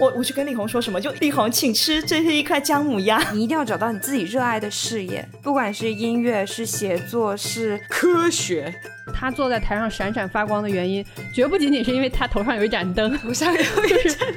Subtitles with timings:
[0.00, 1.00] 我我去跟力宏说什么？
[1.00, 3.20] 就力宏，请吃，这是一块姜母鸭。
[3.32, 8.72] 你一定要找到你自己热爱的事业，不管是音乐、是写作、是科学。
[9.12, 14.28] 他坐在台上闪闪发光的原因，绝不仅仅是因为他头上有一盏灯， 头上有一盏。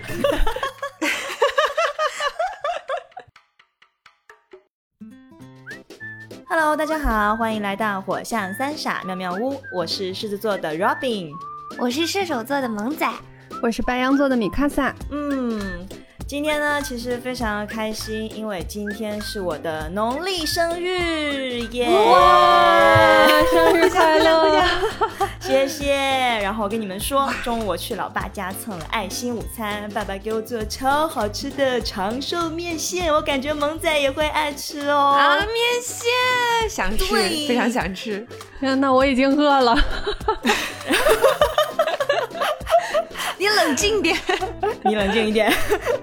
[6.49, 9.61] Hello，大家好，欢迎来到火象三傻妙妙屋。
[9.71, 11.29] 我是狮子座的 Robin，
[11.77, 13.07] 我是射手座的萌仔，
[13.61, 14.93] 我是白羊座的米卡萨。
[15.11, 15.87] 嗯。
[16.27, 21.89] 今天呢，其实非常的开心，因为今天是我的农历生日耶！
[21.89, 24.63] 哇，生日快乐！
[25.41, 25.93] 谢谢。
[26.41, 35.17] 然后我跟你们说，中午我去老爸家蹭了爱心午餐，爸爸给我做超好吃的长寿面线，我感觉萌仔也会爱吃哦。
[35.19, 35.47] 啊，面
[35.83, 37.13] 线想吃，
[37.45, 38.25] 非常想吃。
[38.59, 39.77] 那我已经饿了。
[43.41, 44.15] 你冷静点，
[44.85, 45.51] 你冷静一点，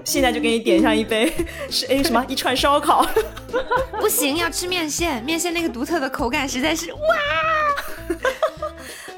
[0.03, 1.31] 现在就给你点上一杯，
[1.71, 2.21] 是哎什么？
[2.27, 3.07] 一串烧烤，
[3.97, 6.99] 不行，要吃面线，面线那个独特的口感实在是哇，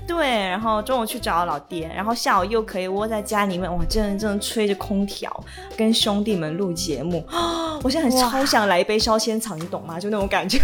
[0.05, 5.43] 对，然后中午去找老爹，然后下午又可以窝在家里面，哇，真的真的吹着空调
[5.75, 7.25] 跟兄弟们录节目。
[7.27, 9.99] 啊， 我现在很超想来一杯烧仙草，你懂吗？
[9.99, 10.59] 就那种感觉。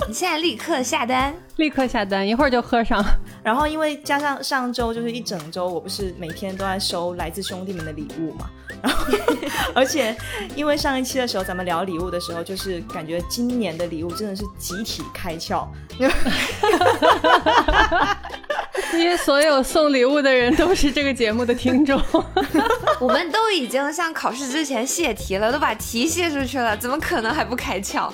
[0.08, 3.04] 你现在立刻下单，立刻下单，一会儿就喝上。
[3.42, 8.50] 然后因为加上上周就是一整周，我不是每天都在收来自兄弟们的礼物嘛。
[8.82, 9.04] 然后
[9.74, 10.16] 而且
[10.56, 15.66] 因为上一期的时候咱们聊礼物的时候，就是感觉今年的礼物真的是集体开窍。
[18.94, 22.02] 因为所有送礼物的人都是这个节目的听众。
[22.98, 28.10] 我们都已经像考试之前泄题了，都把题泄出去了，怎么可能还不开窍？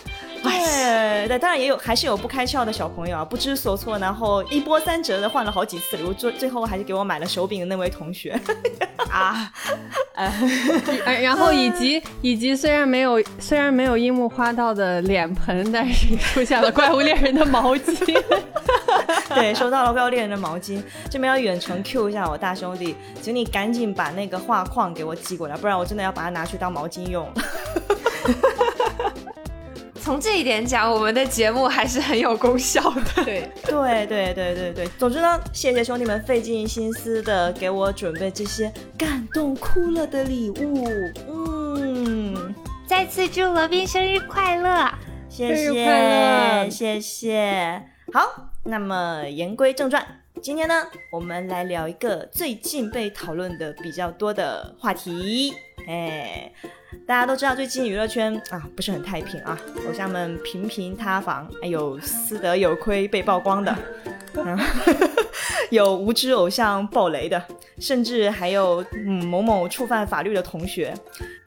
[0.49, 8.39] 对对，当然也有，还是有不开窍的小朋友啊，不知所措，然后一波三折的换了好几次礼物，最最后还是给我买了手柄的那位同学
[9.11, 9.51] 啊，
[10.15, 10.33] 呃，
[11.21, 18.23] 然后以及以及虽然没有虽然没有樱木花道的脸盆，但是出现了怪物猎人的毛巾，
[19.35, 27.29] 对，收到了怪物猎人的毛巾，这边要远程 Q 一下我大兄弟，请你赶紧把那个画框给我寄过来，不然我真的要把它拿去当毛巾用。
[30.07, 33.25] 从这一点讲，我们的节目还是很有功效的。
[33.25, 34.87] 对对对对对对。
[34.97, 40.87] 总之呢，谢谢兄弟们费尽心思的给我准备这些感动哭了的礼物。
[41.27, 42.55] 嗯，
[42.87, 44.89] 再次祝罗宾生日快乐！
[45.29, 47.83] 谢谢谢谢。
[48.13, 50.07] 好，那么言归正传，
[50.43, 55.55] 今天呢，我们来聊一个最近被讨论的比较多的话题。
[55.87, 56.53] 哎。
[57.07, 63.77] 大家都知道，最近娱乐圈啊不是很太平啊，偶像们频频塌房，还有私德有亏被曝光的，
[65.71, 67.41] 有无知偶像爆雷的，
[67.79, 70.95] 甚至还有嗯某某触犯法律的同学，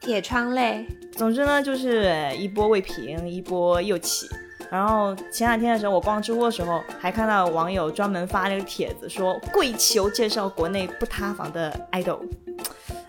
[0.00, 0.86] 铁窗泪。
[1.12, 4.28] 总之呢，就是一波未平，一波又起。
[4.70, 12.20] 然后前两天的时候，我逛知乎的时候，还看到网友专门发那个帖子，说跪求介绍国内不塌房的 idol。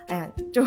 [0.07, 0.20] 哎，
[0.53, 0.63] 就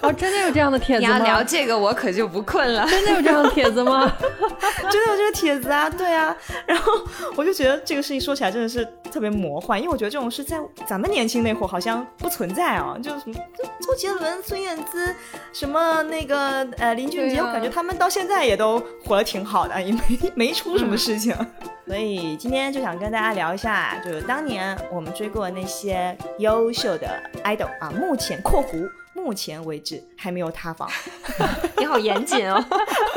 [0.00, 1.18] 哦，真的有这样的帖子吗？
[1.18, 2.86] 你要聊这个，我可就不困了。
[2.88, 4.10] 真的有这样的帖子吗？
[4.90, 6.34] 真的有这个帖子啊，对啊。
[6.66, 6.92] 然后
[7.36, 13.34] 我就觉得这个事情说起来真的是特别魔幻，因为我觉得这种事在咱们年轻那会儿好像不存在啊，就是什么
[13.80, 15.14] 周杰伦、孙燕姿，
[15.52, 20.00] 什么那个呃林俊杰，我感觉他们到现在也都活得挺好的，也没
[20.34, 21.34] 没出什么事情。
[21.86, 27.08] 所以今天就想跟大家聊一下，就是当年我们追过的那些优秀的
[27.44, 30.88] idol 啊，目前（括弧）目前为止还没有塌房。
[31.78, 32.64] 你好严谨哦，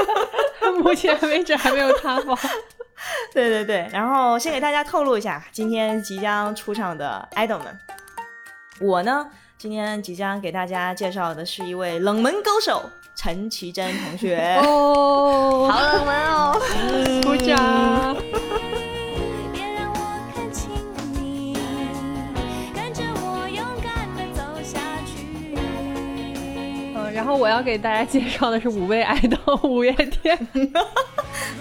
[0.83, 2.37] 目前为止还没有塌房。
[3.33, 7.79] 对对对，然后先给大家透露一下，今天即将出场的 idol 们，
[8.79, 9.27] 我呢
[9.57, 14.57] 今天即将给大家介绍的是一位冷门高手陈绮贞同学。
[14.63, 18.22] 哦，好冷门哦，鼓掌。
[27.23, 30.37] 然后我要给大家介绍的是五位爱豆五月天，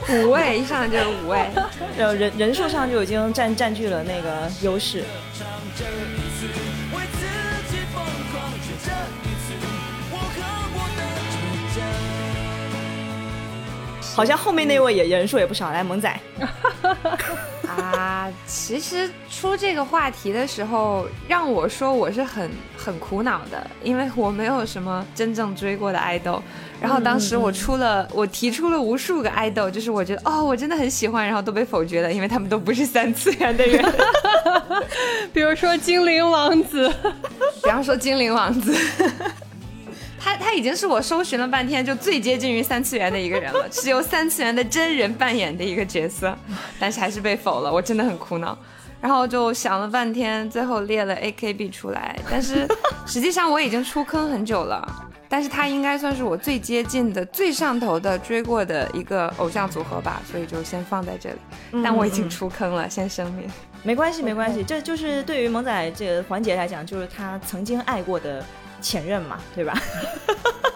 [0.09, 1.49] 五位一上来就是五位，
[1.97, 5.05] 就人人数上就已经占占据了那个优势。
[14.17, 16.20] 好像后面那位也人数也不少，来萌仔。
[17.76, 26.42] 啊，其实出这个话题的时候，让我说我是很很苦恼的，因为我没有什么真正追过的爱豆。
[26.80, 33.82] 然后当时我出了，我提出了无数个爱豆，就是我觉得哦，我真的很喜欢，然后都被否决了，因为他们都不是三次元的人。
[35.32, 36.92] 比如说精灵王子，
[37.62, 38.76] 比方说精灵王子。
[40.22, 46.36] 他他已经是我搜寻了半天就最接近于三次元的一个人了，是由三次元的真人扮演的一个角色，
[46.78, 48.56] 但是还是被否了，我真的很苦恼。
[49.00, 52.69] 然后就想了半天，最后列了 AKB 出来，但是
[53.04, 55.08] 实际上我已经出坑很久了。
[55.28, 61.36] 但是他应该算是我最接近的、最上头的追过的一个偶像组合吧，所以就先放在这里。
[61.82, 63.48] 但我已经出坑了，先声明。
[63.82, 68.44] 没关系，没关系，这就是对于萌仔这个环节来讲，就是他曾经爱过的
[68.82, 69.73] 前任嘛，对吧？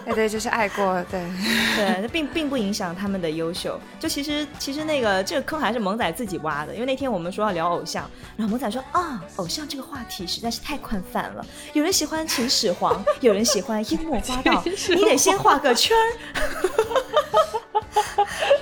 [0.07, 1.19] 哎对，就是爱过，对。
[1.75, 3.77] 对，那并并不影响他们的优秀。
[3.99, 14.63] 就其实其实那个这个坑还是萌仔自己挖的，因为那天我们说要聊偶像，然后萌仔说啊，偶像这个话题实在是太宽泛了，有人喜欢秦始皇，有人喜欢樱木花道，
[14.95, 16.03] 你得先画个圈儿。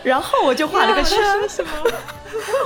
[0.04, 1.20] 然后我就画了个圈，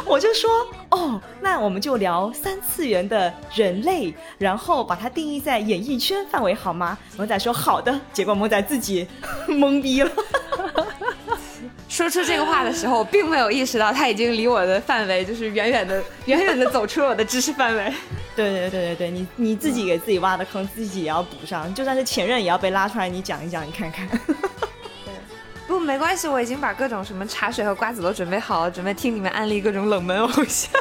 [0.06, 0.50] 我就说
[0.92, 6.98] 哦，那我们就聊三次元的人类，然后把它定义在演艺圈范围好吗？
[7.18, 9.08] 萌仔说好的，结果萌仔自己
[9.48, 10.12] 懵逼了。
[11.90, 17.94] 说出这个话的时候，我并没有意识到他已经离我的范围就是远远的、 远远的走出了我的知识范围。
[18.36, 24.08] 对对对对对，你你自己给自己挖的坑，自己也要补上，就算是前任也要被拉出来，你讲一讲，你看看。
[25.68, 30.72] 不，没关系，我已经把各种什么茶水和瓜子都准备好了，准备听你们安利各种冷门偶像。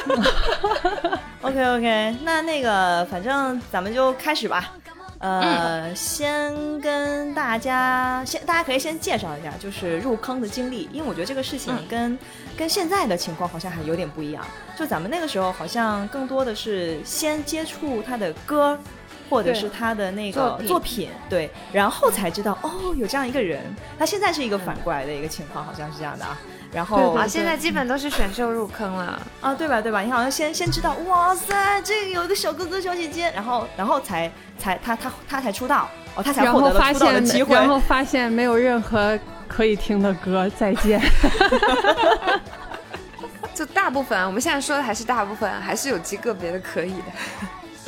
[1.41, 4.73] OK OK，那那个反正咱们就开始吧。
[5.19, 12.17] 呃，先跟大家先，大家可以先介绍一下，就是入坑的经历，因为我觉得这个事情跟
[12.57, 14.45] 跟现在的情况好像还有点不一样。
[14.77, 18.77] 就咱们那个时候好像更多的是先接触他的歌。
[19.29, 23.61] 或者是他的那个作品，对，然后才知道哦，有这样一个人。
[23.95, 26.35] 他现在是一个反过来的一个情况，好像是这样的啊。
[26.71, 29.81] 然后啊，现在基本都是选秀入坑了啊，对吧？
[29.81, 30.01] 对吧？
[30.01, 37.55] 你好像先先知道，哇塞，这个有一个小哥哥小姐姐，然后然后才才他他他才出道哦，他才获得了出道的机会。
[37.55, 39.17] 然后发现没有任何
[39.47, 41.01] 可以听的歌，再见。
[43.55, 47.03] 就大部分，我们现在说的还是大部分，还是有极个别的可以的。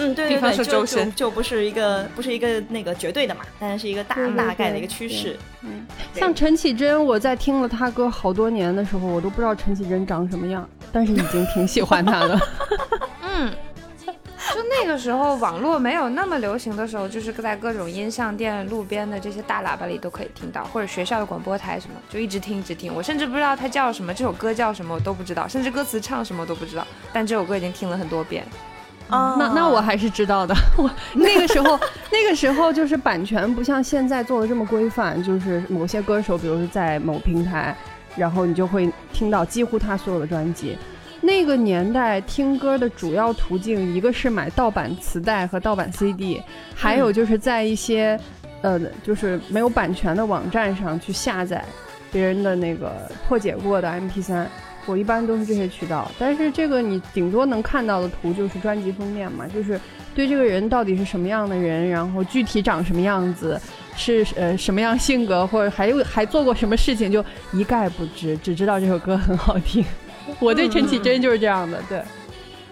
[0.01, 5.37] 嗯，对对对，就就就不是一个不是一个那个绝对的嘛，但是是一个大大概的一个趋势。
[5.61, 12.39] 嗯，像陈绮贞，我在听了她歌好多年的时候，我都不知道陈绮贞长什么样，但是已经挺喜欢她的。
[13.23, 13.51] 嗯，
[14.05, 22.93] 就那个时候网络没有那么流行的时候，就是在各种音像店、路边的这些大喇叭里都可以听到，或者学校的广播台什么，就一直听一直听。
[22.93, 28.43] 我甚至不知道它叫什么，这首歌叫什么我都不知道，甚至歌词唱什么都不知道，但这首歌已经听了很多遍。
[29.11, 30.55] 那那我还是知道的。
[30.77, 31.79] 我那个时候，
[32.11, 37.75] 那个时候就是版权不像现在做的这么规范，就是某些歌手，比如说在某平台，
[38.15, 40.77] 然后你就会听到几乎他所有的专辑。
[41.23, 46.41] 那个年代听歌的主要途径，一个是买盗版磁带和盗版 CD，
[46.73, 48.19] 还有就是在一些
[48.61, 51.63] 呃就是没有版权的网站上去下载
[52.11, 52.91] 别人的那个
[53.27, 54.45] 破解过的 MP3。
[54.85, 59.79] 我一般都是这些渠道，但是这个你顶多能看到的图就是专辑封面嘛，就是
[60.15, 63.61] 对这个人到底是什么样的人，然后具体长什么样子，
[63.95, 69.85] 是呃什么样性格，或者还有还做过什么事情，就一概不知，只知道这首歌很好听。
[70.39, 72.01] 我对陈绮贞就是这样的，对，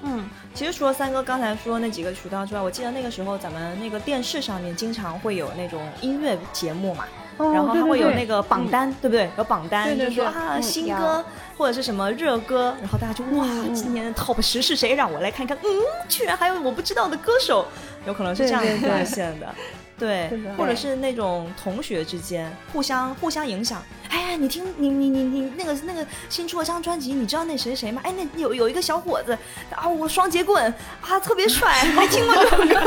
[0.04, 7.06] 嗯，其实除了三哥刚才说那几个渠道之外，我记得那个时候咱们那个电视上面经常会有那种音乐节目嘛。
[7.40, 9.30] 然后还会有那个榜单，对不对？
[9.38, 11.24] 有榜单，就说啊新歌
[11.58, 14.94] 或者是什么热歌，然后大家就哇，今年的 top 十是谁？
[14.96, 15.58] 让我来看看。
[15.64, 15.68] 嗯，
[16.08, 17.66] 居然还有我不知道的歌手，
[18.06, 19.48] 有可能是这样发现的。
[20.00, 23.84] 对，或者是那种同学之间互相互相影响。
[24.10, 28.02] 哎呀，你听你你你你那个那个新出了张专辑，你知道那谁谁吗？
[28.06, 29.38] 哎，那有有一个小伙子
[29.76, 32.80] 啊，我双截棍啊，特别帅， 还听过这首歌。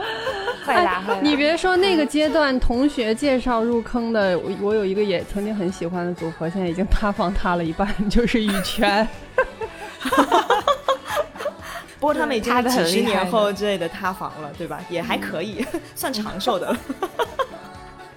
[1.22, 9.06] 你别说那个阶段同学介绍入坑的，我我有一个也曾经很喜欢的组合，现在已经塌房塌了一半，就是羽泉。
[11.98, 14.80] 不过他们已经几十年后之类的塌房了，对吧？
[14.88, 16.74] 也还可以， 算长寿的。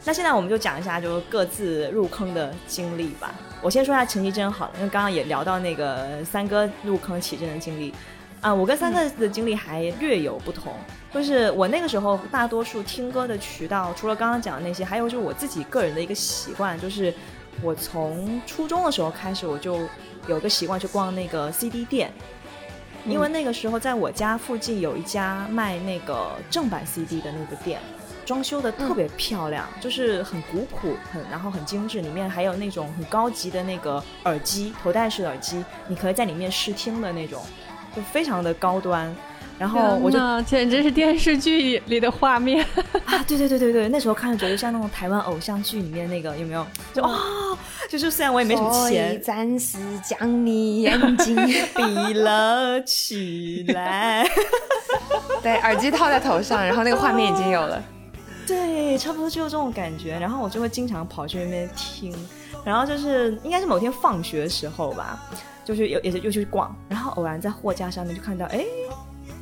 [0.05, 3.31] 那现在我们就讲一下，就是各自入坑的经历吧。
[3.61, 7.93] 我先说一下陈绮贞好了，因为刚刚也聊到那个三哥入坑起贞的经历。
[8.39, 10.73] 啊，我跟三哥的经历还略有不同，
[11.13, 17.13] 就是我那个时候大多数听歌的渠道，除了刚刚讲的那些，还有就是我自己个人的一个习惯，就是
[17.61, 19.79] 我从初中的时候开始，我就
[20.27, 22.11] 有个习惯去逛那个 CD 店，
[23.05, 27.79] 因为那个时候在我家附近有一家卖那个正版 CD 的那个店，
[28.25, 37.43] 装修的特别漂亮，就是很古朴，很然后很精致，里面还有那种很高级的那个耳机，头戴式耳机，你可以在里面试听的那种。
[37.95, 39.15] 就非常的高端，
[39.59, 42.65] 然后我就简直是电视剧里的画面。
[43.05, 46.65] 啊，对对对对对，那时候看着觉得像那种台湾偶像剧里面那个有没有？
[46.93, 47.17] 就啊、
[47.89, 51.35] 就是虽然我也没什么所以钱，暂时将你眼睛
[51.75, 54.27] 闭了起来。
[55.41, 57.81] 对耳机套在头上，然后那个画面已经有了。
[58.47, 60.17] 对，差不多就这种感觉。
[60.19, 62.13] 然后我就会经常跑去那边听，
[62.65, 65.17] 然后就是应该是某天放学的时候吧，
[65.63, 68.65] 就是有也是又去逛，然后偶然在货架上面就看到，哎，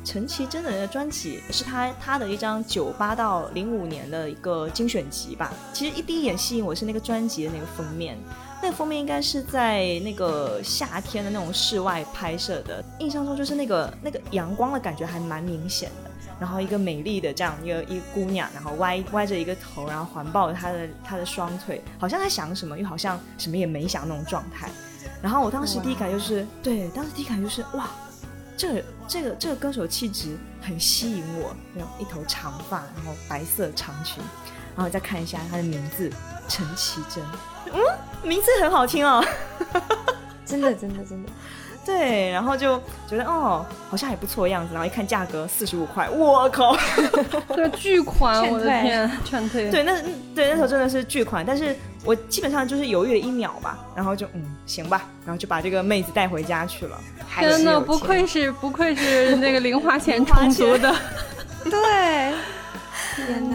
[0.04, 5.52] 陈绮贞的那专辑是他他的一张九八到零五年的一个精选集吧。
[5.72, 8.18] 其实一第一眼吸引我是那个专辑的那个封面，
[8.60, 16.10] 那个封面应该是在那个夏天的那种室外拍摄的，印象中就是那个那个阳光的感觉还蛮明显的。
[16.40, 24.68] 然后一个美丽的这样一个一姑娘，然后歪歪着一个头，然后环抱着她的她的双腿，好像在想什么，又好像什么也没想那种状态。
[25.22, 27.88] 然后我当时第一感就是，对，当时第一感就是哇，
[28.56, 28.82] 这
[29.12, 34.22] 这个这个歌手气质很吸引我，那种一头长发，然后白色长裙，
[34.74, 36.10] 然后再看一下他的名字
[36.48, 37.22] 陈绮贞，
[37.74, 37.78] 嗯，
[38.26, 39.22] 名字很好听哦。
[40.46, 41.28] 真的，真的，真的。
[41.84, 46.74] 对，然后就觉得哦，好像还不错的样子，然后一看价格四十五块，我靠！
[47.54, 49.70] 这巨款， 劝我的天，劝退。
[49.70, 50.00] 对，那
[50.34, 56.98] 对那时候真的是巨款，但是我基本上就是犹豫了一秒吧，然后就嗯行吧，然后就把这个妹子带回家去了。
[57.28, 60.94] 还是天哪，不愧是不愧是那个零花钱充足的。
[61.64, 62.34] 对！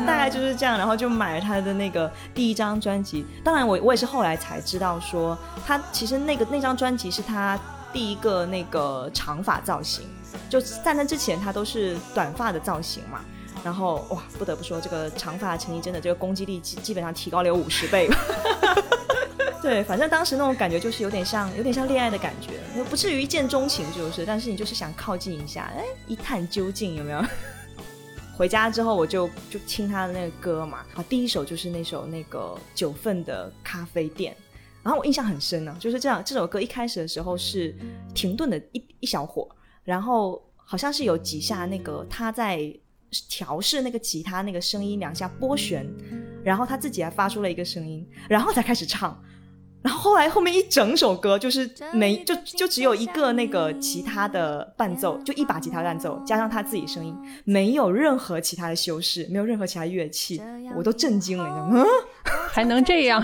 [0.06, 3.26] 大概就是这样，然后就买了他的那个第一张专辑。
[3.44, 7.60] 当然我，我也是后来才知道说，他其实那个那张专辑是他
[7.92, 10.06] 第一个那个长发造型，
[10.50, 13.20] 就在那之前他都是短发的造型嘛。
[13.68, 18.08] 然后哇，不得不说，这个长发陈怡真的这个攻击力基基本上提高了有五十倍。
[19.62, 22.54] 对，反正当时那种感觉就是有点像，有点像恋爱的感觉，
[22.86, 27.22] 不至于一见钟情，就是，但是你就是想靠近一下，哎，一探究竟，有没有？
[28.38, 34.34] 回家之后我就就听他的那个歌嘛，啊，第一首就是那首那个九份的咖啡店，
[34.82, 37.76] 然后我印象很深呢、就是这样，这首歌一开始的时候是
[38.16, 39.50] 停顿的一一小会儿，
[39.84, 42.74] 然后好像是有几下那个他在
[43.30, 45.88] 调试那个吉他那个声音两下拨弦，
[46.44, 49.18] 然后他自己还发出了一个声音，然后才开始唱。
[49.84, 60.42] 然后后来后面一整首歌就是没就就只有一个那个吉他的伴奏，就一把吉他伴奏加上他自己声音，没有任何其他的修饰，没有任何其他乐器，
[60.76, 61.90] 我都震惊了，你知道吗？
[62.52, 63.24] 还能这样？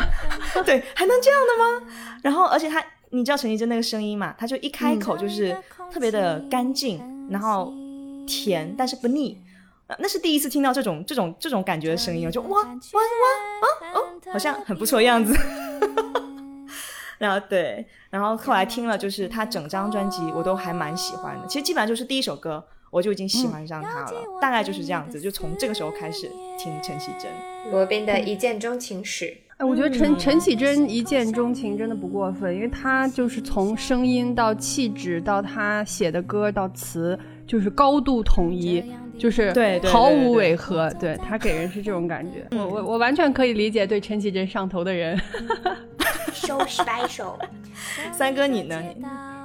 [0.55, 1.87] 嗯， 对，还能这样的吗？
[2.21, 4.33] 然后而且他，你知道陈绮贞那个声音嘛？
[4.37, 5.57] 他就一开口就是
[5.91, 7.73] 特别的干净，然后
[8.25, 9.41] 甜，但是不腻。
[9.87, 15.33] 呃那是第一次听到这种这种这种感觉的声音，我就哇哇哇啊哦，好像很不错的样子。
[17.19, 21.47] 然后对，然后后来听了，就是他整张专辑我都还蛮喜欢的。
[21.47, 24.11] 其实基本上就是第一首歌我就已经喜欢上他了，
[24.41, 27.31] 大概就是这样子，就从这个时候开始听陈绮贞。
[27.71, 38.83] 罗宾的一见钟情史，哎，我觉得陈陈绮贞一见钟情真的不过分，因为她就是从声音到气质到她写的歌到词，就是高度统一，
[39.23, 40.89] 就是对毫无对对违和。
[40.99, 45.17] 对他给人是这种感觉，我我我完全可以理解对陈绮贞上头的人。
[46.33, 47.35] so special。
[48.11, 48.81] 三哥你呢？
[48.81, 49.01] 你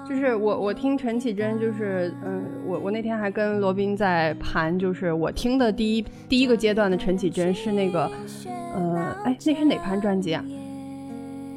[0.09, 8.11] 就是我，我听陈绮贞，就是嗯，我我那天还跟罗宾在盘，就是我听的第一第一个阶段的陈绮贞是那个，
[8.75, 10.45] 呃，哎，那是哪盘专辑啊？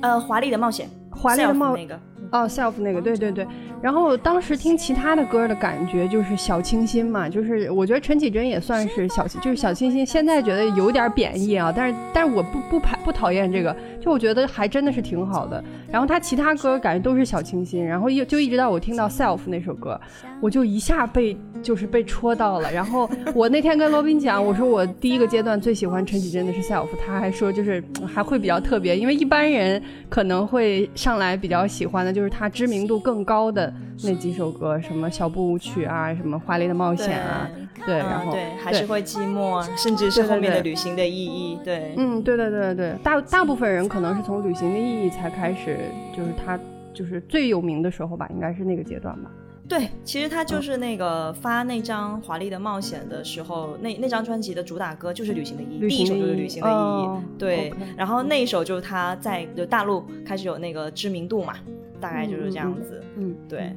[0.02, 2.00] 呃，华丽的冒险，华丽的冒那个，
[2.32, 3.46] 哦，self 那个，对对对。
[3.82, 10.06] 然后当时听其他的歌的感觉就是小清新嘛，就是我觉得陈绮贞也算是小，就是小清新。
[10.06, 15.62] 现在觉得有点贬义啊，但是但是我不不排不讨厌这个，就我觉得还真的是挺好的。
[15.92, 20.00] 然后他其他歌感觉都是小清新，然后一就一直到我听到 self 那首歌，
[20.42, 22.72] 我就一下被就是被戳到了。
[22.72, 33.72] 然后我那天跟罗宾讲，我说我第一个阶段最喜欢陈绮贞的是 self，他还说就是嗯还会比较特别，因为一般人可能会上来比较喜欢的就是他知名度更高的
[34.04, 37.48] 那几首歌，什么小步舞曲啊，什么华丽的冒险啊，
[37.86, 45.78] 对，嗯然后对，还是会寂寞啊，甚至是对对后面的旅行的意义，对，嗯，对对对对，大大部分人可能是从旅行的意义才开始，
[46.18, 46.60] 就是他
[46.94, 49.30] 就是最有名的时候吧，应该是那个阶段吧。
[49.72, 50.46] 对，其实他嗯。
[50.46, 57.74] 就是那个发那张《华丽的冒险》的时候，那那张专辑的主打歌就是《旅行的意义》，第一首就是《旅行的意义》哦对。
[57.96, 61.54] 然后那一首就是他在就大陆开始有那个知名度嘛，
[62.02, 63.74] 大概就是这样子，嗯，对，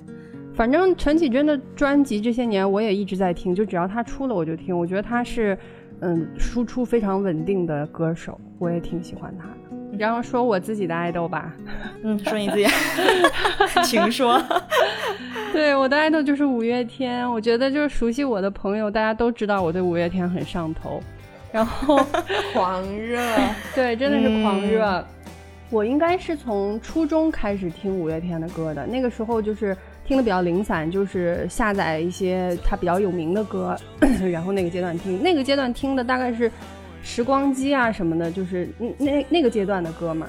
[0.52, 4.76] 反正陈绮贞的专辑这些年我也一直在听，就只要她出了我就听。
[4.76, 5.56] 我觉得她是
[6.00, 9.96] 嗯输出非常稳定的歌手，我也挺喜欢她的。
[9.96, 11.54] 然后说我自己的爱豆吧，
[12.02, 12.66] 嗯，说你自己，
[13.84, 14.42] 请说，
[15.64, 17.26] 对，我的爱豆就是五月天。
[17.32, 21.02] 我觉得就是熟悉我的朋友，大家都知道我对五月天很上头。
[21.50, 21.98] 然后
[22.52, 23.18] 狂热，
[23.74, 25.02] 对，真的是狂热。
[25.70, 29.74] 我应该是从初中开始听五月天的歌的，那个时候就是
[30.06, 33.74] 听的比较零散，就是下载一些他比较有名的歌，
[34.30, 36.52] 然后那个阶段听，那个阶段听的大概是
[37.02, 38.68] 时光机啊什么的，就是
[38.98, 40.26] 那那个阶段的歌嘛。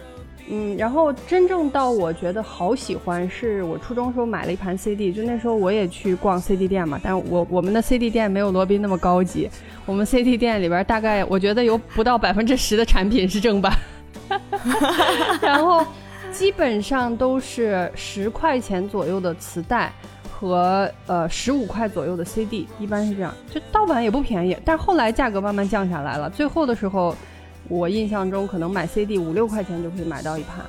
[0.48, 9.50] 嗯，然后真正到我觉得好喜欢，是我初中时候买了一盘 CD，就那时候我也去逛 CD 店嘛，但我我们的 CD 店没有罗宾那么高级，
[9.88, 13.74] 我们 CD 店里边大概我觉得有不到百分之十的产品是正版，
[15.42, 15.84] 然后
[16.32, 19.92] 基本上都是十块钱左右的磁带
[20.32, 27.16] 和呃十五块左右的 CD，一般是这样，就盗版也不便宜，但后来价格慢慢降下来了，最后的时候。
[27.68, 30.66] 我印象中可能买 CD 五六块钱就可以买到一盘，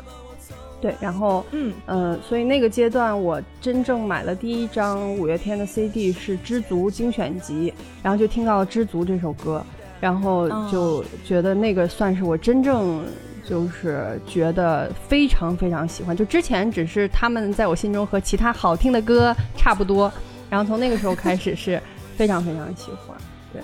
[0.80, 1.72] 对，然后嗯。
[1.86, 7.70] 呃，所以那个阶段我真正买了第一张五月天的 CD 是《知足精选集》，
[8.02, 9.64] 然后就听到了《知足》这首歌，
[10.00, 13.04] 然后就觉得那个算是我真正
[13.44, 20.12] 就是觉得非常非常喜欢，就之前只是他们在我心中和其他好听的歌差不多，
[20.50, 21.80] 然后从那个时候开始是
[22.16, 23.16] 非常非常喜欢，
[23.52, 23.62] 对，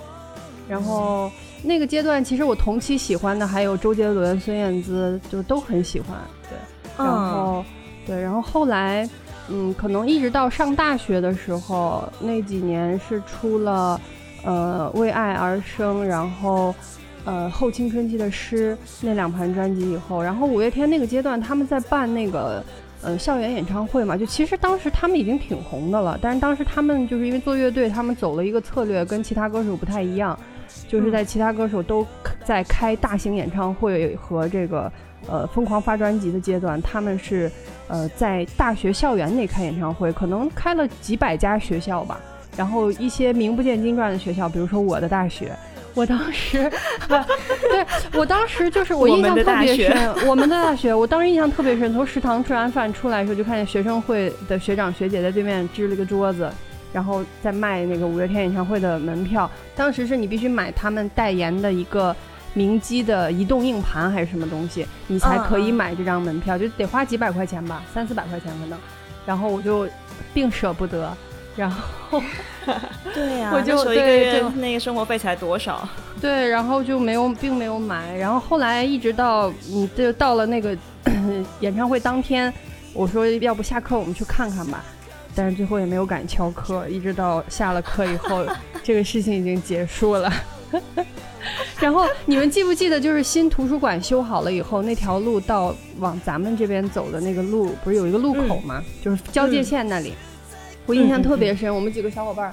[0.68, 1.30] 然后。
[1.62, 6.18] 那个阶段，其实我同期喜欢的还有周杰伦、孙燕姿，就都很喜欢。
[6.48, 6.58] 对，
[7.04, 7.64] 然后，
[8.06, 9.08] 对，然后后来，
[9.48, 14.00] 嗯，可能一直到上大学的时候，那几年是出了，
[14.44, 16.74] 呃，为爱而生，然后，
[17.24, 22.64] 呃，后青春期的诗那两盘专辑以后，然后五月天那个阶段，他们在办那个，
[23.02, 30.36] 呃，校园演唱会嘛，就其实当时他们已经挺红的了，但是当时他们就是因为做乐队，他们走了一个策略，跟其他歌手不太一样。
[30.92, 32.06] 就是在其他歌手都
[32.44, 34.92] 在开大型演唱会和这个
[35.26, 37.50] 呃疯狂发专辑的阶段，他们是
[37.88, 42.20] 呃在大学校园内开演唱会，可能开了几百家学校吧。
[42.58, 45.50] 然后一些名不见经传的学校，比如说我的大学，
[45.94, 46.70] 我当时，
[47.08, 56.50] 对我当时就是我印象特别深，我们的大学，我当时印象特别深，从食堂吃完饭出来的时候，就看见学生会的学长学姐在对面支了个桌子。
[56.92, 62.14] 然后再卖那个五月天演唱会的门票，当时是你必须买他们代言的一个
[62.54, 68.78] 明基的移动硬盘还是什么东西，你才可以买这张门票，就得花几百块钱吧，三四百块钱可能。
[69.24, 69.88] 然后我就
[70.34, 71.16] 并舍不得，
[71.56, 72.22] 然后
[73.14, 75.88] 对呀，我就一个月那个生活费才多少？
[76.20, 78.14] 对，然后就没有，并没有买。
[78.16, 80.76] 然后后来一直到你就到了那个
[81.60, 82.52] 演唱会当天，
[82.92, 84.84] 我说要不下课我们去看看吧。
[85.34, 88.44] 但是最后也没有敢翘课， 一直到下了课以后，
[88.82, 90.32] 这个事情已经结束了。
[91.80, 98.82] 然后你们记不记得，就是新图书馆修好了以后，那条路到往咱们这边走的那个路，不是有一个路口吗？
[99.02, 100.14] 就是交界线那里，
[100.86, 101.74] 我印象特别深。
[101.74, 102.52] 我们几个小伙伴。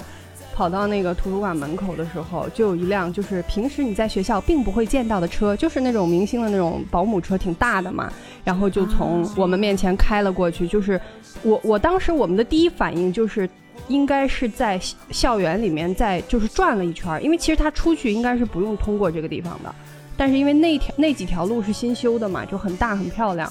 [0.59, 8.11] 跑到那个图书馆门口的时候，就有一辆就是平时你在学校并不会见到的车，就是那种明星的那种保姆车，挺大的嘛。
[8.43, 10.67] 然后就从我们面前开了过去。
[10.67, 10.99] 就是
[11.43, 13.49] 我我当时我们的第一反应就是，
[13.87, 14.77] 应该是在
[15.11, 19.73] 校园里面在就是转了一圈，因为其实他出去应该是不用通过这个地方的。
[20.17, 23.49] 但是因为那条那几条路是新修的嘛，就很大很漂亮。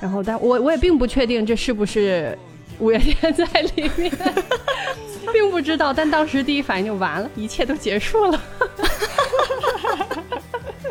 [0.00, 2.38] 然后但我我也并不确定这是不是。
[2.80, 3.44] 五月天在
[3.76, 4.10] 里面，
[5.34, 8.40] 并不知道，但当时第一反应就完了，一切都结束了。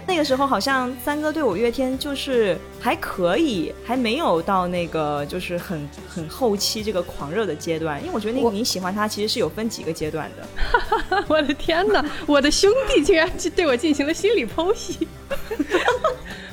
[0.06, 8.00] 那个时候好像三哥对五月天就是还可以，还没有到那个就是很很后期这个狂热的阶段。
[8.02, 11.24] 因为我觉得你你喜欢他其实是有分几个阶段的。
[11.28, 15.08] 我的天哪，我的兄弟竟然 对我进行了心理剖析。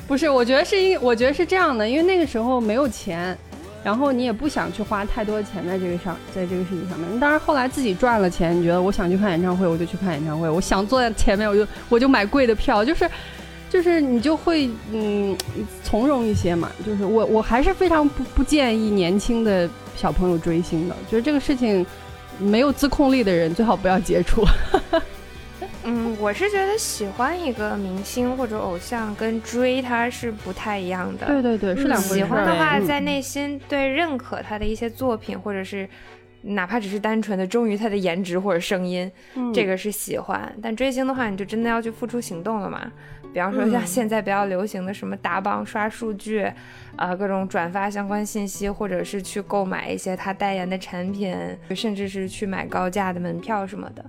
[0.07, 3.37] 不是，我觉得是因，我觉得是这样的，因为那个时候没有钱。
[3.83, 7.19] 然后你也不想去花太多钱在这个上，在这个事情上面。
[7.19, 12.85] 当然后来自己赚了钱，你觉得我想去看演唱会，我就去看演唱会；我想坐在前面，我就我就买贵的票。
[12.85, 13.09] 就是，
[13.69, 15.35] 就是你就会嗯
[15.83, 16.69] 从容一些嘛。
[16.85, 21.85] 就是我我还是非常不不建议年轻的小朋友追星的，觉得这个事情
[22.37, 24.45] 没有自控力的人最好不要接触。
[25.93, 31.27] 嗯，我是觉得喜欢一个明星或者偶像跟追他是不太一样的。
[31.27, 32.13] 对对对，是两回事。
[32.15, 35.85] 喜欢的话，在内心对认可他的一些作品，或者是
[36.43, 39.11] 哪怕只是单纯的忠于他的颜值或者声音，
[39.53, 40.49] 这个是喜欢。
[40.61, 42.89] 但追星的话，你就真的要去付出行动了嘛？
[43.33, 46.49] 比方说像现在比较流行的什么打榜、刷数据，
[46.95, 51.35] 啊，各种转发相关信息，或者是去购买一些他代言的产品，
[51.75, 54.05] 甚至是去买高价的门票什么的。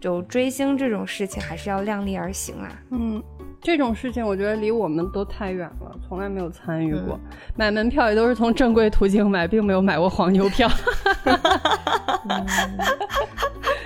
[0.00, 2.70] 就追星这种事情还是要量力而行啦。
[2.90, 3.22] 嗯，
[3.60, 7.20] 这种事情我觉得离我们都太远了，从来没有参与过。
[7.54, 10.68] 买门票也都是从正规途径买，并没有买过黄牛票。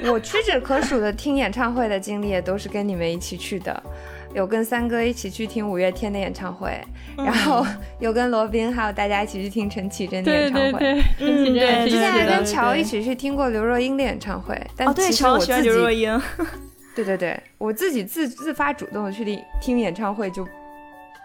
[0.12, 3.82] 我屈指可数的听演唱会的经历也都是跟你们一起去的，
[4.34, 6.78] 有跟三哥一起去听五月天的演唱会，
[7.16, 7.64] 然后
[8.00, 11.02] 有跟罗宾还有大家一起去听陈绮贞的演唱会。
[11.16, 16.20] 对对对，之前还跟乔一起去听过刘若英的演唱会，但哦，对，其实乔喜欢我自己刘若英，
[16.96, 20.46] 对对对，我自己自自发主动的去听听演唱会就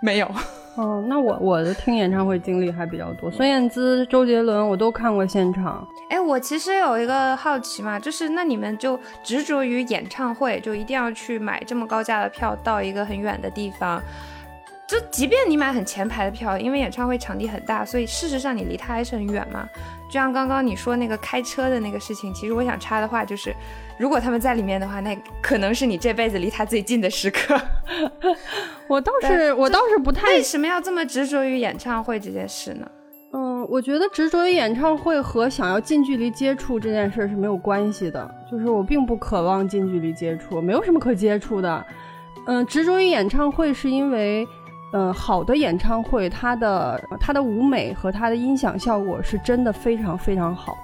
[0.02, 0.32] 没有。
[0.80, 5.86] 哦，那我我的听演唱会经历还比较多，孙燕姿、周杰伦我都看过现场。
[6.10, 14.02] 哎，我其实有一个好奇嘛，就是那你们就执着于演唱会，就一定要去买这么高价的票到一个很远的地方，
[14.88, 19.68] 就即便你买很前排的票，因为演唱会场地很大，所以事实上你离它还是很远嘛。
[20.08, 23.54] 就像刚刚你说那个开车的那个事情，其实我想插的话就是，
[24.00, 27.60] 如果他们在里面的话，那可能是你这辈子离他最近的时刻。
[28.88, 32.90] 我倒是我倒是不太为什么要这么执着于演唱会这件事呢？
[33.32, 41.86] 嗯，我觉得执着于演唱会和想要近距离接触这件事是没有关系的，就是我并不渴望近距离接触，没有什么可接触的。
[42.48, 44.48] 嗯，执着于演唱会是因为，
[44.94, 50.76] 呃，好的演唱会它的它的舞美和它的音响效果是真的非常非常好，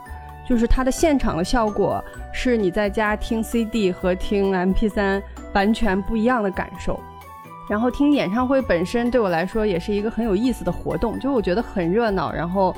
[0.47, 5.21] 就是它的现场的效果是你在家听 CD 和听 MP3
[5.53, 6.99] 完全不一样的感受。
[7.67, 12.75] 然后听演唱会本身对我来说也是一个很有意思的活动，就我觉得很热闹，然后，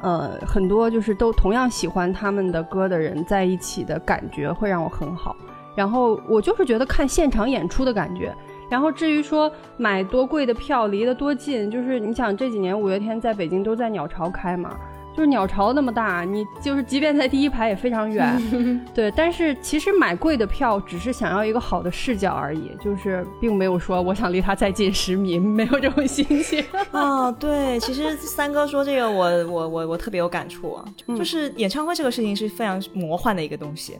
[0.00, 5.34] 呃，很多就是都同样喜欢他们的歌的人在一起的感觉会让我很好。
[5.74, 8.32] 然后我就是觉得看现场演出的感觉。
[8.70, 14.76] 然后至于说买多贵的票，离得多近，就是你想这几年五月天在北京都在鸟巢开嘛，
[15.18, 18.40] 就是鸟巢那么大，你就是即便在第一排也非常远，
[18.94, 19.10] 对。
[19.16, 26.64] 但是其实买贵的票只是想要一个好的视角而已，就是并没有说我想离他再近十米，没有这种心情。
[26.92, 33.98] 啊， 对，其实三哥说这个我，我我我特别有感触啊，就是演唱会这个事情是非常魔幻的一个东西，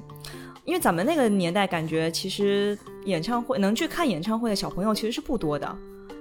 [0.65, 5.77] 因为咱们那个年代感觉其实演唱会能去看演唱会的小朋友其实是不多的。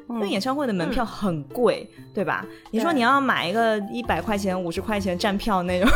[0.09, 2.45] 因为演唱会的门票很贵，对吧？
[2.71, 5.89] 你说你要买一个一百块钱、五十块钱站票那种，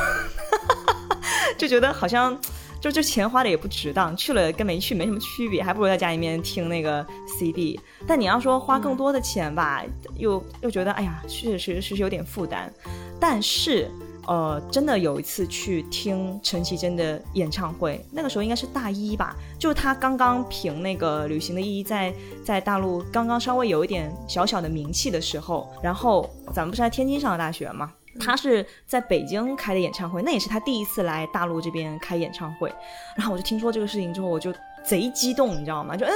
[1.57, 2.37] 就觉得好像
[2.81, 7.79] 就这钱花的也不值当，去了跟没去没什么区别，还不如在家里面听那个 CD。
[8.07, 9.83] 但你要说花更多的钱吧，
[10.17, 12.71] 又又觉得哎呀，确实是是有点负担。
[13.19, 13.89] 但是
[14.27, 22.11] 呃，真的有一次去听陈绮贞的演唱会，那个时候应该是大一吧，就是她刚刚凭那个《旅行的意义在》
[22.45, 32.73] 在大陆刚刚稍微有一点小小的名气的时候，然后咱们不是在天津上的大学嘛，她是在北京开的演唱会，那也是她第一次来大陆这边开演唱会，
[33.17, 34.53] 然后我就听说这个事情之后，我就
[34.83, 35.97] 贼激动，你知道吗？
[35.97, 36.13] 就嗯。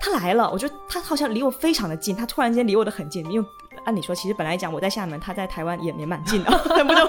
[0.00, 3.48] 他来了，我觉得他好像离我非常的近，他突然间离我的很近，因为
[3.88, 7.08] 按理说，其实本来讲我在厦门，他在台湾也也蛮近的，不懂。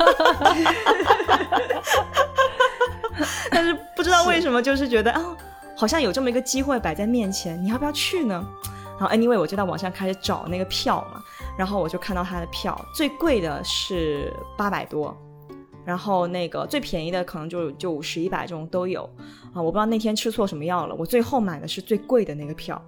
[3.52, 5.36] 但是不知道为什么，就是觉得啊、
[5.76, 8.48] 好像有这么一个机会摆在面前，你要不要去呢？
[8.98, 11.22] 然后 anyway，我就在网上开始找那个票嘛，
[11.58, 15.14] 然后我就看到他的票，最贵的是八百多，
[15.84, 19.04] 然后那个最便宜的可能就就五十、一百这种都有
[19.54, 19.62] 啊。
[19.62, 22.82] 我不知道那天吃错什么药了，我最后买的是最贵的那个票，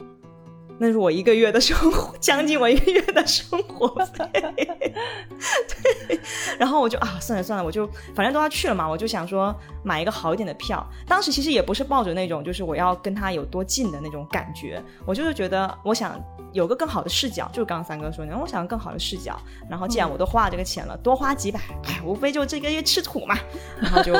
[0.81, 4.27] 那是我一个月的生活， 将近我一个月的生活费。
[4.33, 6.19] 对，
[6.57, 10.83] 然后我就啊，算了算了，我就反正都要去了嘛，我就想说买一个好一点的票。
[11.07, 16.19] 当时其实也不是抱着那种就是我要跟他有多近的那种感觉，我就是觉得我想
[16.51, 19.39] 有个更好的视角，就是刚刚三哥说的，我想要更好的视角。
[19.69, 23.37] 然后既然我都花了这个钱了，多花几百，哎，无非就这个月吃土嘛，
[23.81, 24.13] 然后就。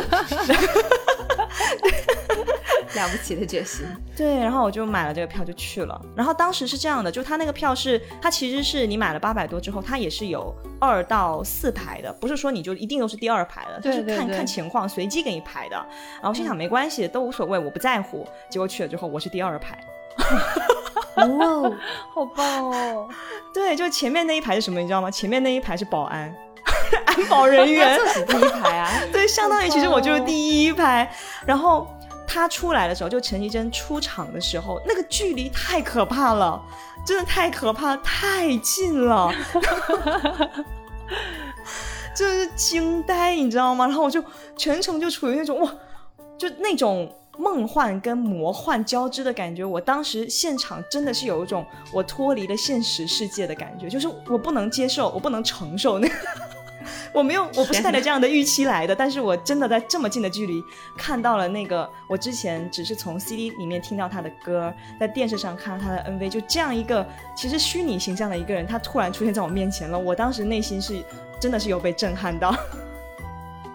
[2.93, 3.85] 了不起的决心。
[4.17, 5.99] 对，然后我就买了这个票就去了。
[6.13, 15.75] 然后当时是这样的，就他那个票是，他其实是你买了八百多之后，他也是有二到四排的，不是说你就一定都是第二排的，就是看看情况随机给你排的。
[16.15, 18.27] 然后我心想没关系，都无所谓，我不在乎。
[18.49, 19.81] 结果去了之后，我是第二排。
[21.15, 21.73] 哦，
[22.13, 23.09] 好棒哦！
[23.53, 25.11] 对，就前面那一排是什么，你知道吗？
[25.11, 26.33] 前面那一排是保安，
[27.05, 27.97] 安保人员。
[27.97, 28.89] 就是第一排啊。
[29.11, 31.11] 对，相当于其实我就是第一排。
[31.45, 31.87] 然后
[32.27, 36.61] 他出来的时候，就陈绮贞出场的时候，那个距离太可怕了，
[37.05, 39.33] 真的太可怕，太近了，
[42.15, 43.85] 真的是惊呆，你知道吗？
[43.85, 44.23] 然后我就
[44.55, 45.69] 全程就处于那种哇，
[46.37, 47.13] 就那种。
[47.41, 56.13] 梦幻跟魔幻交织的感觉，我当时现场真的是有一种我脱离了现实世界的感觉，就是我不能接受，我不能承受那个
[57.11, 60.63] 我没有，我不是带着这样的预期来的，但是我真的在这么近的距离
[60.95, 67.03] 看到了那个我之前只是从 CD 里面听到他的歌，在电视上看到他的 MV，就这样一个
[67.35, 71.03] 其实虚拟形象的一个人，他突然出现在我面前了，我当时内心是
[71.39, 72.53] 真的是有被震撼到。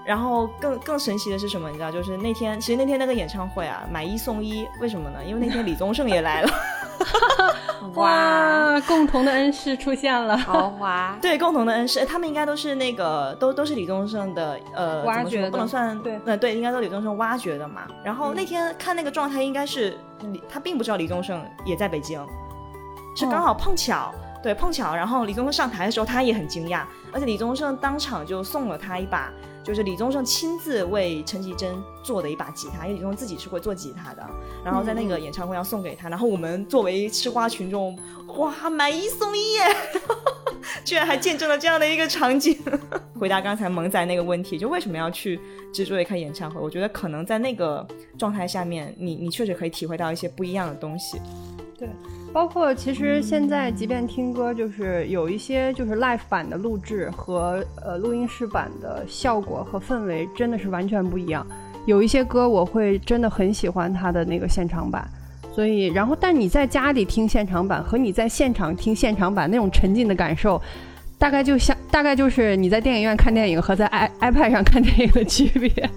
[0.07, 1.69] 然后更更神奇的是什么？
[1.69, 5.19] 你知道，就是那天，其实那天那个演唱会啊，买一送一，为什么呢？
[5.25, 6.51] 因为那天李宗盛也来了。
[7.95, 11.17] 哇，共同的恩师出现了，豪华。
[11.23, 17.83] 对，共同的恩师，他们应该都是那个，都都是李宗盛的，呃，挖掘的，不能算对，嗯，对，应该都李宗盛挖掘的嘛。
[18.05, 19.97] 然后那天看那个状态，应该是
[20.33, 22.25] 李，他并不知道李宗盛也在北京，
[23.17, 24.95] 是刚好碰巧，对，碰巧。
[24.95, 29.33] 然后李宗盛上台的时候，他也很惊讶，而且李宗盛当场就送了他一把。
[29.67, 34.25] 就是李宗盛亲自为陈绮贞做的一把吉他，因为李宗盛自己是会做吉他的，
[34.65, 37.99] 然后在那个演唱会要送给他，然后我们作为吃瓜群众，
[38.39, 39.63] 哇，买一送一耶，
[40.87, 42.57] 居然还见证了这样的一个场景。
[43.19, 45.41] 回答刚才萌仔那个问题，就为什么要去
[45.73, 46.61] 执着于看演唱会？
[46.61, 47.85] 我觉得可能在那个
[48.17, 51.21] 状态下面，你你确实可以体会到一些不一样的东西。
[51.77, 51.89] 对。
[52.37, 61.47] 包括其实现在，即便听歌，就是有一些就是 live 版的录制和呃录音室版的效果和氛围真的是完全不一样。
[61.87, 65.09] 有一些歌我会真的很喜欢它的那个现场版，
[65.55, 70.61] 所以然后但你在家里听现场版和你在现场听现场版那种沉浸的感受，
[71.19, 75.91] 大概就像大概就是你在电影院看电影和在 i iPad 上看电影的区别。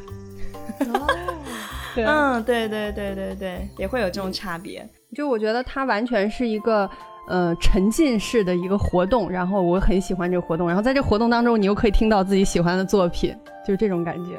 [0.94, 1.06] 哦，
[2.00, 4.88] 嗯，对对对对对，也会有这种差别。
[5.16, 6.90] 就我觉得它完全是一个
[7.28, 14.38] 呃沉浸式的一个活动，然后我很喜欢这个活动，然后在这活动当中，你又可以听到自己喜欢的作品，就是这种感觉。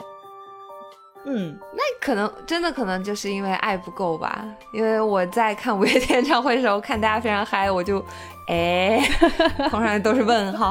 [1.24, 8.04] 嗯，那可能真的可能就是因为爱不够吧，因为我在看五月天演唱会的时候，看大家非常嗨，我就。
[8.46, 9.00] 哎，
[9.70, 10.70] 通常都是问号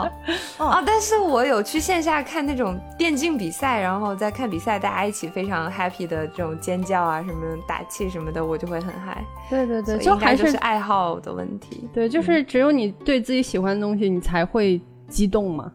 [0.58, 0.84] 啊！
[0.86, 9.24] 但是我有去线下看那种电竞比赛，然后在看比赛，大家一起非常 happy 的这种尖叫啊，什么打气什么的，我就会很嗨。
[9.50, 11.90] 对对对，就还是爱好的问题。
[11.94, 15.72] 对，就是只有你对自己喜欢的东西，你才会激动嘛，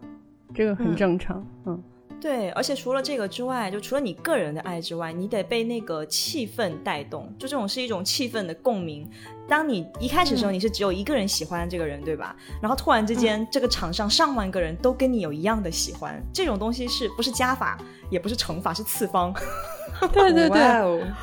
[0.55, 1.43] 这个很正常。
[1.65, 1.83] 嗯。
[2.25, 9.07] 对，而且除了这个之外，就除了你个人的爱之外，你得被那个气氛带动，就这种是一种气氛的共鸣。
[9.47, 12.35] 当你一开始的时候，你是只有一个人喜欢这个人，对吧？
[12.63, 19.31] 然后突然之间，这个场上上万个人都跟你有一样的喜欢，这种东西是不是加法，也不是乘法，是次方。
[20.11, 20.63] 对对对，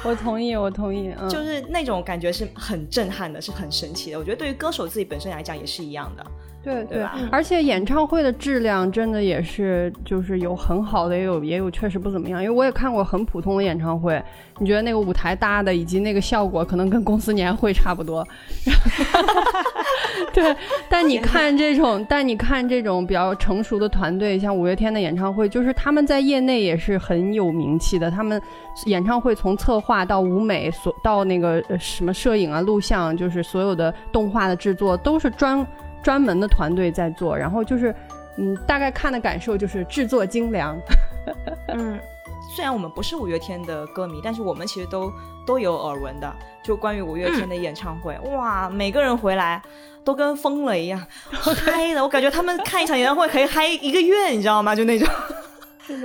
[0.04, 1.12] 我同意，我同意。
[1.28, 4.20] 就是那种感觉是很震撼的，是很神奇的。
[4.20, 6.24] 我觉得对于歌手自己本身来讲也是一样的。
[6.64, 12.44] 对对，而且演唱会的质量真的也是，就是有很好的，也有也有确实不怎么样。
[12.44, 14.24] 因为我也看过很普通的演唱会，
[14.60, 18.26] 你觉得那个舞台搭的以及那个效果，可能跟公司年会差不多。
[20.34, 20.56] 对，
[20.88, 28.12] 但你看这种，但你看这种比较成熟的团队，像五月天的演唱会，就是他们在业内也是很有名气的。
[28.12, 28.40] 他们
[28.86, 35.66] 演唱会从策划到舞美，所到那个什么摄影啊、录像，就是所有的动画的制作，都是专。
[36.04, 37.94] 专门的团队在做，然后就是，
[38.38, 40.78] 嗯，大概看的感受就是制作精良。
[41.74, 42.00] 嗯，
[42.56, 45.12] 虽然我们不是五月天的歌迷，但是我们其实都
[45.46, 46.34] 都有耳闻的，
[46.64, 49.62] 就关于五月天的演唱会，哇，每个人回来
[50.04, 54.76] 都跟疯了一样， 嗨的，我感觉他们看一场演唱会可以嗨一个月，你知道吗？
[54.76, 55.08] 就那种。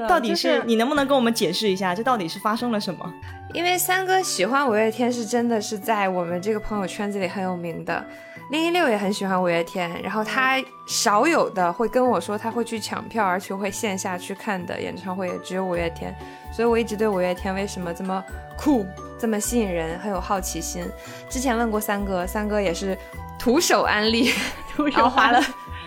[0.09, 3.15] 到底是你能不能跟我们解释一下，这到底是发生了什么？
[3.55, 8.05] 因为三哥喜欢五月天是真的是在我们这个朋友圈子里很有名的。
[8.51, 16.15] 零一六也很喜欢五月天，然后他少有的会跟我说他会去抢票，而且会线下去看的演唱会也只有五月天，
[16.53, 18.23] 所以我一直对五月天为什么这么
[18.57, 18.87] 酷、
[19.19, 20.89] 这么吸引人很有好奇心。
[21.29, 22.97] 之前问过三哥，三哥也是
[23.37, 24.31] 徒手安利，
[24.93, 25.41] 然后花了。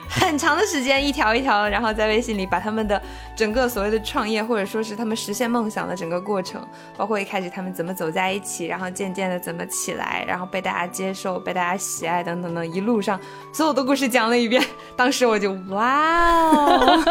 [0.10, 3.02] 很长的时间，一条一条，然后在微信里把他们的
[3.36, 6.66] 整个所谓的创业，或者说是他们实现梦想的整个过程，
[6.98, 13.20] 包括一开始他们怎么走在一起，然后渐渐的怎么起来，然后被大家接受、被大家喜爱等等等，一路上
[13.54, 14.64] 所有的故事讲了一遍。
[14.98, 17.04] 当时我就哇哦，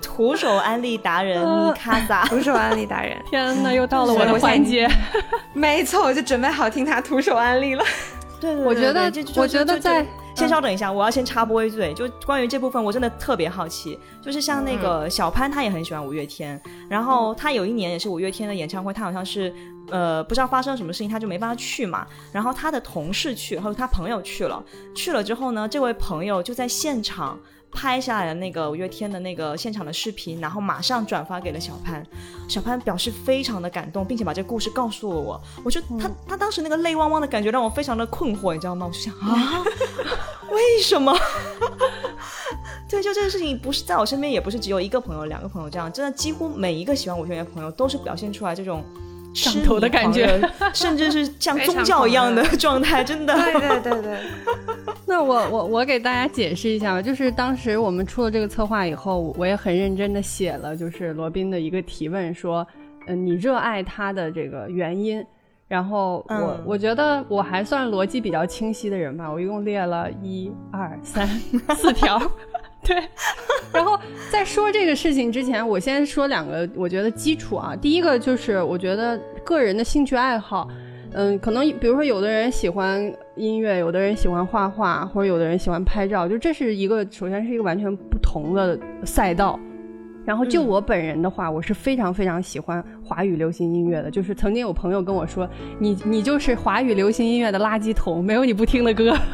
[0.00, 4.88] 徒手安利达人米卡萨，徒手安利达人， 天哪，又到了我的环节。
[5.52, 7.84] 没错，我就准备好听他徒手安利了。
[8.40, 10.06] 对对，我觉得，我觉得在。
[10.36, 13.98] 先稍等一下，我要先插播一嘴，就关于这部分，我真的特别好奇。
[14.20, 19.50] 就是像那个小潘，他也很喜欢五月天，然后他有一年也是五月天的演唱会，他好像是
[19.88, 22.06] 呃不知道发生了什么事情，他就没办法去嘛。
[22.32, 24.62] 然后他的同事去，或者他朋友去了，
[24.94, 27.38] 去了之后呢，这位朋友就在现场。
[27.70, 32.04] 拍下来的那个五月天的那个现场的视频，然后马上转发给了小潘，
[32.48, 35.40] 小潘表示非常的感动，并且把这个故事告诉了我。
[35.64, 38.86] 我就他他当时那个泪汪汪的感觉让我非常的困惑，你知道吗？
[38.86, 39.64] 我就想 啊，
[40.50, 41.14] 为什么？
[42.88, 48.84] 对，就这个事情不是在我身边，也不是只有一个朋友、两个朋友这样，真的几乎每一个喜欢五月天的朋友都是表现出来这种
[49.36, 50.40] 上头的感觉，
[50.72, 53.34] 甚至是像宗教一样的状态，真的。
[53.34, 54.18] 对对对对。
[55.06, 62.66] 那我我我给大家解释一下吧，就是当时我们出了这个策划以后，我也很认真的写了，就是罗宾的一个提问，说，
[63.06, 65.24] 嗯，你热爱他的这个原因。
[65.68, 71.26] 然后我我觉得我还算逻辑比较清晰的人吧，我一共列了一二三
[71.74, 72.16] 四条，
[72.86, 72.96] 对。
[73.72, 73.98] 然后
[74.30, 77.74] 在说这个事情之前，我先说两个我觉得基础啊。
[77.74, 80.68] 第一个就是我觉得个人的兴趣爱好，
[81.12, 89.58] 嗯，可能比如说有的人喜欢音乐，有的人喜欢画画，或者有的人喜欢拍照，就这是一个首先是一个完全不同的赛道。
[90.24, 94.10] 然后就我本人的话，我是非常非常喜欢华语流行音乐的。
[94.10, 99.16] 就是曾经有朋友跟我说：“你你就是华语流行音乐的垃圾桶，没有你不听的歌。”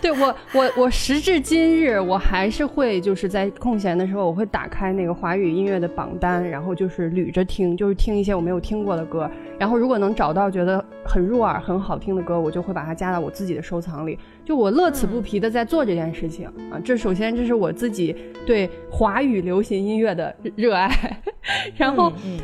[0.00, 9.28] 对我我我时至今日，我还是会就是在空闲的时候，我会打开那个华语音乐的榜单，然后就是捋着听，就是听一些我没有听过的歌。
[9.58, 14.18] 然后如果能找到觉得很入耳、很好听的歌，我就会把它加到我自己的收藏里。
[14.44, 16.78] 就我乐此不疲的在做这件事情啊。
[16.84, 18.14] 这首先这是我自己
[18.46, 20.90] 对华语流行音乐的热爱。
[21.76, 21.85] 然后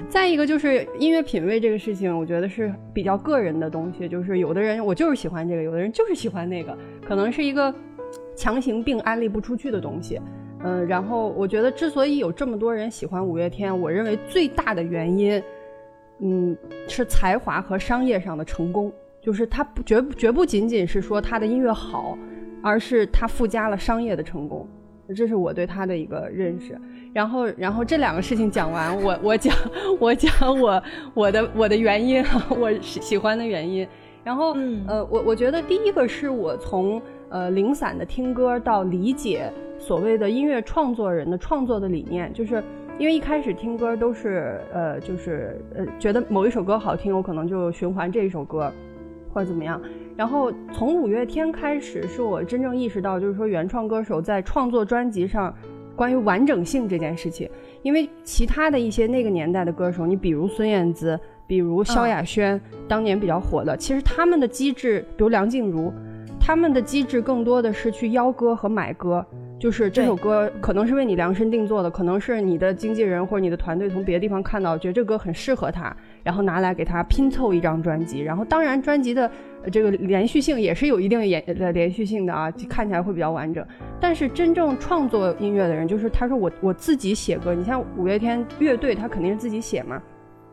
[0.09, 4.09] 再一个就是音乐品味这个事情，我觉得是比较个人的东西。
[4.09, 6.77] 就是有的人我就是喜欢这个，有的人就是喜欢那个，
[7.07, 7.75] 可能是一个
[8.37, 10.21] 强行并安利不出去的东西。
[10.65, 15.43] 嗯，然后我觉得之所以有这么多人喜欢五月天，我认为最大的原因。
[16.25, 22.17] 嗯，是才华和商业上的成功，就是他不绝绝不仅仅是说他的音乐好，
[22.63, 24.69] 而是他附加了商业的成功，
[25.15, 26.79] 这是我对他的一个认识。
[27.13, 29.55] 然后，然后这两个事情讲完，我我讲
[29.99, 30.83] 我讲我
[31.15, 33.87] 我的我的原因，我喜欢的原因。
[34.25, 34.55] 然后，
[34.87, 42.63] 呃，我我觉得第一个是我从呃零散的听歌到理解所谓的音乐创作人的创作的理念，就是。
[42.99, 48.71] 因为一开始听歌都是呃，就是呃，觉得某一首歌好听，我可能就循环这一首歌，
[49.33, 49.81] 或者怎么样。
[50.17, 55.55] 然后从五月天开始，是我真正意识到，就是说原创歌手在创作专辑上
[55.97, 57.49] 关于完整性这件事情。
[57.83, 65.93] 因为其他的一些那个年代的歌手，你比如孙燕姿，比如萧亚轩，当年比较火的，其实他们的机制，比如梁静茹，
[66.39, 69.25] 他们的机制更多的是去邀歌和买歌。
[69.59, 78.21] 就是这首歌可能是为你量身定做的，可能是你的经纪人或者你的团队从别的地方看到，觉得这歌很适合他，然后拿来给他拼凑一张专辑。
[78.21, 79.31] 然后当然专辑的
[79.71, 83.65] 这个连续性也是有一定延的连续性的啊，看起来会比较完整。
[84.01, 90.03] 但是真正创作音乐的人，就是他说我我自己写歌，你像五月天乐队，他肯定是自己写嘛，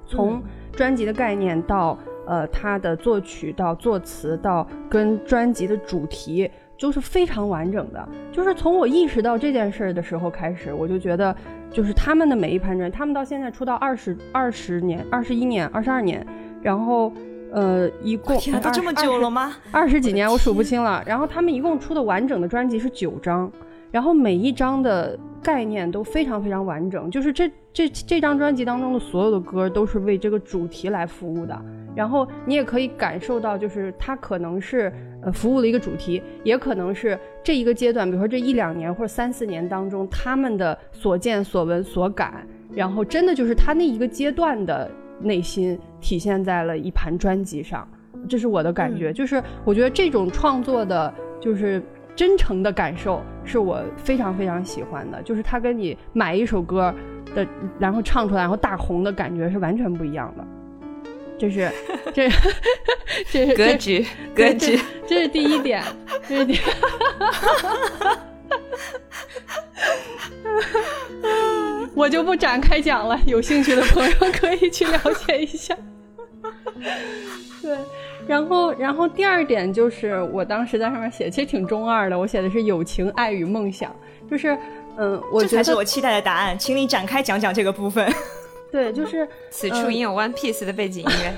[0.05, 6.49] 从专辑的概念到呃他的作曲到作词到跟专辑的主题。
[6.79, 11.35] 就是非常完整的，就是从我意识到这件事儿的时候开始，我就觉得，
[11.71, 16.25] 就是他们的每一盘专辑，他们到现在出道二十二十年、二十一年、二十二年，
[16.61, 17.11] 然后，
[17.51, 19.53] 呃，一共都这么久了吗？
[19.71, 21.03] 二十几年我数不清了。
[21.05, 23.51] 然后他们一共出的完整的专辑是九张，
[23.91, 25.17] 然后每一张的。
[25.41, 31.57] 概念都非常非常完整，就是这这这张专辑当中的所有的歌都是为这个主题来服务的。
[31.95, 47.87] 然后你也可以感受到，就是它可能是呃服务的一个主题，也可能是这一个阶段，比如说这一两年或者三四年当中他们的所见所闻所感，然后真的就是他那一个阶段的内心体现在了一盘专辑上。
[48.27, 51.81] 这是我的感觉，就是我觉得这种创作的，就是。
[52.15, 56.93] 真诚的感受是我非常非常喜欢的，就是他跟你买一首歌
[57.33, 57.47] 的，
[57.79, 60.45] 然后唱出来，然后大红的感觉是完全不一样的。
[61.39, 61.71] 这是，
[62.13, 62.29] 这，
[63.31, 65.81] 这是格局，格局，这是第一点，
[66.27, 66.59] 这是第，
[71.95, 75.73] 我就不展开讲了，有兴趣的朋友可以去了解一下。
[77.61, 77.77] 对。
[78.27, 82.19] 然后，然后第二点就是我当时在上面写，其实挺中二的。
[82.19, 83.95] 我写的是友情、爱与梦想，
[84.29, 84.55] 就是，
[84.97, 88.05] 嗯，我觉得这才是我期待的答案，请你展开讲讲这个部分。
[88.71, 91.33] 对，就是此处应有 One Piece 的背景音乐，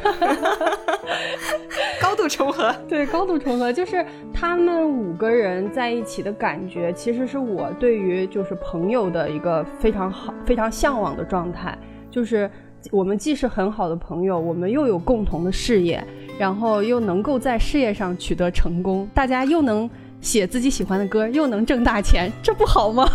[2.01, 2.75] 高度重合。
[2.89, 11.77] 对，高度重合，就是他们五个人在一起的感觉，其实是我对于就是朋友的一个非常好、非常向往的状态。
[12.09, 12.49] 就是
[12.91, 16.03] 我们既是很好的朋友，我们又有共同的事业。
[16.39, 19.87] 然后又能够在事业上取得成功，大家又能
[20.21, 23.07] 写自己喜欢的歌，又能挣大钱，这不好吗？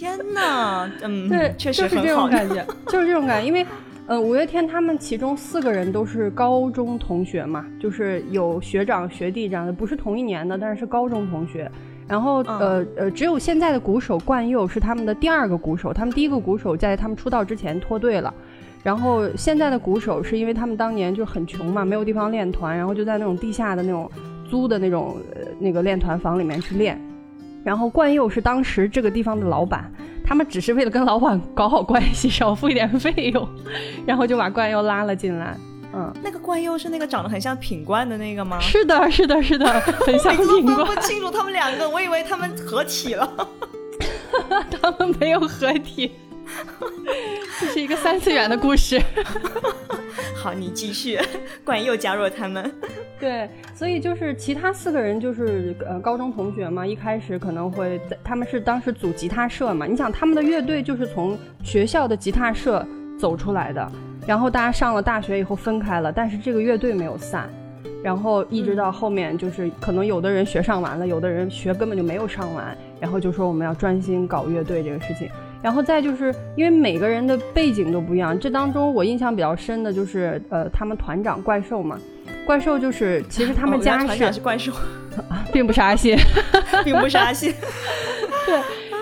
[0.00, 3.46] 天哪，嗯，对，确实就是这种感觉，就是这种感觉。
[3.46, 3.66] 因为，
[4.06, 11.70] 呃，五月天他们其中四个人都是高中同学嘛，就是有学长学弟这样的，不是同一年的，但是是高中同学。
[12.08, 18.32] 然后呃呃，只有现在的鼓手冠佑是他们的第二个鼓手，他们第一个鼓手在他们出道之前脱队了。
[18.82, 24.10] 然后现在的鼓手是因为他们当年就很穷嘛，没有地方练团，然后就在那种地下的那种
[24.48, 26.98] 租的那种呃那个练团房里面去练。
[27.70, 29.88] 然后冠佑是当时这个地方的老板，
[30.24, 33.48] 他们只是为了跟老板搞好关系，少付一点费用，
[34.04, 35.56] 然后就把冠佑拉了进来。
[35.94, 38.58] 嗯，那个冠佑是那个长得很像品冠的那个吗？
[38.58, 39.68] 是的，是的，是的，
[40.04, 40.84] 很像品冠。
[40.84, 43.48] 分不清楚他们两个，我以为他们合体了。
[44.82, 46.10] 他们没有合体，
[47.60, 49.00] 这是一个三次元的故事。
[50.34, 51.18] 好，你继续。
[51.64, 52.72] 冠佑加入了他们。
[53.20, 62.86] 对，所以就是其他四个人就是呃高中同学嘛，一开始可能会在他们是当时组吉他社嘛，你想他们的乐队就是从学校的吉他社
[63.18, 63.92] 走出来的。
[64.26, 67.50] 然后大家上了大学以后分开了，但是这个乐队没有散，
[68.02, 75.28] 然后一直到后面就是可能有的人学上完了，有的人学根本就没有上完，然后就说我们要专心搞乐队这个事情。
[75.62, 81.98] 然后再就是因为每个人的背景都不一样，这当中我印象比较深的就是呃他们团长怪兽嘛，
[82.46, 84.72] 怪兽就是其实他们家是怪兽，
[85.52, 86.16] 并不是阿信，
[86.84, 87.52] 并不是阿信，
[88.46, 88.60] 对。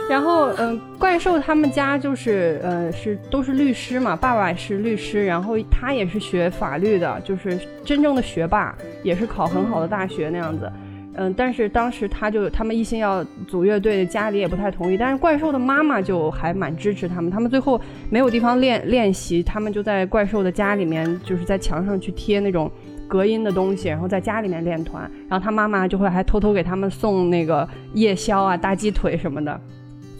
[0.08, 10.87] 然后，嗯，怪兽他们家就是，呃，是都是律师嘛，爸爸是律师，然后他也是学法律的，就是真正的学霸，也是考很好的大学那样子，嗯，
[11.36, 22.70] 但是当时他就他们一心要组乐队，家里也不太同意，但是怪兽的妈妈就还蛮支持他们，他们最后没有地方练练习，他们就在怪兽的家里面，就是在墙上去贴那种
[23.06, 29.60] 隔音的东西，然后在家里面练团，然后他妈妈就会还偷偷给他们送那个夜宵啊、大鸡腿什么的。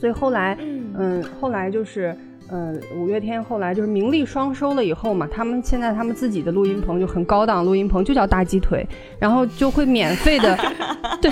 [0.01, 0.57] 所以后来，
[0.97, 2.17] 嗯，后来就是，
[2.51, 8.87] 嗯，五月天后来就是名利双收了以后嘛，他们现在他们自己的录音棚就很高档，录音棚就叫大鸡腿，
[9.19, 10.59] 然后就会免费的，
[11.21, 11.31] 对，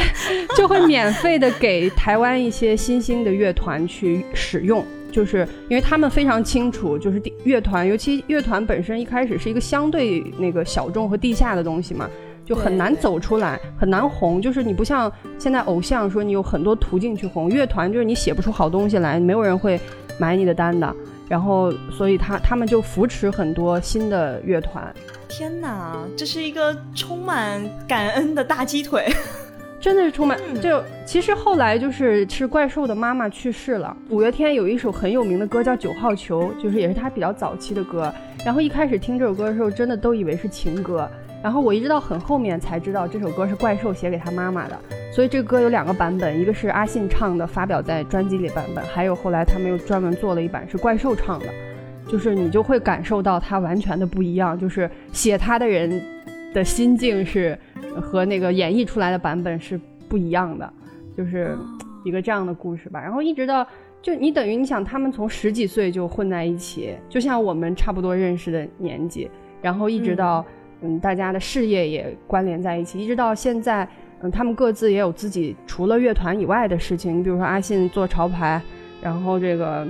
[0.57, 12.09] 就会免费的给台湾一些新兴的乐团去使用，就是因为他们非常清楚，就是乐团，尤其乐团本身一开始是一个相对那个小众和地下的东西嘛。
[12.45, 14.41] 就很难走出来，很难红。
[14.41, 17.51] 就是你不像现在偶像，说你有很多途径去红。
[17.51, 19.81] 乐团就是你写不出好东西来，没有人会
[20.19, 20.95] 买你的单的。
[21.29, 24.95] 然后，所以他他们就扶持很多新的乐团。
[25.29, 29.09] 天哪，这是一个充满感恩的大鸡腿，
[29.81, 30.39] 真的是充满。
[30.63, 33.97] 就其实后来就是是怪兽的妈妈去世了。
[34.09, 38.13] 五月天有一首很有名的歌叫《九号球》，就是也是他比较早期的歌。
[38.45, 41.11] 然后一开始听这首歌的时候，真的都以为是情歌。
[41.47, 44.77] 然后我一直到很后面才知道这首歌是怪兽写给他妈妈的，
[45.13, 51.47] 所以这个歌有两个版本，一个是阿信唱的，发表在专辑里版本，还有后来他们又专门做了一版是怪兽唱的，
[52.09, 56.03] 就是你就会感受到他完全的不一样，就是写他的人
[56.53, 57.57] 的心境是
[58.03, 60.69] 和那个演绎出来的版本是不一样的，
[61.17, 61.57] 就是
[62.05, 63.01] 一个这样的故事吧。
[63.01, 63.65] 然后一直到
[64.03, 69.31] 就你等于你想他们从十几岁就混在一起，就像我们差不多认识的年纪，
[69.63, 70.45] 然后一直到。
[70.81, 73.89] 嗯，大家的事业也关联在一起，一直到现在，
[74.21, 77.19] 嗯，他们各自也有自己除了乐团以外的事情。
[77.19, 78.61] 你比如说阿信做潮牌，
[79.01, 79.87] 然后这个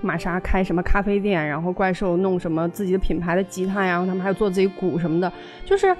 [0.00, 5.32] 玛莎开什么咖啡店，然后怪兽弄什么自己的品牌的吉他呀，然后他们还有做自己鼓什么的，
[5.64, 5.96] 就是。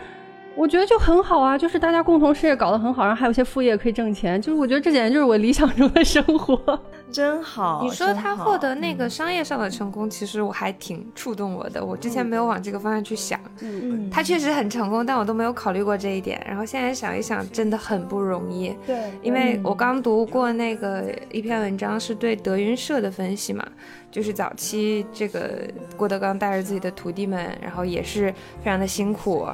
[0.58, 6.80] 我觉得就很好啊，就是大家共同事业搞得很好，然后还有些副业可以挣钱，就是我觉得这简直就是我理想中的生活，
[7.12, 7.80] 真好。
[7.84, 11.84] 你说他获得那个商业上的成功，其实我还挺触动我的。
[11.84, 16.44] 我之前没有往这个方向去想，嗯嗯，他确实很成功，但我都没有考虑过这一点。
[16.44, 18.74] 然后现在想一想，真的很不容易。
[18.84, 23.64] 对，因为我刚读过那个一篇文章，是对德云社的分析嘛，
[24.10, 25.60] 就是早期这个
[25.96, 29.46] 郭德纲带着自己的徒弟们，然后也是非常的辛苦。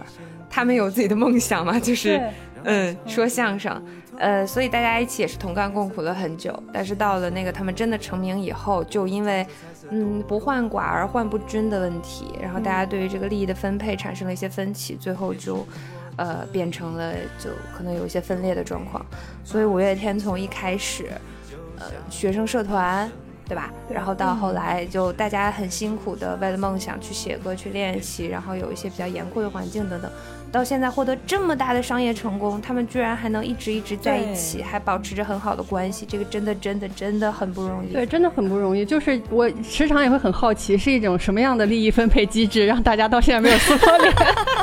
[0.55, 2.23] 他们有自己的梦想嘛，就是，
[2.63, 3.85] 嗯，说相声，
[4.19, 6.57] 呃，所以大家一起也是同甘共苦了很久。
[6.73, 9.45] 但是到了那个他们真的成名以后，就因为，
[9.91, 15.67] 嗯，不患寡而患不均的问题，然后大家对于这个利益的分配产生了一些分歧，最后就，
[16.15, 19.05] 呃，变成了就可能有一些分裂的状况。
[19.43, 21.07] 所以五月天从一开始，
[21.81, 23.11] 呃，学生社团，
[23.49, 23.73] 对吧？
[23.91, 30.09] 然后到后来就大家很辛苦的为了梦想去写歌去练习，然后有一些比较严酷的环境等等。
[30.55, 37.93] 到现在获得这么大的商业成功，他们居然还能一直一直在一起，还保持着很好的关系，这个真的真的真的很不容易。
[37.93, 38.85] 对，真的很不容易。
[38.85, 44.15] 就是我时常也会很好奇，是一种什么样的利益分配机制，让大家到现在没有撕破脸？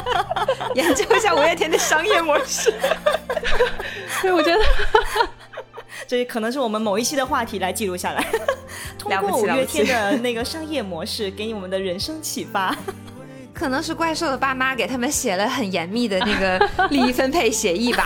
[0.75, 2.73] 研究一下五月天的商业模式。
[4.23, 4.59] 对，我觉得
[6.07, 8.25] 这可能是我们某一期的话题，来记录下来。
[8.97, 12.73] 通过五月天的那个商业模式，给你我们的人生启发。
[13.61, 18.03] 可能是怪兽的爸妈给他们写了很严密的那个 利益分配协议吧，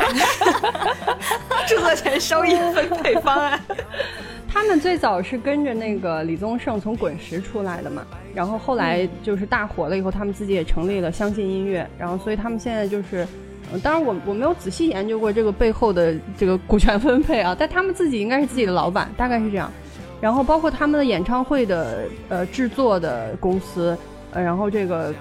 [1.65, 3.57] 著作权收益分配方案。
[4.51, 13.25] 他们最早是跟着那个李宗盛从滚石出来的嘛，然后后来就是大火了以后，他们自己也成立了相信音乐，然后所以他们现在就是，
[13.71, 19.71] 呃当然我我没有仔细研究过这个背后的这个股权分配啊，但他们自己应该是自己的老板，大概是这样。
[20.19, 23.97] 然后包括他们的演唱会的呃制作的公司，
[24.31, 25.13] 呃，然后这个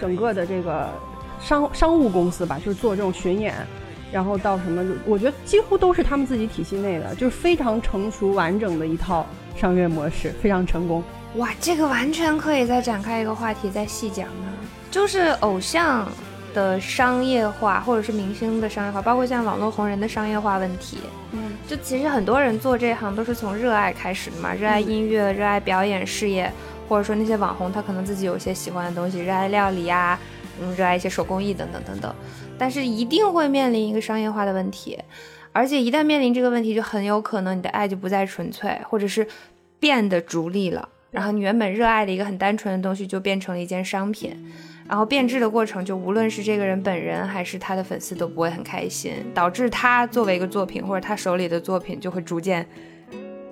[0.00, 0.88] 整个的这个
[1.40, 3.54] 商商务公司吧，就是做这种巡演，
[4.12, 9.26] 然后到什么，我觉得几乎都是他们自己体系内的，就是非常成熟完整的一套
[9.56, 11.02] 商业模式，非常成功。
[11.36, 14.48] 哇，这个完全可以再展开一个话题再细讲呢，
[14.90, 16.08] 就是偶像
[16.54, 20.98] 的商业化，或者是明星的商业化，包括像网络红人的商业化问题。
[21.32, 26.50] 嗯，就其实很多人做这行都是从热爱开始的嘛，热爱音乐，热爱表演事业，
[26.88, 30.18] 或者说那些网红他可能自己有一些喜欢的东西，热爱料理呀、
[30.60, 32.14] 嗯，热爱一些手工艺等等等等，
[32.58, 34.98] 但是一定会面临一个商业化的问题，
[35.52, 39.26] 而且一旦面临这个问题，就很有可能你的爱就不再纯粹，或者是
[39.78, 44.36] 变得逐利了，然后你原本热爱的一个很单纯的东西就变成了一件商品。
[44.88, 52.66] 然后变质的过程，就无论是这个人本人还是他的粉丝都不会很开心，导致他作为一个作品或者他手里的作品就会逐渐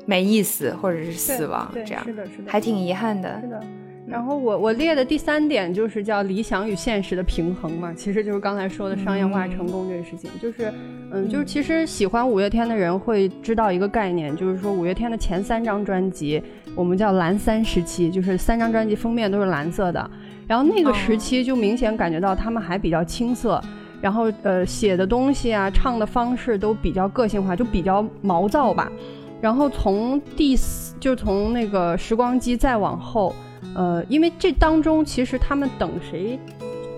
[0.06, 3.48] 没意思或者是死亡，这样是的，是的，还挺遗憾的是。
[3.48, 3.60] 的。
[4.06, 10.72] 然后我我列的第三点就是叫理想与现实的平衡嘛，其实就是刚才说的商业化成功这个事情，就是
[11.10, 16.40] 嗯，就是其实喜欢五月天的人会知道一个概念，就是说五月天的前三张专辑
[16.76, 20.08] 我们叫蓝三时期，就是三张专辑封面都是蓝色的，
[20.46, 23.60] 然后那个时期就明显感觉到他们还比较青涩。
[24.00, 28.92] 然后，呃，写的东西啊，唱的方式都比较个性化，就比较毛躁吧。
[29.40, 33.34] 然后从第四，就从那个时光机再往后，
[33.74, 36.38] 呃，因为这当中其实他们等谁，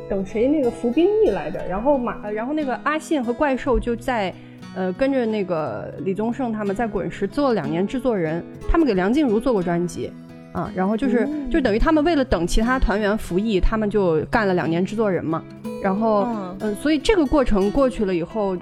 [0.08, 4.32] 等谁那个服兵役来着，然后马，呃然后那个阿信和怪兽就在，
[4.74, 10.10] 呃，跟着那个李宗盛他们在滚石做了两年制作人，他们给梁静茹做过专辑。
[10.50, 15.44] 啊，然后就是、就等于他们为了等其他团员服役，他们就干了两年制作人嘛。
[15.82, 18.56] 然后，嗯嗯、所以这个过程过去了以后，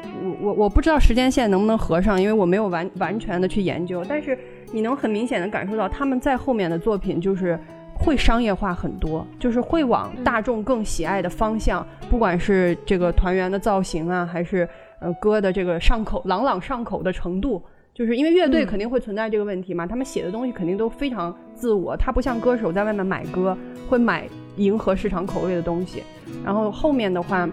[0.47, 4.05] 我我我不知道时间线能不能合上，因为我没有完完全的去研究。
[4.09, 4.39] 但是
[4.73, 7.59] 你能很明显的感受到他们在后面的作品就是
[7.99, 14.69] 会商业化很多，就是会往大众更喜爱的方向，不管是这个团员的造型啊，还是
[15.01, 17.61] 呃歌的这个上口朗朗上口的程度。
[17.93, 23.57] 就是因为乐队肯定会存在这个问题嘛，他们写的东西肯定都非常自我，他不像歌手在外面买歌
[23.89, 26.03] 会买迎合市场口味的东西，
[26.45, 27.49] 然后后面的话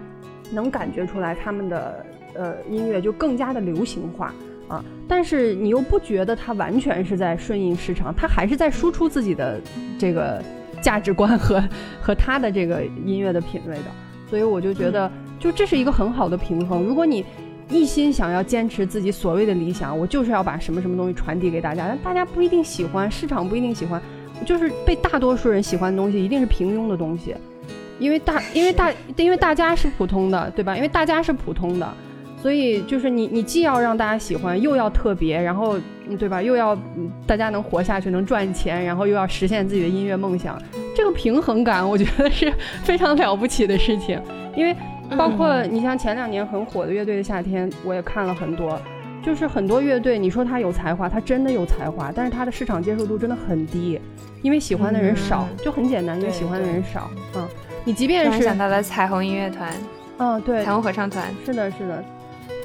[0.51, 2.05] 能感觉出来他们的
[2.35, 4.33] 呃音乐就更加的流行化
[4.67, 9.59] 啊，但是你又不觉得它完全是在顺应市场，它还是在输出自己的
[9.97, 10.41] 这个
[10.81, 11.63] 价值观和
[12.01, 13.85] 和他的这个音乐的品味的，
[14.29, 17.25] 所以我就觉得就这是一个很好的平衡，如果你。
[17.69, 23.99] 一心想要坚持自己所谓的理想，我就是要把什么什么东西传递给大家，但大家不一定喜欢，市场不一定喜欢，
[24.45, 27.33] 就是被大多数人喜欢的东西，一定是平庸的东西，
[27.99, 30.75] 因为大，因为大，因为大家是普通的，对吧？
[30.75, 31.91] 因为大家是普通的，
[32.43, 35.77] 所以就是你，你既要让大家喜欢，又要特别，然后，
[36.09, 36.41] 嗯对吧？
[36.41, 40.61] 又要嗯大家能活下去，能赚钱，然后又要实现自己的音乐梦想，
[40.93, 44.21] 这个平衡感，我觉得是 非常了不起的事情，
[44.57, 44.75] 因为。
[45.17, 48.81] 包括你像前两年很火的乐队的夏天，我也看了很多，
[49.21, 53.99] 就是很多乐队，你说他有才华，他真的有才华，但是他的市场接受度真的很低，
[54.41, 57.11] 因为喜欢的人少，就很简单，因为喜欢的人少。
[57.35, 57.47] 嗯，
[57.83, 59.71] 你即便是想到了彩虹音乐团，
[60.17, 62.03] 嗯，对，彩虹合唱团，是的，是的，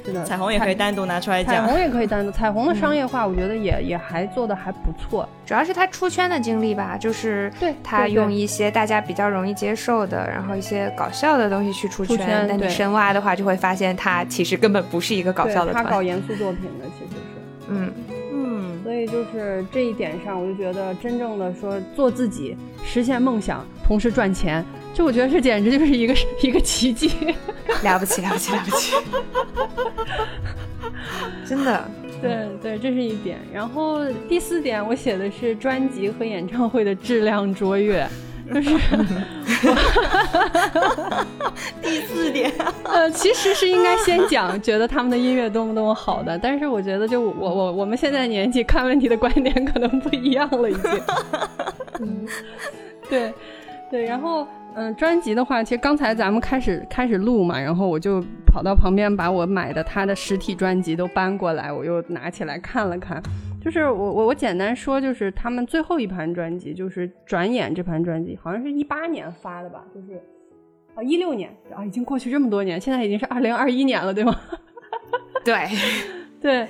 [0.05, 1.55] 是的，彩虹也可以单独拿出来讲。
[1.55, 5.27] 彩虹也可以单独，彩虹的商业化，我觉得也也还做的还不错。
[5.45, 16.05] 主要是他出圈的经历吧，就是对他用一些大家比较容易接受的，然后一些搞笑的东西去出出圈但你对深挖的话，就会发现他其实根本不是一个搞笑的他搞团。
[16.05, 17.67] 严肃作品的其实是。
[17.71, 17.91] 嗯，
[18.33, 27.11] 嗯，所以就是这一点上，我就觉得真正的说做自己，实现梦想，同时赚钱，这我觉得这简直就是一个一个奇迹。
[27.83, 28.95] 了不起，了不起，了不起，
[31.47, 31.83] 真的。
[32.21, 33.39] 对对，这是一点。
[33.53, 38.05] 然后第四点，我写的是专辑和演唱会的质量卓越，
[38.53, 38.71] 就是
[41.81, 42.51] 第四点，
[42.83, 51.01] 呃，其实是应该先讲觉得他们的音乐多么多么好的，但是我觉得就我我我们现在年纪看问题的观点可能不一样了，已经。
[52.01, 52.27] 嗯，
[53.09, 53.33] 对
[53.89, 54.45] 对，然后
[54.79, 63.21] 嗯，专辑的话，其实刚才咱们开始开始录嘛，然后我就跑到旁边把我买的他的实体专辑都搬过来，我又拿起来看了看。
[63.61, 70.13] 就是我我我简单说，就是他们最后一盘专辑，就是《转眼》这盘专辑，好像是一八年发的吧，就是
[70.95, 74.33] 啊一六年啊，已经过去这么多年，现在已经是二零二一年了，对吗？
[75.43, 75.67] 对
[76.39, 76.65] 对，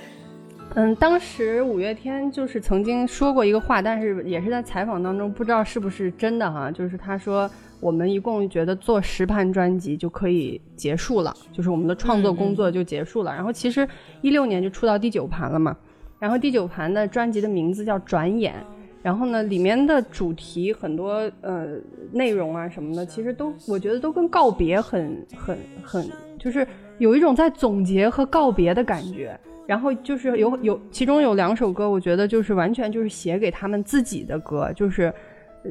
[0.74, 7.50] 嗯，当时五月天就是曾经说过一个话，但是也是在采访当中，不知道是不是真的哈，就是他说
[7.80, 13.34] 我们一共觉得做十盘专辑就可以结束了，就是我们的创作工作就结束了。
[13.34, 13.86] 然后其实
[14.22, 15.76] 一六年就出到第九盘了嘛。
[16.20, 18.54] 然后第九盘的专辑的名字叫《转眼》，
[19.02, 21.66] 然后呢，里面的主题很多呃
[22.12, 26.08] 内容啊什么的，其实都我觉得都跟告别很很很，
[26.38, 26.64] 就是
[26.98, 29.36] 有一种在总结和告别的感觉。
[29.70, 35.14] 然后就是有有其中有两首歌，我觉得就是完全就是写给他们自己的歌，就是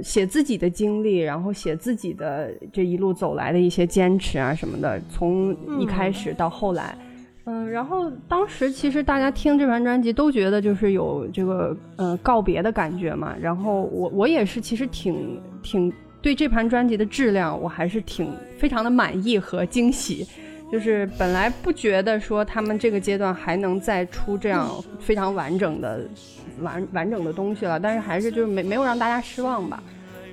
[0.02, 6.98] 写自己的经历，然后写自己的这一路走来的一些坚持啊什么的，从一开始到后来。
[7.44, 13.36] 嗯，然后当时其实大家听这盘专辑都觉得就是有这个呃告别的感觉嘛。
[13.42, 15.92] 然后我我也是其实挺挺
[16.22, 20.26] 对这盘专辑的质量我还是挺非常的满意和惊喜。
[20.72, 26.02] 就是本来不觉得说他们这个阶段还能再出这样非常完整的
[26.62, 29.82] 完完整的东西了，但是还是就是没没有让大家失望吧。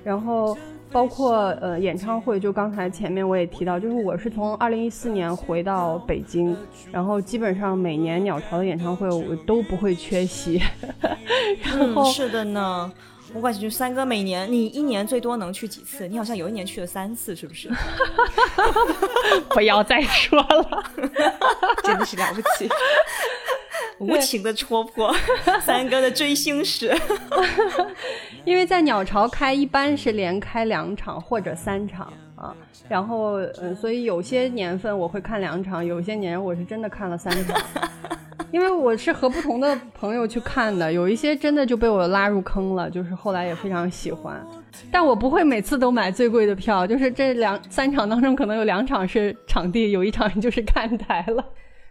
[0.04, 0.56] 然后。
[0.92, 6.56] 包括呃演唱会，就刚才前面我也提到，就是我是从二零一四年回到北京，
[6.92, 10.62] 然后基本上每年鸟巢的演唱会我都不会缺席。
[11.64, 12.90] 然后是的呢，
[13.36, 16.08] 我感觉三哥每年你一年最多能去几次？
[16.08, 17.70] 你好像有一年去了三次，是不是？
[19.50, 20.92] 不要再说了，
[21.84, 22.68] 真的是了不起。
[23.98, 25.14] 无情的戳破
[25.62, 26.94] 三哥的追星史，
[28.44, 32.12] 因为在鸟巢开一般是连开两场或者三场啊，
[32.88, 37.60] 然后呃，所以有些年份我会看两场，有些年我是真的看了三场，
[38.52, 44.40] 因为我是和不同的朋友去看的，有一些真的就被我拉入坑了，就是后来也非常喜欢，
[44.90, 51.44] 但我不会每次都买最贵的票，就是这两三场当中可能有两场是场地，有一场就是看台了。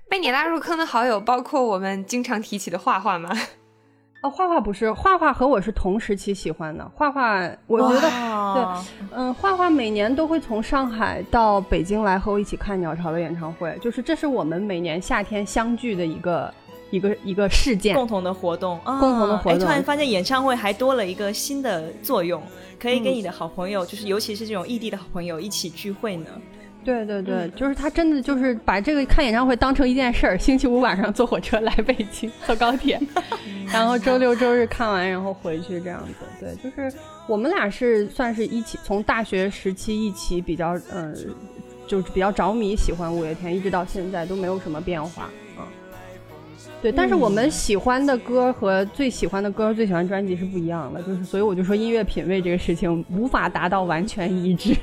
[0.08, 3.32] 被你拉入坑的好友包括我们经常提起的画画吗？
[4.26, 6.84] 哦，画画不是，画画和我是同时期喜欢的。
[6.96, 16.52] 画画，我觉得对，嗯，画画每年都会从上海到北京来和我一起看鸟巢的演唱会，就是这是我们每年夏天相聚的一个
[16.90, 19.60] 一个一个事件，共同的活动，共同的活动。
[19.60, 22.42] 突然发现演唱会还多了一个新的作用，
[22.80, 26.26] 可以跟你的好朋友，就是尤其是这种异地的好朋友一起聚会呢。
[26.86, 30.38] 对对对，就是他真的就是把这个看演唱会当成一件事儿。
[30.38, 33.02] 星期五晚上坐火车来北京，坐高铁，
[33.74, 36.26] 然后周六周日看完，然后回去这样子。
[36.40, 36.96] 对，就是
[37.28, 41.16] 我们俩是算是一起从大学时期一起比较，嗯，
[41.88, 45.24] 就是比较着迷喜欢五月天，一直到现在都没有什么变化
[45.58, 45.66] 啊。
[46.84, 54.76] 对，但是我们喜欢的歌和最喜欢的歌、最喜欢专辑是不一样的，就是所以我就说音乐品味这个事情无法达到完全一致。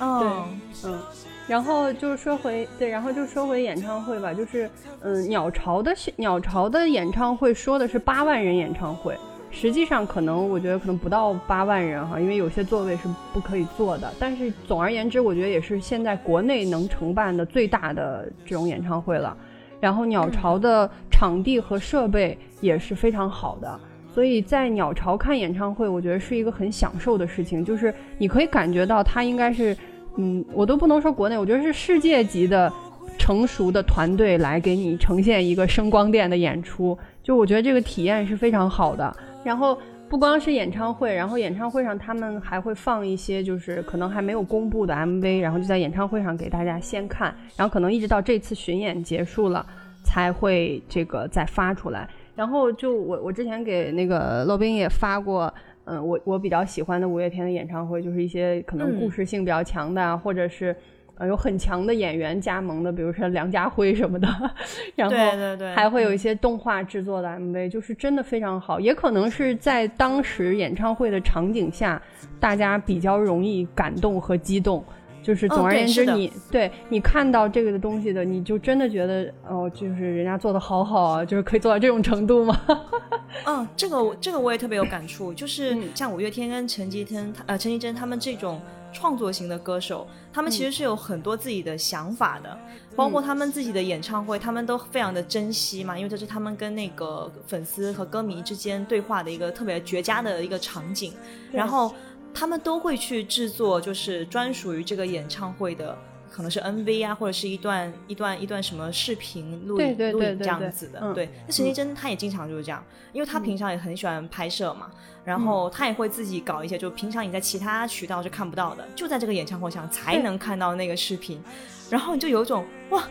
[0.00, 0.98] 嗯嗯，
[1.46, 4.68] 然后就是说回对，然后就说回演唱会吧，就是
[5.02, 9.16] 嗯，鸟巢的鸟巢的演唱会说的是八万人演唱会，
[9.50, 14.12] 实际上可能我觉得可能不到八万人哈，因为有些座位是不可以坐的。
[14.18, 19.36] 但是总而言之，我觉得也是现在国内能承办的最大的这种演唱会了。
[19.80, 23.80] 然后鸟巢的场地和设备也是非常好的。
[24.12, 29.74] 所以在鸟巢看演唱会，我觉得是一个很享受的事情，就是你可以感觉到它应该是，
[30.16, 32.72] 嗯，我都不能说国内，我觉得是世界级的
[33.18, 39.14] 成熟的团队来给你呈现一个声光电的演出，就我觉得这个体验是非常好的。
[39.44, 49.64] 然后不光是演唱会，然后演唱会上他们还会放一些就是可能还没有公布的 MV，然后就在演唱会上给大家先看，然后可能一直到这次巡演结束了
[50.04, 52.08] 才会这个再发出来。
[52.34, 55.52] 然后就我我之前给那个洛宾也发过，
[55.84, 60.76] 嗯，我我比较喜欢的五月天的演唱会，就是一些可能故事性比较强的，或者是
[61.16, 64.28] 呃有很强的演员加盟的，比如说梁家辉什么的，
[64.94, 72.00] 然后对对对，还会有一些动画制作的 MV，就是真的非常好，也可能是在当时演唱会的场景下，
[72.38, 74.84] 大家比较容易感动和激动。
[75.22, 82.58] 就是总而言之，你对你看到这个的东西的，你就真的觉得哦，就是人家做的好好啊，就是可以做到这种程度吗？
[83.46, 88.60] 嗯，这个这个我也特别有感触，就是像五月天跟陈绮贞，呃，陈绮贞他们这种
[88.92, 92.58] 创作型的歌手，他们其实是有很多自己的想法的，
[92.96, 101.12] 包括他们自己的演唱会，他们都非常的珍惜嘛，因为这是他们跟那个粉丝和歌迷之间对话的一个特别绝佳的一个场景，
[101.52, 101.94] 然后。
[102.34, 105.96] 他们都会去制作，就是专属于这个演唱会的
[106.30, 111.12] 可能是 MV 啊，或者是一段一段一段什么视频录影录影这样子的。
[111.12, 114.90] 对，那陈绮贞她也经常就是这样，因为她平常也很喜欢拍摄嘛，
[115.24, 121.42] 然后她也会自己搞一些，就平常你在其他渠道是看不到的，就在这个演唱会上才能看到那个视频，
[121.90, 123.04] 然后你就有一种哇。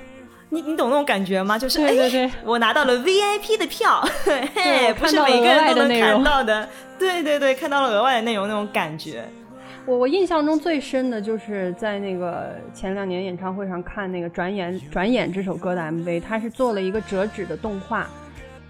[0.50, 1.58] 你你懂那种感觉吗？
[1.58, 6.68] 就是哎，我拿到了 VIP 的票，嘿，不是每个人都能看到的。
[6.98, 9.24] 对对对，看到了额外的内容那种感觉。
[9.86, 18.08] 我我印象中最深的就是在那个前两年演唱会上看那个《转眼转眼》这首歌的 MV，它是做了一个折纸的动画。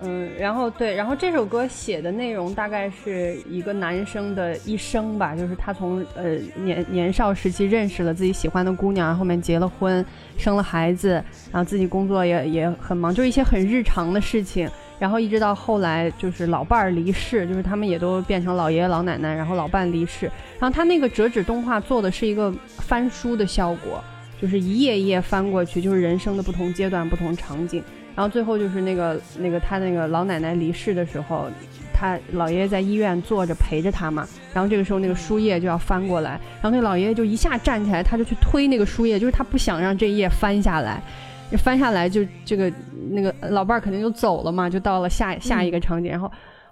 [0.01, 10.05] 嗯，然后对，然后这首歌写的内容大概是一个男生的一生吧，就是他从呃年年少时期认识了自己喜欢的姑娘，后面结了婚，
[10.37, 11.21] 生了孩子，
[11.51, 14.69] 然后自己工作也也很忙，就是一些很日常的事情，
[14.99, 20.27] 然后一直到后来就是老伴儿离世，就是他们也都变成老爷爷老奶奶，然后老伴离世，
[20.59, 24.01] 然后他那个折纸动画做的是一个翻书的效果，
[24.41, 27.83] 就是一页一页翻过去，就是人生的不同阶段、不同场景。
[28.19, 31.47] 然后最后就是那个那个他那个老奶奶离世的时候，
[31.93, 34.27] 他老爷爷在医院坐着陪着他嘛。
[34.53, 41.01] 然后这个时候那个书页就要翻过来，然后那老爷爷就一下站起来，他就去推那个书页，就是他不想让这一页翻下来，
[41.63, 42.69] 翻下来就这个
[43.11, 46.11] 那个老伴儿肯定就走了嘛，就到了下下一个场景。
[46.11, 46.29] 然后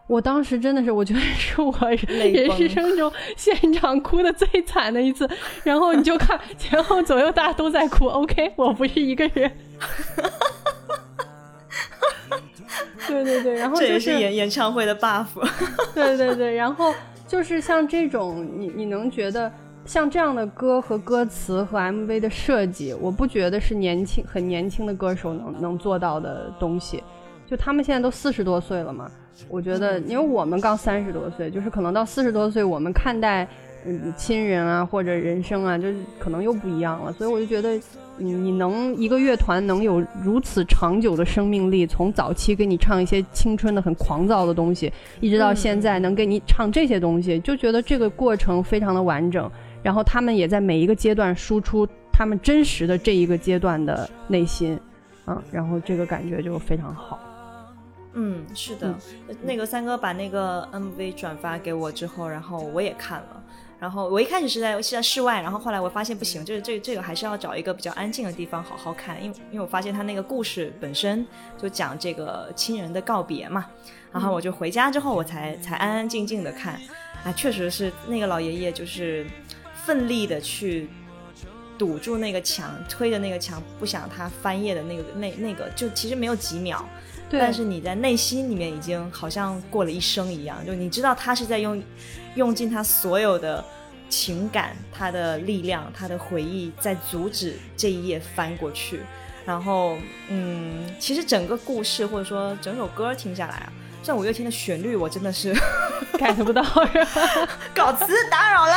[0.08, 5.26] 我当时真的是，我觉得是我人生 中现场哭的最惨的一次。
[5.64, 9.50] 然后你就看前后左右大家都在哭，OK，我不是一个人。
[13.08, 15.28] 对对对，然后这也是演演唱会的 buff。
[15.96, 16.94] 对对对，然后
[17.28, 19.52] 就是像这种，你你能觉得
[19.86, 27.04] 像这样的歌和歌词和 MV 的设计，我不觉得是年轻很年轻的歌手能能做到的东西。
[27.50, 29.10] 就他们现在都四十多岁了嘛，
[29.48, 33.48] 我觉得，因为我们刚三十多岁，就是可能到四十多岁，我们看待
[33.88, 37.14] 嗯亲人啊或者人生啊，就是可能又不一样了。
[37.14, 37.80] 所以我就觉得。
[38.20, 49.48] 你你能一个乐团能有如此长久的生命力，从早期给你唱一些青春的很狂躁的东西，一直到现在能给你唱这些东西，就觉得这个过程非常的完整。
[49.84, 54.80] 然后他们也在每一个阶段输出他们真实的这一个阶段的内心，
[55.28, 57.20] 嗯，然后这个感觉就非常好。
[58.14, 58.96] 嗯，是的，
[59.44, 63.44] 那个三哥把那个 MV 转发给我之后，然后我也看了。
[63.80, 71.26] 然后我一开始是在是在室外，然后后来我发现不行，就是这这个还是要找一个比较安静的地方好好看，因为因为我发现他那个故事本身
[71.58, 73.68] 就讲这个亲人的告别嘛，
[74.12, 76.82] 然后我就回家之后我才才安安静静的看，
[77.24, 79.28] 啊，确实是那个老爷爷就是
[79.86, 80.90] 奋力的去
[81.78, 86.84] 堵住那个墙，推着那个墙不想他翻页的那个那那个就其实没有几秒，
[87.30, 91.82] 但是你在内心里面已经好像过了一生一样，就你知道他是在用。
[92.36, 93.66] 用尽他所有的
[94.10, 99.00] 情感、他的力量、他的回忆，在阻止这一页翻过去。
[99.44, 99.98] 然后，
[100.30, 103.74] 嗯，其实整个故事或者说整首歌听下来啊，
[104.04, 105.54] 像五月天的旋律，我真的是
[106.18, 106.64] get 不到，
[107.76, 108.76] 搞词打扰了。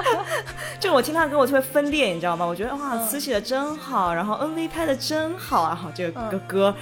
[0.80, 2.44] 就我听他歌，我特别分裂，你知道吗？
[2.46, 6.74] 我觉得哇，词写的真好，然后 MV 拍的真好，然后这个歌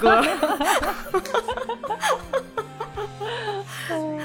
[0.00, 0.24] 歌。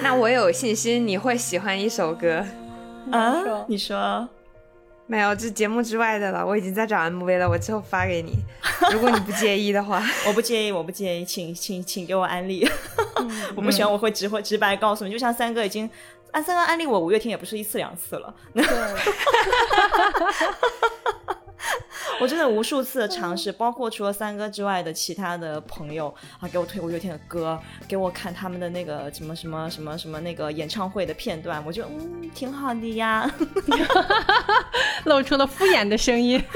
[0.01, 2.45] 那我有信心你会喜欢一首歌
[3.11, 3.33] 啊？
[3.67, 4.27] 你说
[5.07, 5.33] 没有？
[5.33, 8.33] 这节目之外的了，我已经在找 MV 了，我之后发给你。
[8.91, 12.69] 如果你不介意的话，我不介意，我不介意，请请请给我安利。
[13.55, 15.11] 我不喜欢，我会直会直白告诉你。
[15.11, 15.89] 就像三哥已经
[16.31, 18.35] 按三哥安利我五月天也不是一次两次了。
[22.21, 33.29] 我真的无数次的尝试，包括除了三哥之外的其他的朋友啊，给我推五月天的歌，给我看他们的那个什么什么什么什么那个演唱会的片段，我觉得嗯挺好的呀，
[35.05, 36.41] 露出了敷衍的声音。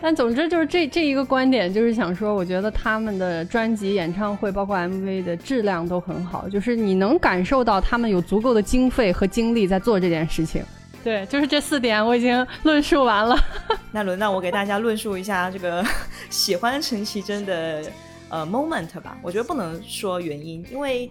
[0.00, 10.64] 但总之就是这这一个观点，就是想说，我觉得他们的专辑、演唱会，包括 MV 的质量都很好，就是你能感受到他们有足够的经费和精力在做这件事情。
[11.04, 13.36] 对，就是这四点我已经论述完了。
[13.90, 15.84] 那轮到我给大家论述一下这个
[16.30, 17.84] 喜欢陈绮贞的
[18.28, 19.18] 呃 moment 吧。
[19.22, 21.10] 我觉得不能说原因，因为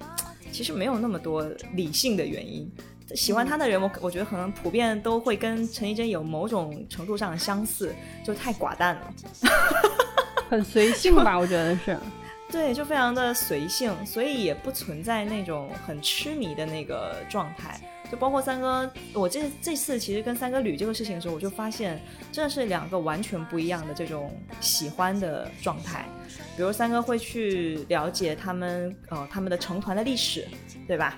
[0.52, 2.72] 其实没有那么多理性的原因。
[3.14, 9.14] 喜欢她的人，我我觉得可能普遍都会跟陈绮贞有某种程度上的相似，就太寡淡了，
[10.50, 11.38] 很随性吧？
[11.38, 11.98] 我觉得是。
[12.50, 17.80] 对，就非常的随性，所以也不存在那种很痴迷的那个状态。
[18.12, 26.05] 就包括三哥，我这这次其实跟三哥捋这个事情的时候，我就发现真的是两个完全不一样的这种喜欢的状态。
[26.57, 30.45] 比如三哥会去了解他们呃他们的成团的历史，
[30.86, 31.18] 对吧？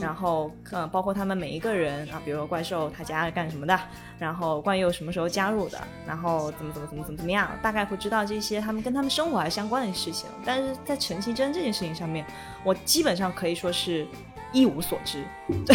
[0.00, 3.78] 然后呃包括他们每一个人啊，比如说怪兽他家干什么的，
[4.18, 10.28] 然后怪佑什么时候加入的，然后怎么怎么怎么怎么怎么样，大概会知道这些他们跟他们生活还相关的事情。
[10.44, 12.24] 但是在陈绮贞这件事情上面，
[12.62, 14.06] 我基本上可以说是
[14.54, 15.22] 一无所知。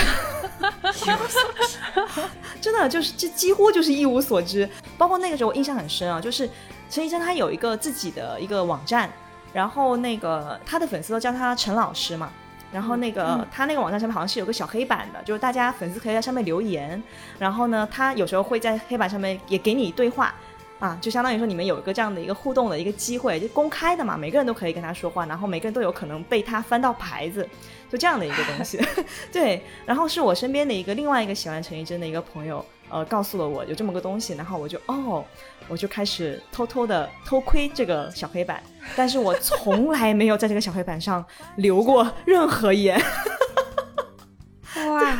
[2.59, 4.67] 真的就是这几乎就是一无所知。
[4.97, 6.49] 包括那个时候我印象很深啊，就是
[6.89, 9.09] 陈医生他有一个自己的一个网站，
[9.53, 12.31] 然后那个他的粉丝都叫他陈老师嘛。
[12.71, 17.01] 然后那个他那个网站上面好像是有个小黑板的，就是大家粉丝可以在上面留言。
[17.37, 20.33] 然后呢，他有时候会在黑板上面也给你对话。
[20.79, 27.45] 啊，就相当于说你们有一个这样的一个互动的一个机会，就公开的嘛，每个人都可以跟他说话，然后每个人都有可能被他翻到牌子，
[27.89, 28.79] 就这样的一个东西。
[29.31, 35.25] 对，然后是我身边的一个另外一个喜欢陈绮贞的一个朋友，呃，告诉了我有这么个东西，然后我就哦，
[35.67, 38.61] 我就开始偷偷的偷窥这个小黑板，
[38.95, 41.25] 但是我从来没有在这个小黑板上
[41.57, 43.01] 留过任何言。
[44.87, 45.17] 哇，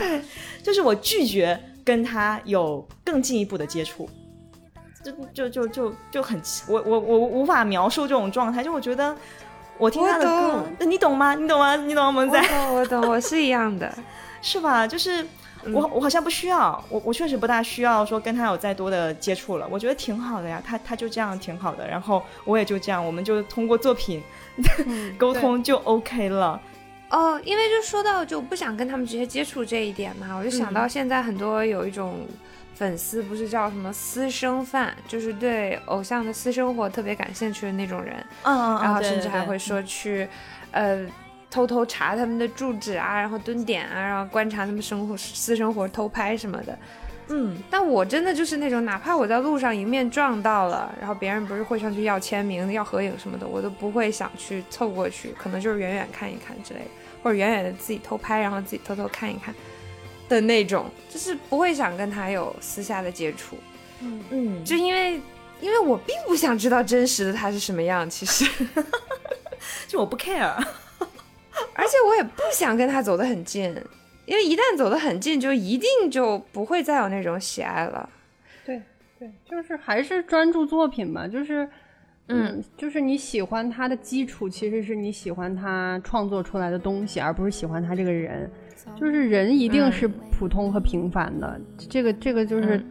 [0.63, 4.09] 就是我拒绝跟他有更进一步的接触。
[5.01, 9.15] 就就就就就很我我我无法描述这种状态，就我觉得
[9.79, 11.33] 我听他的歌，你懂吗？
[11.33, 11.75] 你懂吗？
[11.77, 12.11] 你懂吗？
[12.11, 12.39] 萌仔，
[12.73, 13.91] 我懂， 我是一样的，
[14.41, 14.85] 是吧？
[14.85, 15.25] 就是
[15.73, 24.21] 我我好像不需要，我我确实不大需要说跟他有再多的接触了，我觉得挺好的呀，他他就这样挺好的，然后我也就这样，我们就通过作品
[25.17, 26.59] 沟通就 OK 了。
[27.09, 32.27] 哦，因为就说到就不想跟他们直接接触这一点嘛，我就想到现在很多有一种。
[32.79, 40.25] 粉丝不是叫什么私生饭，就是对偶像的私生活特别感兴趣的那种人，嗯，然后甚至还会说去，
[40.71, 41.05] 呃，
[41.51, 46.79] 偷偷查他们的住址啊，然后蹲点啊，然后观察他们生活、私生活、偷拍什么的，
[47.27, 59.53] 嗯，但我真的就是那种，哪怕我在路上迎面撞到了，然后别人不是会上去要签名、要合影什么的，我都不会想去凑过去，可能就是远远看一看之类的，或者远远的自己偷拍，然后自己偷偷看一看。
[60.29, 63.57] 的那种，就是不会想跟他有私下的接触，
[64.01, 64.23] 嗯。
[64.29, 65.19] 嗯，就因为
[65.59, 68.49] 因为我并不想知道真实的他是什么样，其实，
[69.87, 70.53] 就我不 care，
[71.73, 73.75] 而且我也不想跟他走得很近，
[74.25, 78.07] 因为一旦走得很近，就一定就不会再有那种喜爱了。
[78.65, 78.81] 对
[79.17, 81.67] 对，就是还是专注作品嘛，就是
[82.27, 88.49] 嗯，就是你喜欢他的基础，其实是你喜欢他创作出来的东西，而不是喜欢他这个人。
[88.95, 91.59] 就是人一定是普通和平凡的，
[91.89, 92.83] 这个这个就是，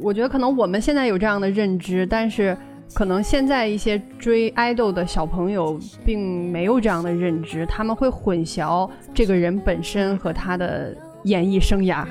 [0.00, 2.56] 我觉得可能我们现在有这样的认知，但是
[2.94, 12.06] 可能现在一些追爱豆的小朋友并没有这样的认知，他们会混淆这个人本身和他的演艺生涯。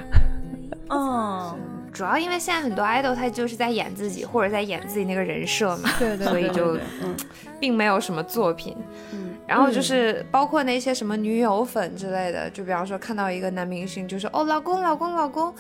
[0.89, 1.55] 嗯，
[1.97, 7.15] 主要因为现在很多爱豆他就是在演自己或者在演自己那个人设嘛，对对，所以就嗯，
[7.59, 8.77] 并没有什么作品。
[9.11, 15.55] 嗯然后就是包括那些什么女友粉之类的，就比方说看到一个男明星，就说哦老公老公老公，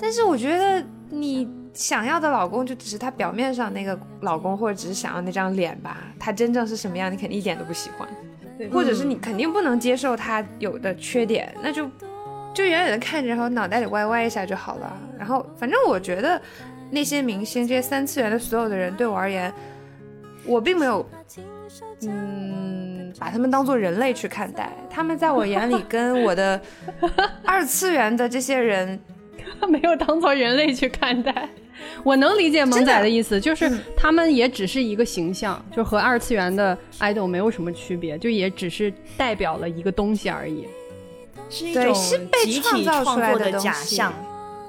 [0.00, 8.08] 但是我觉得你想要的老公就只是他表面上那个老公，或者只是想要那张脸吧，他真正是什么样，你肯定一点都不喜欢，
[8.72, 11.86] 或者是你肯定不能接受他有的缺点，那就
[12.56, 14.98] 就远远的看着，然后脑袋里歪歪一下就好了。
[15.18, 16.40] 然后反正我觉得
[16.90, 19.52] 那些明星，这些三次元的所有的人，对我而言，
[20.46, 21.06] 我并没有，
[22.02, 23.12] 嗯。
[23.18, 26.60] 把他们当做人类去看待，他们在我眼里跟我的
[27.46, 29.00] 二次元的这些人
[29.68, 31.48] 没有当做人类去看待。
[32.02, 40.66] 我能理解萌仔的意思，就是他们也只是一个形象，就和二次元的 idol 没有什么区别，就也只是代表了一个东西而已，
[41.50, 41.94] 是一种
[42.30, 44.12] 被创造出来的假象。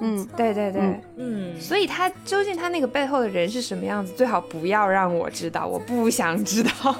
[0.00, 6.94] 嗯，对对对，嗯，所以他究竟他那个背后的人是什么样子，最好不要让我知道，我不想知道。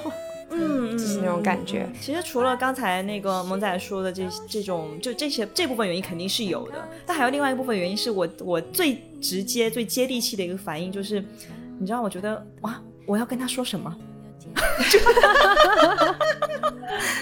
[0.51, 1.89] 嗯， 就是那种感觉。
[2.01, 11.25] 其实除了刚才那个萌仔说的这这种，就这些这部分原因肯定是有的，但还有另外一部分原因是我我最直接、最接地气的一个反应就是，
[11.79, 13.95] 你知道，我觉得哇，我要跟他说什么？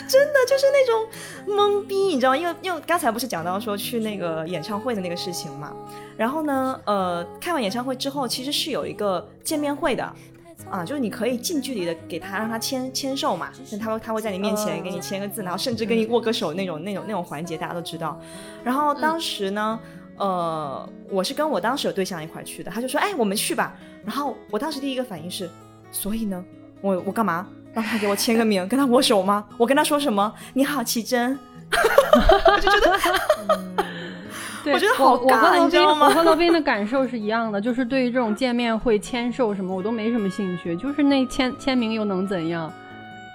[0.08, 1.06] 真的就是那种
[1.46, 2.36] 懵逼，你知道吗？
[2.36, 5.72] 因为因为刚才不是讲到说去那个演唱会的那个事情嘛，
[6.16, 10.12] 然后呢，呃，看完演唱会之后，其实是有一个见面会的。
[10.70, 18.20] 啊，就是你可以近距离的给他，让他签签售嘛，那他他会在你面前给你签个字，然后甚至跟你握个手那种那种那种环节，大家都知道。
[18.64, 19.78] 然后当时呢，
[20.16, 23.76] 呃，我是跟我当时有对象一块去的，他就说，哎，我们去吧。
[24.04, 25.48] 然后我当时第一个反应是，
[25.92, 26.44] 所以呢，
[26.86, 29.44] 我我干嘛让他给我签个名，跟他握手吗？
[29.58, 30.32] 我跟他说什么？
[30.54, 31.38] 你好，奇珍。
[31.72, 32.98] 我就觉得。
[34.62, 36.06] 对，我觉得好尬，罗宾，你知道吗？
[36.08, 40.76] 我和罗宾的感受是一样的，就是对于这种见面会、签售什么，我都没什么兴趣。
[40.76, 42.72] 就是那签签名又能怎样？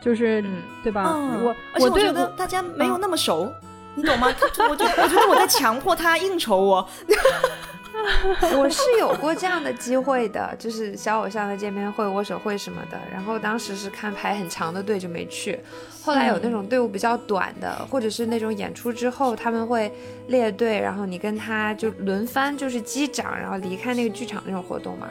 [0.04, 1.04] 就是、嗯对吧？
[1.16, 3.54] 嗯我对而且我觉得大家没有那么熟，
[3.96, 4.28] 你懂吗？
[4.70, 6.88] 我就我觉得我在强迫他应酬我。
[8.58, 12.98] 我是有过这样的机会的，就是小偶像的见面会、握手会什么的。
[13.12, 15.60] 然后当时是看排很长的队就没去，
[16.04, 19.92] 后来有那种队伍比较短的，或者是那种演出之后他们会
[20.28, 25.08] 列队，然后你跟他就轮番就是击掌，然后离开那个剧场那种活动嘛。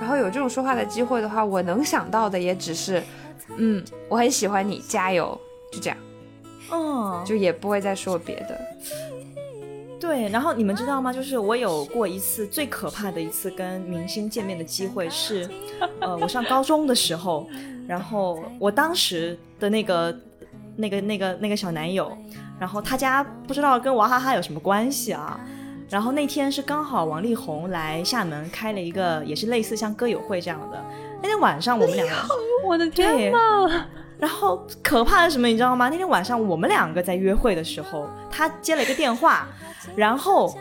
[0.00, 3.02] 然后有这种说话的机会的话，我能想到的也只是，
[3.56, 5.38] 嗯，我很喜欢你，加油，
[5.72, 5.98] 就这样，
[6.72, 8.60] 嗯，就也不会再说别的。
[10.00, 11.12] 对，然后你们知道吗？
[11.12, 15.48] 就是我有过一次最可怕的一次跟明星见面的机会是，
[16.00, 17.48] 呃，我上高中的时候，
[17.86, 20.16] 然后我当时的那个、
[20.76, 22.16] 那个、那个、那个小男友，
[22.60, 25.38] 然后他家不知道跟娃哈哈有什么关系啊。
[25.90, 30.84] 然后那天是刚好王力宏来厦门开了一个也是类似像歌友会这样的。
[31.22, 32.34] 那天晚上我们两个，
[32.66, 33.86] 我的天呐！
[34.18, 35.88] 然后可怕的是什么，你知道吗？
[35.88, 39.48] 那天晚上我们两个在约会的时候，他接了一个电话，
[39.96, 40.56] 然后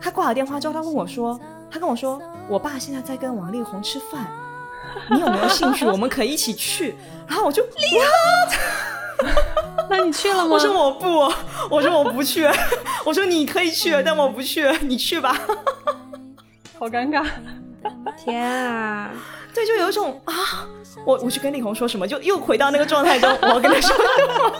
[0.00, 1.38] 他挂了电话之后，他问我说，
[1.70, 4.26] 他跟我说，我爸现在在跟王力宏吃饭，
[5.10, 5.84] 你有没有兴趣？
[5.84, 6.94] 我们可以一起去。
[7.26, 7.64] 然后我就
[9.88, 10.50] 那你去了吗？
[10.50, 11.32] 我说我不，
[11.70, 12.48] 我说我不去，
[13.04, 15.36] 我说你可以去，但我不去，你去吧。
[16.78, 17.24] 好尴尬。
[18.16, 19.10] 天啊！
[19.54, 20.34] 对，就有一种啊，
[21.04, 24.52] 我我去跟力宏说什么，就又回到那个状态中，我要跟他说什么。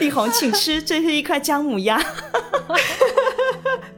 [0.00, 2.02] 力宏，请吃，这是一块姜母鸭。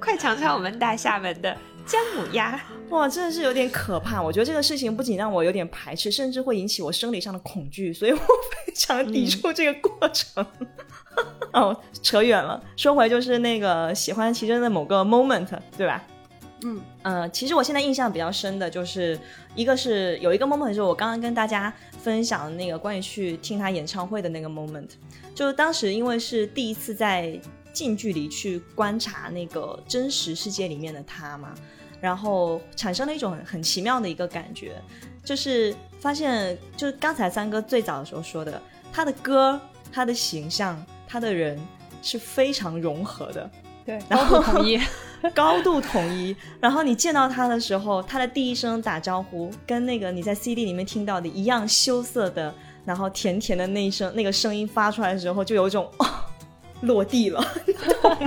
[0.01, 2.61] 快尝尝我们大厦门的姜母鸭。
[2.91, 4.21] 哇，真的是有点可怕。
[4.21, 10.45] 我觉得这个事情不仅让我有点排斥，甚至会引起我生理上的恐惧，所以我非常抵触这个过程。
[11.55, 16.03] 哦，扯远了，说回就是那个喜欢其中的某个 moment，对吧？
[16.65, 19.19] 嗯，呃，其实我现在印象比较深的就是
[19.55, 24.89] 一个是有一个 moment，就是我刚刚跟大家分享的那个关于去听他演唱会的那个 moment，
[25.35, 27.37] 就是当时因为是第一次在
[27.73, 31.53] 近距离去观察那个真实世界里面的他嘛，
[32.01, 34.81] 然后产生了一种很很奇妙的一个感觉，
[35.25, 39.61] 就是发现就是刚才三哥最早的时候说的，他的歌、
[39.91, 41.59] 他的形象、他的人
[42.03, 43.51] 是非常融合的。
[43.85, 44.81] 对，然高度统一。
[45.35, 46.35] 高度统一。
[46.61, 52.53] 然后你见到他的时候，他的第一声打招呼跟那个你在 CD 里面听到的一样羞涩的，
[52.85, 56.07] 然后甜甜的那一声那个声音发出来的时候，就有一种 哦
[56.83, 57.41] 落地了。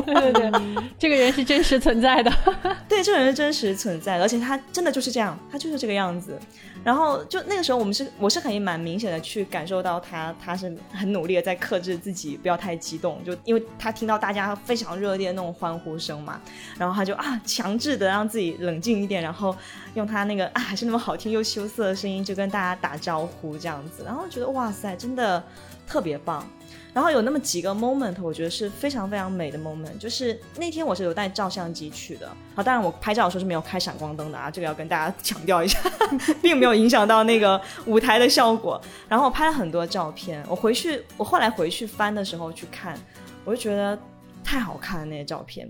[0.06, 0.52] 对对对，
[0.98, 2.32] 这个人是真实存在的。
[2.88, 6.40] 对，这个人是真实存在的，而且他真的就是这样，他就是这个样子。
[6.86, 13.20] 然后就那个时候，我们是我是可以蛮明显的去感受到他，他是很努力的在克制自己，不要太激动。
[13.26, 16.40] 就因为他听到大家非常热烈的那种欢呼声嘛，
[16.78, 19.56] 然后他就啊强制的让自己冷静一点，然后
[19.96, 24.04] 用他那个啊还是那么好听又羞涩的声音，就跟大家打招呼这样子。
[24.06, 25.44] 然后觉得哇塞，真的
[25.88, 26.48] 特别棒。
[26.96, 29.98] 然后有那么几个 moment，我觉得是非常非常美的 moment。
[30.00, 32.26] 就是那天我是有带照相机去的，
[32.56, 35.78] 啊，当然我拍照的时候是没有开闪光灯的啊，这个要跟大家强调一下，
[36.42, 38.82] 并没有影响到那个舞台的效果。
[39.10, 42.98] 然后我拍了很多照片，我回去，我后来回去翻的时候去看，
[43.44, 44.00] 我就觉得
[44.42, 45.70] 太好看了那些照片。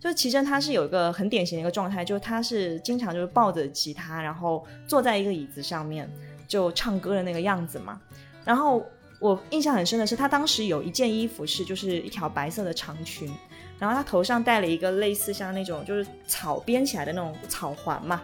[0.00, 6.10] 就是奇珍，他是有一个很典型的一个状态，就是他是经常就是抱着吉他，然后坐在一个椅子上面
[6.48, 8.00] 就唱歌的那个样子嘛。
[8.44, 8.84] 然后
[9.22, 13.32] 我印象很深的是，他当时有一件衣服是就是一条白色的长裙，
[13.78, 18.20] 然后他头上戴了一个类似像那种就是草编起来的那种草环嘛，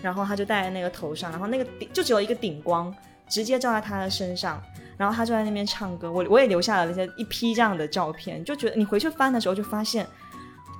[0.00, 2.94] 然后他就戴在那个头上，然后那个顶就只有一个顶光
[3.28, 4.62] 直接照在他的身上，
[4.96, 10.06] 然后他就在那边唱歌，我我也留下了那些一批这样的照片，就觉得你回去翻的时候就发现。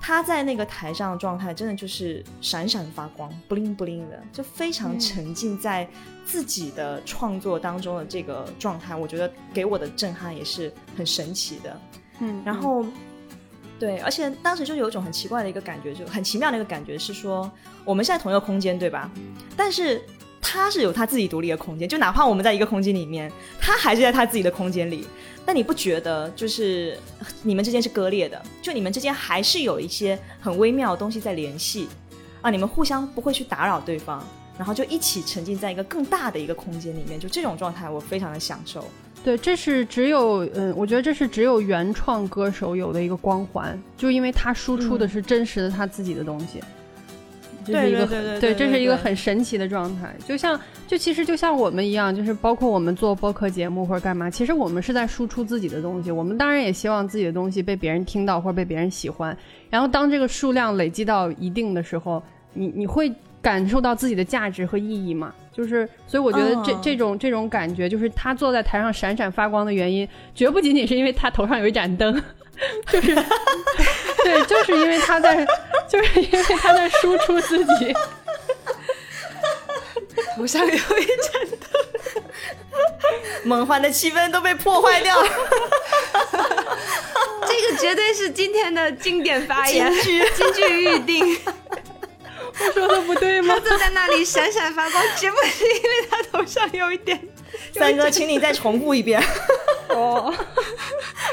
[0.09, 5.86] 他在那个台上的状态真的就是闪闪发光，bling bling 的，就非常沉浸在
[6.24, 11.78] 自己的创作当中的这个状态，我觉得给我的震撼也是很神奇的。
[12.20, 12.82] 嗯，然后，
[13.78, 17.50] 对，而且当时就有一种很奇怪的一个感觉，就很奇妙的一个感觉是说，
[17.84, 19.11] 我们现在同一个空间，对吧？
[19.59, 20.02] 但是
[20.40, 23.30] 他是有他自己独立的空间，就哪怕我们在一个空间里面，
[23.61, 25.06] 他还是在他自己的空间里。
[25.49, 26.94] 但你不觉得就是
[27.42, 28.38] 你们之间是割裂的？
[28.61, 31.88] 就你们之间还是有一些很微妙的东西在联系
[32.42, 32.51] 啊？
[32.51, 34.22] 你们互相不会去打扰对方，
[34.59, 38.84] 然后就一起沉浸在一个更大的一个空间里面，就这种状态我非常的享受。
[39.24, 46.62] 对，这是只有嗯，我觉得这是只有原创歌手有的一个光环，就因为他输出的是真实的他自己的东西。
[47.72, 50.14] 这是一个对对这是一个很神奇的状态。
[50.26, 56.10] 就像就其实就像我们一样，就是包括我们做播客节目或者干嘛，其实我们是在输出自己的东西。
[56.10, 59.36] 我们当然也希望自己的东西被别人听到或者被别人喜欢。
[59.70, 62.22] 然后当这个数量累积到一定的时候，
[62.54, 65.32] 你你会感受到自己的价值和意义嘛？
[65.52, 72.22] 就是，所以我觉得这、嗯这种这种感觉，就是他坐在台上闪闪发光的原因，绝不仅仅是因为他头上有一盏灯，
[72.90, 73.14] 就是
[74.24, 75.46] 对，就是因为他在，
[75.88, 77.94] 就是因为他在输出自己。
[80.36, 80.86] 头上有一盏
[81.61, 82.22] 灯，
[83.44, 85.28] 梦幻的气氛都被破坏掉了。
[87.46, 91.38] 这个绝对是今天的经典发言，京剧京剧预定。
[92.61, 93.68] 我说的不对吗他？
[93.68, 97.20] 坐在那里闪闪发光，绝不是因为他头上有一点。
[97.72, 99.22] 三哥，请你再重复一遍，
[99.90, 100.32] 哦，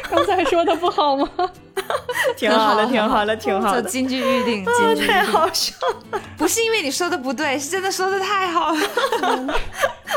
[0.09, 1.29] 刚才说的不好吗？
[2.35, 3.89] 挺好的，挺好的，挺好做的。
[3.89, 4.65] 京剧预定，
[5.07, 5.73] 太好笑
[6.11, 6.21] 了！
[6.37, 8.79] 不是因为你说的不对，是真的说的太好了。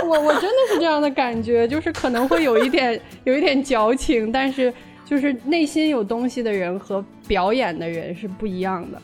[0.04, 4.72] 我我真的是这样的感觉，就是可能会有一点有一点矫情，但是
[5.04, 9.02] 就是内心有东西的人和表演的人是不一样的。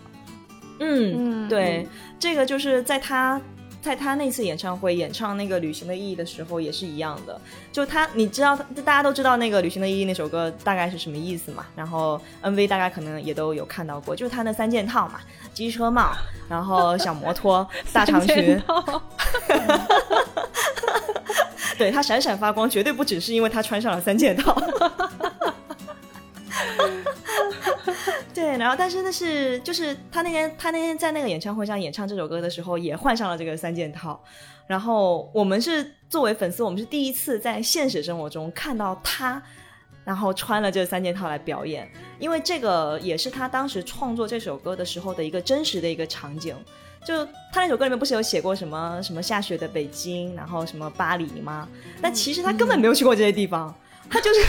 [0.80, 1.86] 嗯，嗯对，
[2.18, 3.40] 这个就是在他
[3.84, 7.38] 在他那次演唱会演唱那个《旅行的意义》的时候也是一样的。
[7.70, 11.66] 就他，你知道，大家都知道那个《旅行的意义》那首歌大概是什么意思嘛？
[11.76, 15.20] 然后 MV 大家可能也都有看到过，就是他那三件套嘛，
[15.52, 16.12] 机车帽，
[16.48, 18.58] 然后小摩托， 大长裙，
[21.76, 24.56] 对他闪闪发光，绝对不只是因为他穿上了三件套。
[28.34, 34.20] 对，然后但是那是就是他那天他那天在那个演唱会上演唱这首歌的时候，也换上了这个三件套。
[34.66, 39.40] 然后我们是作为粉丝，我们是第一次在现实生活中看到他，
[40.04, 46.56] 然后穿了这三件套来表演，因为这个也是他当时创作这首歌的时候的一个真实的一个场景。
[47.06, 51.68] 就他那首歌里面不是有写过什么什么下雪的北京，然后什么巴黎吗？
[52.00, 53.72] 但其实他根本没有去过这些地方，
[54.10, 54.40] 他就是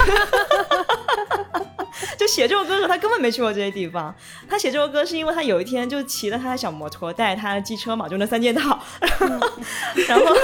[2.18, 4.14] 就写这首歌的时候，他根本没去过这些地方。
[4.50, 8.78] 他写这首歌是因为他有一天就骑了他的小摩托，带着他的机车嘛，就那三件套，
[10.08, 10.36] 然后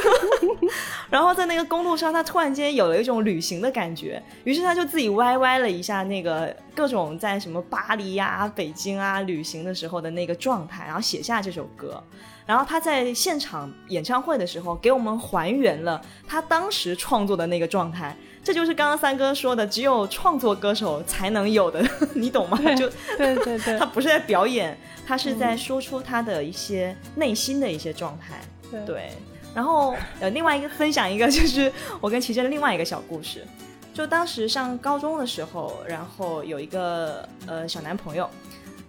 [1.10, 12.02] 然后在那个公路上，他突然间有了一种旅行的感觉，于是他就自己歪歪了一下那个各种在什么巴黎呀、北京啊旅行的时候的那个状态，然后写下这首歌。
[12.46, 18.16] 然后他在现场演唱会的时候，给我们还原了他当时创作的那个状态。
[18.44, 21.84] 这就是刚刚三哥说的，只有创作歌手才能有的，
[22.16, 22.58] 你懂吗？
[22.76, 28.42] 就对对对 他不是在表演，他是在说出他的一些内心的一些状态。
[28.72, 29.10] 对对，
[29.54, 33.46] 然后呃，另外一个分享一个就是我跟齐真的另外一个小故事，
[33.94, 38.30] 就当时上高中的时候，然后有一个呃小男朋友，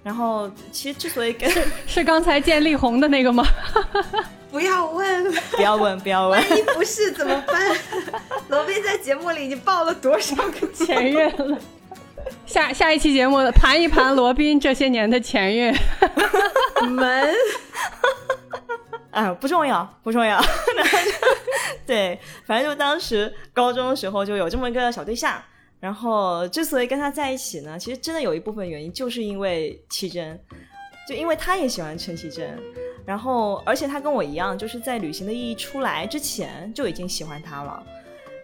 [0.02, 1.50] 然后其实之所以跟
[1.86, 3.44] 是刚才见力红的那个吗？
[4.50, 7.76] 不要问，不要问不要问，万一不是怎么办？
[8.48, 11.58] 罗宾在节目里已经爆了多少个前任了。
[12.44, 15.74] 下下一期节目盘一盘罗宾这些年的前任。
[16.90, 17.34] 门？
[19.10, 20.36] 啊，不重要，不重要。
[20.76, 21.10] 然后就
[21.86, 25.42] 对，反正就当时高中的时候就有这么一个小对象，
[25.82, 30.38] 然后之所以跟他在一起呢，其实真的有一部分原因就是因为奇珍，
[31.08, 32.56] 就因为他也喜欢陈绮贞，
[33.04, 37.84] 然后而且他跟我一样，就是在《旅行的意义》出来之前就已经喜欢他了。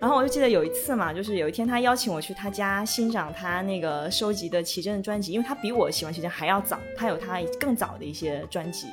[0.00, 8.88] 然后我就记得有一次嘛，就是有一天他邀请我去他家欣赏他那个收集的奇珍的专辑，因为他比我喜欢奇珍还要早，他有他更早的一些专辑。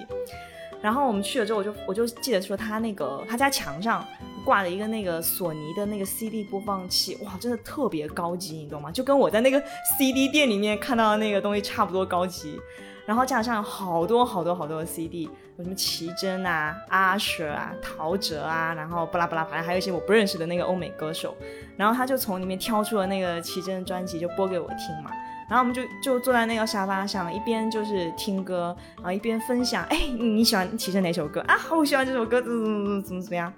[0.82, 4.05] 然后我们去了之后，我就我就记得说他那个他家墙上
[4.43, 8.91] 挂了一个那个索尼的那个 CD 播放器，哇，真的特别高级，你懂吗？
[8.91, 9.61] 就跟我在那个
[9.97, 12.59] CD 店里面看到的那个东西差不多高级。
[13.07, 21.36] 然后架上好多好多好多的 CD，有什么奇珍啊、阿 Sir 啊、陶喆啊，然后巴拉巴拉，反正还有一些我不认识的那个欧美歌手。
[21.78, 25.11] 然后他就从里面挑出了那个奇珍的专辑，就播给我听嘛。
[25.49, 29.83] 然后我们就就坐在那个沙发上，一边就是听歌，然后一边分享。
[29.85, 31.55] 哎，你喜欢齐珍哪首歌啊？
[31.71, 33.53] 我喜欢这首歌，怎么怎么怎么怎么样？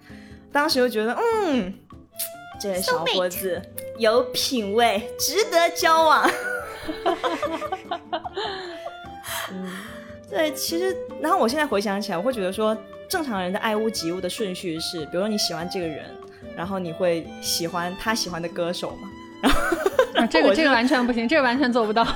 [0.51, 1.73] 当时就觉得，嗯，
[2.59, 3.61] 这小伙子
[3.97, 6.29] 有品味，值得交往。
[9.51, 9.69] 嗯
[10.29, 12.75] 对，其实，然后我现在回想起来，我会觉得说，
[13.07, 16.05] 正常人的爱屋及乌的顺序是，比如说你喜欢这个人，
[16.53, 19.09] 然后你会喜欢他喜欢的歌手嘛？
[19.41, 19.59] 然后、
[20.15, 22.05] 啊、这个这个完全不行，这个完全做不到。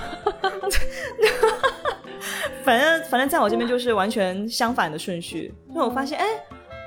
[2.64, 6.26] 反正反正在我这边就是完全相反的顺序，因为我发现，哎，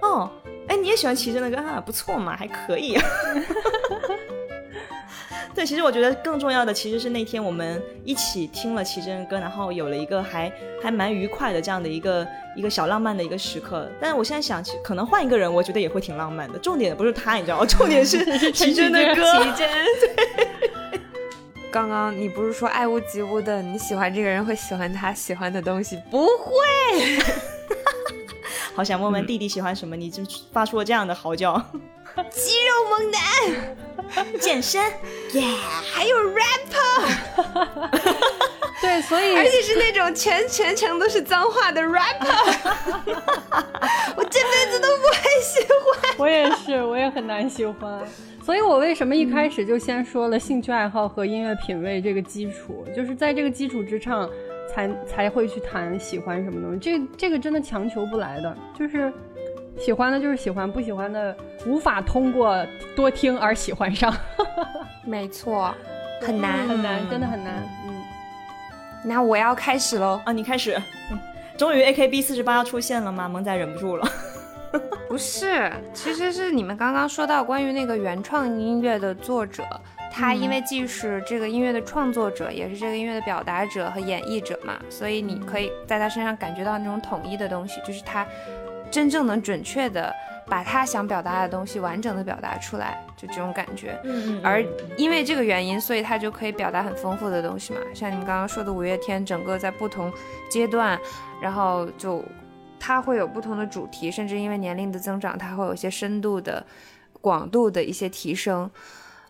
[0.02, 0.30] 哦，
[0.68, 2.96] 哎，你也喜欢齐真的歌啊，不错嘛，还可以。
[5.54, 12.26] 对，其实我觉得更重要的其实是那天我们一起听了奇珍的歌，然后有了一个还还蛮愉快的这样的一个
[12.56, 13.88] 一个小浪漫的一个时刻。
[14.00, 16.58] 但是我现在想，起可能换一个人，我觉得也会挺浪漫的。
[16.58, 17.66] 重点不是他，你知道吗？
[17.66, 19.22] 重点是 奇珍的歌。
[19.44, 19.68] 齐真，
[21.70, 25.98] 刚刚你不是说爱屋及乌的，你喜欢这个人会喜欢他喜欢的东西？
[26.10, 27.22] 不会。
[28.74, 29.94] 好想问问弟弟喜欢什么？
[29.94, 30.22] 你就
[30.52, 31.64] 发出了这样的嚎叫。
[32.30, 33.20] 肌肉猛男，
[34.38, 34.80] 健身，
[35.32, 35.42] 耶，
[35.92, 37.90] 还有 rapper，
[38.80, 42.70] 对，所以 而且是那种全全程都是脏话的 rapper，
[44.16, 46.14] 我这辈子都不会喜欢。
[46.18, 48.00] 我也是，我也很难喜欢。
[48.44, 54.30] 所以我为什么一开始就先说了兴趣爱好和音乐品味这个基础，就是在这个基础之上，
[54.72, 56.78] 才才会去谈喜欢什么东西。
[56.78, 59.12] 这这个真的强求不来的，就是。
[59.78, 61.36] 喜欢的就是喜欢，不喜欢的
[61.66, 62.64] 无法通过
[62.96, 64.14] 多听而喜欢上。
[65.04, 65.74] 没错，
[66.22, 67.62] 很难很难，真的很难。
[67.86, 67.94] 嗯，
[69.04, 70.32] 那我要开始喽啊！
[70.32, 70.80] 你开始。
[71.56, 73.28] 终于 AKB 四十八要出现了吗？
[73.28, 74.08] 萌仔忍不住了。
[75.08, 79.62] 不是，其实是你们刚刚说到关于那个原创音乐的作者，
[80.10, 88.26] 他因为既是这个音乐的创作者，也是这个音乐的表达者和演绎者嘛，所以你可以在他身上感觉到那种统一的东西，就是他。
[88.94, 90.14] 真正能准确的
[90.46, 93.98] 把他想表达的东西完整的表达出来，就这种感觉。
[94.04, 94.40] 嗯嗯。
[94.44, 94.64] 而
[94.96, 97.80] 因为这个原因，所以他就可以表达很丰富的东西嘛。
[97.92, 100.12] 像你们刚刚说的五月天，整个在不同
[100.48, 100.96] 阶段，
[101.42, 102.22] 然后就
[102.78, 106.64] 他会有不同的主题，甚至因为年龄的增长，他会有一些深度的、
[107.20, 108.70] 广度的一些提升。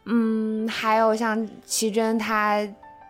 [0.04, 2.60] 嗯，还有像奇珍，他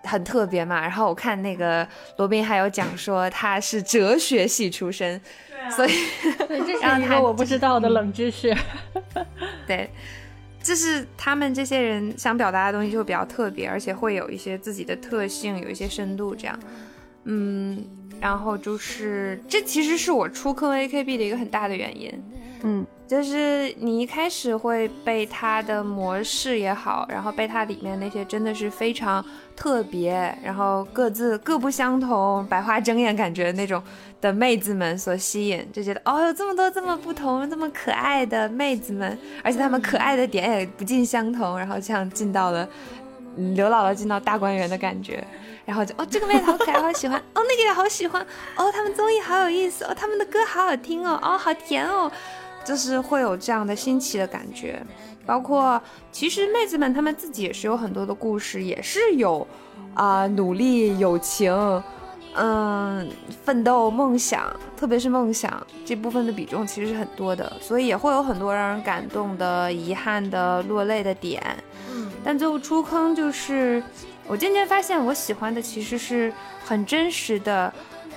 [0.05, 0.81] 很特别嘛。
[0.81, 1.87] 然后我看那个
[2.17, 5.21] 罗宾还有讲说他是哲学系出身。
[5.75, 5.93] 所以，
[6.49, 8.55] 这是 一个我不知道的冷知识。
[9.67, 9.89] 对，
[10.63, 16.61] 就是他们这些人想表达的东西就会比较特别，而且会有一些自己的特性，有一些深度这样。
[17.25, 17.83] 嗯，
[18.21, 22.13] 然后就是这其实是我出坑 AKB 的一个很大的原因。
[22.67, 29.23] 嗯，就是你一开始会被它的模式也好，然后被它里面那些真的是非常
[29.55, 33.83] 特别，然后各自各不相同，百花争艳感觉那种
[34.19, 42.67] 的妹子们所吸引，就觉得哦，有这么多这么不同、这么可爱的妹子们，而且她们可爱的点也不尽相同，然后像进到了
[43.55, 45.23] 刘姥姥进到大观园的感觉，
[45.65, 48.21] 然后就哦，这个妹子好可爱，好喜欢，哦，那个也好喜欢，
[48.57, 52.11] 哦，他们综艺好有意思，哦，他们的歌好好听哦，哦，好甜哦。
[52.65, 54.83] 就是会有这样的新奇的感觉，
[55.27, 55.79] 包括
[56.11, 59.47] 其实妹子们她们自己也是有很多的故事，也是有
[59.93, 61.53] 啊努力、友情，
[62.35, 63.07] 嗯，
[63.45, 64.45] 奋斗、梦想，
[64.79, 71.43] 特别是梦想这部分的比重其实是很多的，所以也会有很多让人感动的、遗憾的、落泪的点。
[71.93, 73.83] 嗯，但最后出坑就是
[74.27, 76.33] 我渐渐发现，我喜欢的其实是
[76.65, 77.73] 很真实的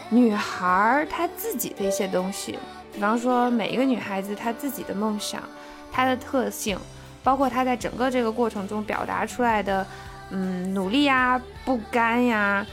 [0.10, 2.58] 女孩她自己的一些东西。
[2.94, 5.44] 比方说，每一个女孩子她自己的梦想，
[5.92, 6.80] 她的特性，
[7.24, 9.86] 包括她在整个这个过程中表达出来的，
[10.32, 12.66] 嗯，努力呀、不甘呀、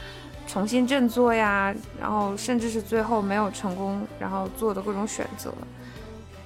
[0.47, 5.53] 重新振作呀，然后甚至是最后没有成功，然后做的各种选择。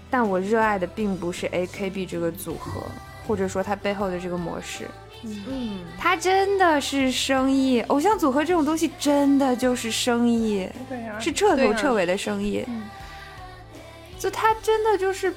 [0.10, 2.82] 但我热爱的并不是 AKB 这个组合，
[3.28, 4.88] 或者说它背后的这个模式。
[5.24, 10.68] 嗯，他真的是生意，偶像组合这种东西真的就是生意，
[11.20, 12.66] 是彻头彻尾的生意。
[14.18, 15.34] 就他真的就是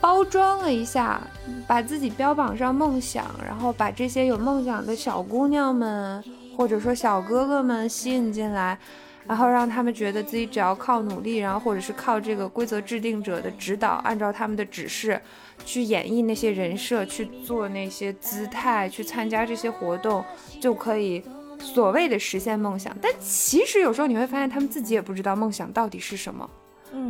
[0.00, 1.20] 包装了一下，
[1.66, 6.22] 把自己标榜上梦想，然后把这些有梦想的小姑娘们
[6.56, 8.78] 或者说小哥哥们吸引进来，
[9.26, 15.20] 然后让他们觉得自己只要靠努力，然后或者是靠这个规则制定者的指导，按照他们的指示
[15.64, 20.24] 去演绎那些人设，去做那些姿态，去参加这些活动，
[20.60, 21.22] 就可以
[21.58, 22.96] 所谓的实现梦想。
[23.00, 26.48] 但其实有时候你会发现，他们自己也不知道梦想到底是什么。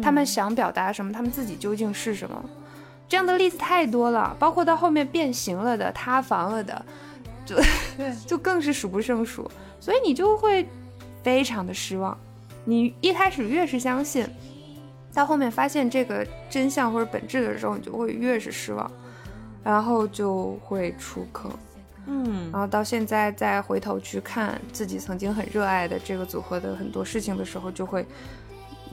[0.02, 1.12] 他们想表达什么？
[1.12, 2.42] 他们自己究竟是什么？
[3.06, 6.86] 这样的例子太多了，包括到后面变形了的、塌房了的，
[7.44, 7.56] 就
[8.26, 9.50] 就更是数不胜数。
[9.78, 10.66] 所以你就会
[11.22, 12.18] 非常的失望。
[12.64, 14.26] 你一开始越是相信，
[15.14, 18.90] 到后面发现这个真相或者本质的时候，你就会越是失望，
[19.62, 21.50] 然后就会出坑。
[22.06, 28.04] 嗯，然后到现在再回头去看自己曾经很热爱的这个组合的很多事情的时候，就会。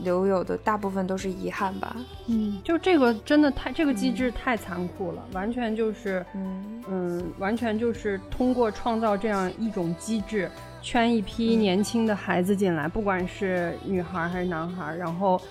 [0.04, 1.96] 留有的大部分都是遗憾吧。
[2.26, 10.50] 嗯，就这个真的太这个机制太残酷了，完全就是嗯嗯，完全就是通过创造这样一种机制，
[10.82, 15.42] 圈一批年轻的孩子进来，不管是女孩还是男孩，然后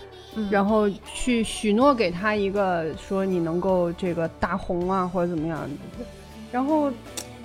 [0.51, 5.69] 然后去许诺给他一个说你能够这个大红啊或者怎么样，
[6.51, 6.93] 然后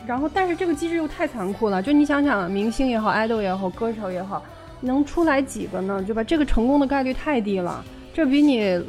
[0.07, 4.44] 然后但是这个机制又太残酷了，就你想想，明星也好，爱豆也好，歌手也好，
[4.82, 6.03] 能出来几个呢？
[6.06, 6.24] 对吧？
[6.24, 7.84] 这个成功的概率太低了，
[8.14, 8.84] 这比你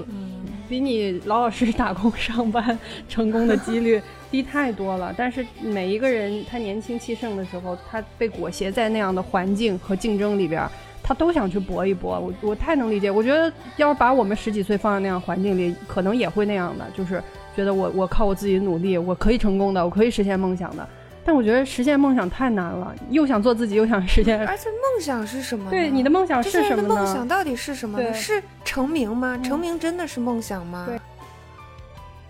[0.68, 2.78] 比你老老实实打工上班
[3.08, 4.02] 成功的几率
[4.36, 5.14] 低太多了。
[5.16, 10.70] 但是每一个人他年轻气盛的时候，他被裹挟在那样的环境和竞争里边儿，
[11.02, 12.20] 他都想去搏一搏。
[12.20, 17.22] 我我太能理解，我觉得要是把我们十几岁放在那样环境里，可能也会那样的，就是
[17.56, 20.86] 觉得我我靠我自己努力，我可以成功的，我可以实现梦想的。
[21.24, 24.38] 但我觉得实现梦想太难了，又想做自己，又想实现。
[24.46, 25.68] 而且梦想是什么？
[25.70, 27.02] 对，你的梦想这些人的是什么呢？
[27.02, 28.14] 梦想到底是什么呢？
[28.14, 29.34] 是成名吗？
[29.36, 30.84] 嗯成名真的是梦想吗？
[30.86, 31.00] 对。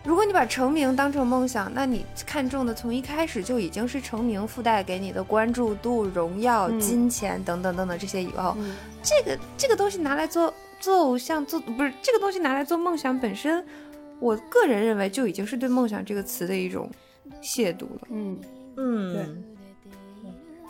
[0.06, 6.78] 如果你把成名当成梦想，那你看中的从一开始就已经是成名附带给你的关注度、荣耀、嗯。
[6.78, 8.76] 金钱等等等等这些以后，嗯。
[9.02, 13.64] 这个这个东西拿来做做偶像做不是这个东西拿来做梦想本身，
[14.20, 16.88] 我个人认为就已经是对梦想这个词的一种
[17.42, 18.08] 亵渎了。
[18.10, 18.38] 嗯，
[18.76, 19.26] 嗯，对。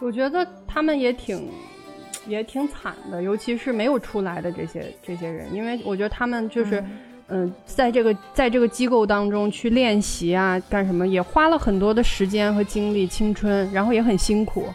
[0.00, 1.50] 我觉得他们也挺
[2.26, 6.82] 也挺惨的，尤其是没有出来的这些这些人，因为我觉得他们就是。
[7.28, 14.69] 嗯，在这个在这个机构当中去练习啊，干什么也花了很多的时间和精力、青春，然后也很辛苦。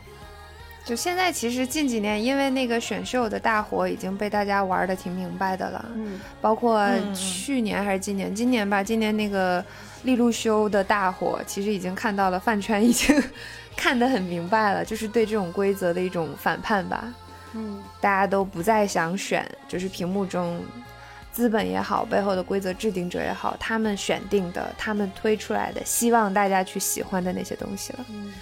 [0.83, 5.85] 就现在，其实近几年因为那个选秀的大火，已经被大家玩的挺明白的了。
[5.95, 9.63] 嗯包括嗯去年还是今年，今年吧，今年那个
[10.03, 13.15] 利路修的大火，其实已经看到了饭圈已经
[13.77, 17.13] 看得很明白了，就是对这种规则的一种反叛吧。
[17.53, 20.59] 嗯大家都不再想选，就是屏幕中
[21.31, 28.05] 资本也好，背后的规则制定者也好，他们选定的，他们推出来的，希望大家去喜欢的那些东西了。
[28.09, 28.33] 嗯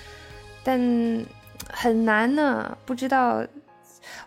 [0.61, 1.25] 但
[1.71, 3.45] 很难呢，不知道。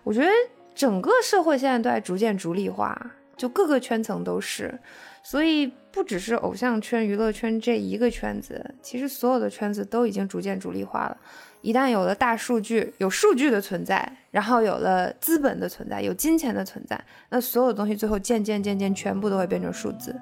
[0.04, 0.28] 我觉得
[0.74, 2.98] 整个社会现在都在逐渐逐利化，
[3.36, 4.78] 就各个圈层都是，
[5.22, 11.16] 所以不只是偶像圈、娱乐圈这一个圈子，其实所有的圈子都已经逐渐逐利化了。
[11.62, 20.14] 一旦有了大数据，有数据的存在，然后有了资本的存在，有金钱的存在，那所有东西最后渐渐渐渐全部都会变成数字。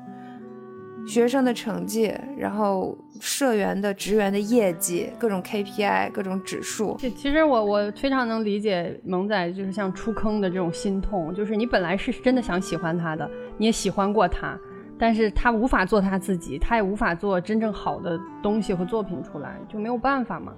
[1.07, 14.57] 学生的成绩，然后社员的职员的业绩，各种 KPI，各种指数，其其实我我非常能理解萌仔就是像出坑的这种心痛，就是你本来是真的想喜欢他的，你也喜欢过他，
[14.99, 20.53] 但是他无法做他自己，他也无法做真正好的东西和作品出来，就没有办法嘛。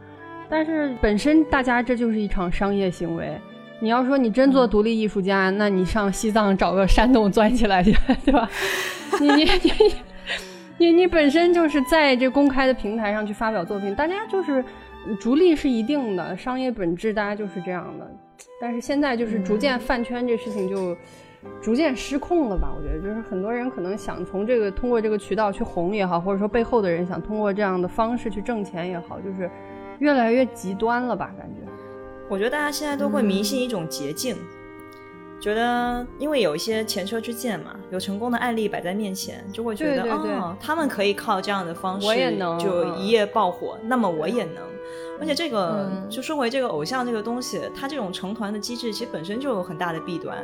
[0.53, 3.41] 但是本身大家这就是一场商业行为。
[3.81, 7.91] 你要说你真做独立艺术家，那你上西藏找个山洞钻起来去，
[8.23, 8.47] 对吧？
[9.19, 9.95] 你你你
[10.77, 14.63] 你你本身就是在这公开的平台上去发表作品，大家就是
[15.19, 18.07] 逐利是一定的，商业本质大家就是这样的。
[18.61, 20.95] 但是现在就是逐渐饭圈这事情就
[21.63, 22.69] 逐渐失控了吧？
[22.77, 29.51] 我觉得就是很多人可能想从这个通过这个渠道去红也好，或者说背后的人想通过这样的方式去挣钱也好，就是
[30.03, 31.33] 越来越极端了吧？
[31.39, 31.61] 感觉。
[32.29, 34.37] 我觉得大家现在都会迷信一种捷径，
[35.41, 44.57] 觉得因为有一些前车之鉴嘛，有成功的案例摆在面前，就会觉得哦，他们可以靠这样的方式，我也能嗯就一夜爆火，那么我也能。
[45.21, 50.37] 而且这个、嗯就说回这个偶像这个东西，它这种成团的机制其实本身就有很大的弊端。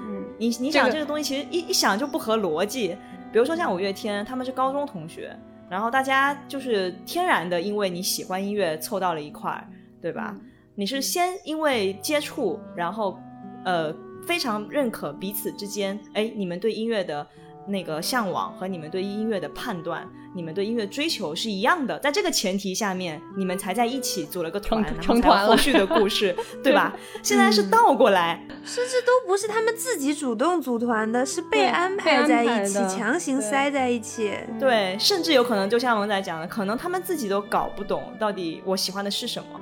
[0.00, 2.96] 嗯，你你想这个东西其实一一想就不合逻辑。
[3.32, 5.36] 比如说像五月天，他们是高中同学，
[5.68, 9.66] 然后大家就是天然的因为你喜欢音乐凑到了一块儿，
[10.00, 10.36] 对吧？
[10.74, 13.18] 你是先因为接触，然后
[13.64, 13.94] 呃
[14.26, 17.26] 非常认可彼此之间，哎，你们对音乐的
[17.66, 26.94] 那个向往和你们对音乐的判断，你们对音乐追求是一样的，在这个前提下面，你们才在一起组了个团，成然后才有成团了后续的故事， 对吧？
[27.22, 34.32] 现在是倒过来，甚至都不是他们自己主动组团的，是被安排在一起，强行塞在一起。
[34.58, 39.60] 对，甚至有可能就像文仔讲的，可能他们自己都搞不懂到底我喜欢的是什么。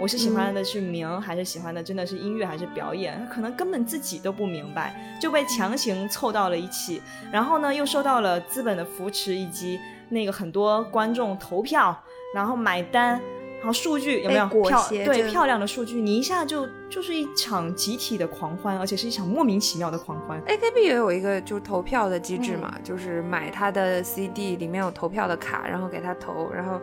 [0.00, 3.28] 嗯我是喜欢的是名，还是喜欢的真的是音乐，还是表演？
[3.30, 7.02] 可能根本自己都不明白，就被强行凑到了一起。
[7.30, 9.78] 然后呢，又受到了资本的扶持，以及
[10.08, 11.94] 那个很多观众投票，
[12.34, 13.20] 然后买单，
[13.58, 16.00] 然后数据有没有被裹漂对漂亮的数据？
[16.00, 20.40] 你一下就就是一场集体的狂欢，而且是一场莫名其妙的狂欢。
[20.46, 26.80] AKB 也有一个就是投票的机制嘛，就是买他的 CD 里面有投票的卡，然后给他投，然后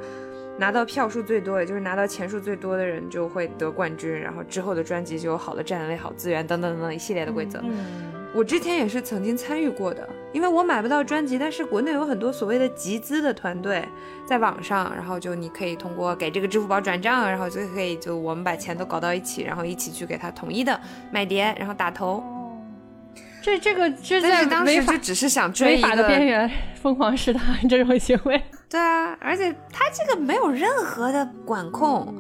[0.60, 7.60] 拿到票数最多，也就是拿到钱数最多的人就会得冠军，然后之后的专辑就有好的站位、好资源等等等等一系列的规则。
[7.64, 13.88] 嗯，我之前也是曾经参与过的，因为我买不到专辑，但是国内有很多所谓的集资的团队，
[14.26, 20.80] 在网上，然后就你可以通过给这个支付宝转账，然后就可以就我们把钱都搞到一起，然后一起去给他统一的
[21.12, 22.24] 买碟，然后打头。
[23.44, 26.52] 这这个这在当时就只是想追一个违法的边缘
[26.82, 28.42] 疯狂试探这种行为。
[28.70, 32.16] 对啊，而且他这个没有任何的管控，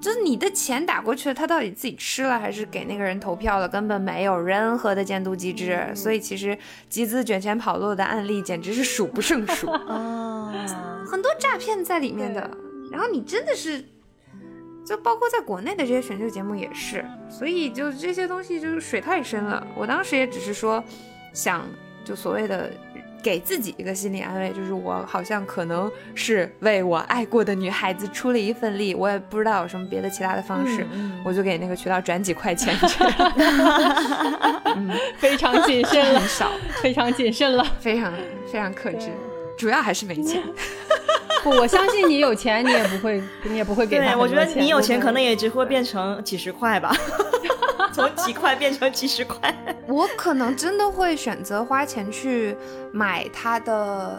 [0.00, 6.56] 就是你的钱打过去了，他到底自己吃了还是给那个人投票了，根本没有任何的监督机制，所以其实
[6.88, 10.52] 集资卷钱跑路的案例简直是数不胜数，啊，
[11.10, 12.50] 很多诈骗在里面的。
[12.92, 13.84] 然后你真的是，
[14.86, 19.66] 就包括在国内的这些选秀节目也是，所以就这些东西就是水太深了。
[19.74, 20.82] 我当时也只是说，
[21.32, 21.66] 想
[22.04, 22.70] 就所谓的
[23.26, 30.86] 给自己一个心理安慰，就是我好像可能是为我爱过的女孩子出了一份力，我也不知道有什么别的其他的方式，
[31.24, 32.72] 我就给那个渠道转几块钱。
[32.86, 33.02] 去，
[35.18, 36.20] 非常谨慎了。
[36.20, 37.66] 很，少，非常谨慎了。
[37.80, 38.12] 非常
[38.46, 39.08] 非常克制，
[39.58, 40.40] 主要还是没钱。
[41.46, 46.92] 不，我相信你有钱，你也不会，你也不会给他对，我觉得你有钱可能也只会变成几十块吧，
[47.94, 49.54] 从几块变成几十块。
[49.86, 52.56] 我可能真的会选择花钱去
[52.92, 54.18] 买他的，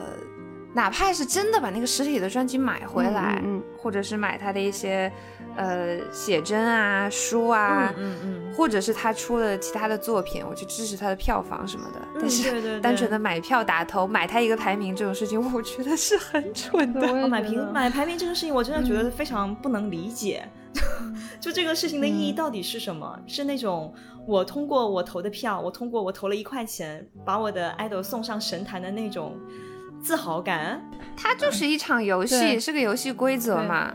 [0.73, 5.11] 哪怕是真的把那个实体的专辑买回来，嗯嗯或者是买他的一些
[5.57, 11.99] 呃写真啊、书啊，嗯嗯或者是他出了其他的作品，我去支持他的票房什么的。
[12.19, 17.01] 但是 单纯的买票打头，买他一个排名这种事情，我觉得是很蠢的。
[17.27, 20.47] 买觉得评买排名这个事情，我真的觉得非常不能理解。
[21.41, 23.19] 就这个事情的意义到底是什么？
[23.25, 23.93] 是那种
[24.27, 29.35] 我通过我投的票，我通过我投了一块钱，把我的 idol 送上神坛的那种
[30.01, 30.81] 自豪感？
[31.15, 33.93] 它就是一场游戏，对是个游戏规则嘛。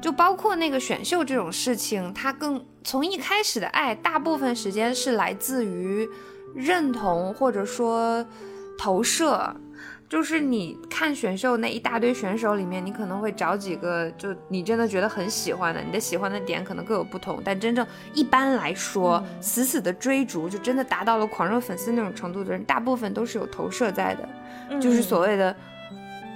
[0.00, 6.08] 就包括那个选秀这种事情，它更从一开始的爱，大部分时间是来自于
[6.54, 8.24] 认同或者说
[8.78, 9.54] 投射。
[10.08, 24.78] 就是你看选秀那一大堆选手里面，你可能会找几个就你真的觉得很喜欢的，你的喜欢的点可能各有不同，但真正一般来说，死死的追逐就真的达到了狂热粉丝那种程度的人，大部分都是有投射在的。
[24.78, 25.54] 就是所谓的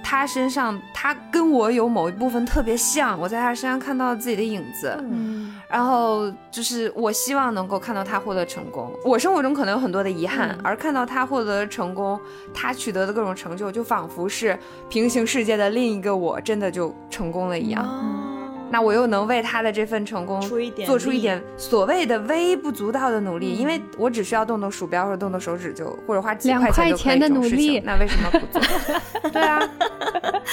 [0.03, 8.91] 他身上，他跟我有某一部分特别像，我在他身上看到了自己的影子，嗯然后就是我希望能够看到他获得成功。
[9.05, 12.19] 我生活中可能有很多的遗憾，嗯而看到他获得成功，
[12.53, 14.57] 他取得的各种成就，就仿佛是
[14.89, 17.83] 平行世界的另一个我真的就成功了一样。
[17.85, 18.30] 哦，
[18.71, 28.61] 那我又能为他的这份成功出一点做出一点所谓的微不足道的努力，因为我只需要动动鼠标或者动动手指就，或者花几块钱就可以块钱的努力情那为什么不做？
[29.29, 29.59] 对啊，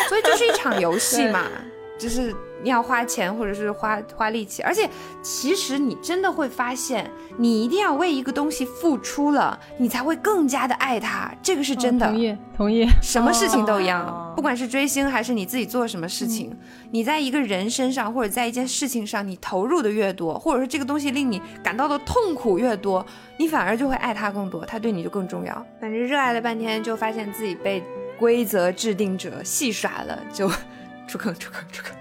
[0.08, 1.44] 所以就是一场游戏嘛，
[1.96, 4.88] 就是你要花钱或者是花花力气，而且
[5.22, 12.06] 其实你真的会发现，你一定要为一个东西付出了，你才会更加的爱它，这个是真的。
[12.06, 12.86] 同意同意。
[13.02, 16.56] 什么事情都一样，哦不管是追星还是你自己做什么事情，
[16.90, 23.04] 你在一个人身上或者在一件事情上，你投入的越多，或者说这个东西令你感到的痛苦越多，
[23.36, 25.54] 你反而就会爱它更多，它对你就更重要。
[25.80, 27.82] 反正热爱了半天，就发现自己被
[28.18, 30.48] 规则制定者戏耍了，就
[31.06, 31.96] 出坑出坑出坑。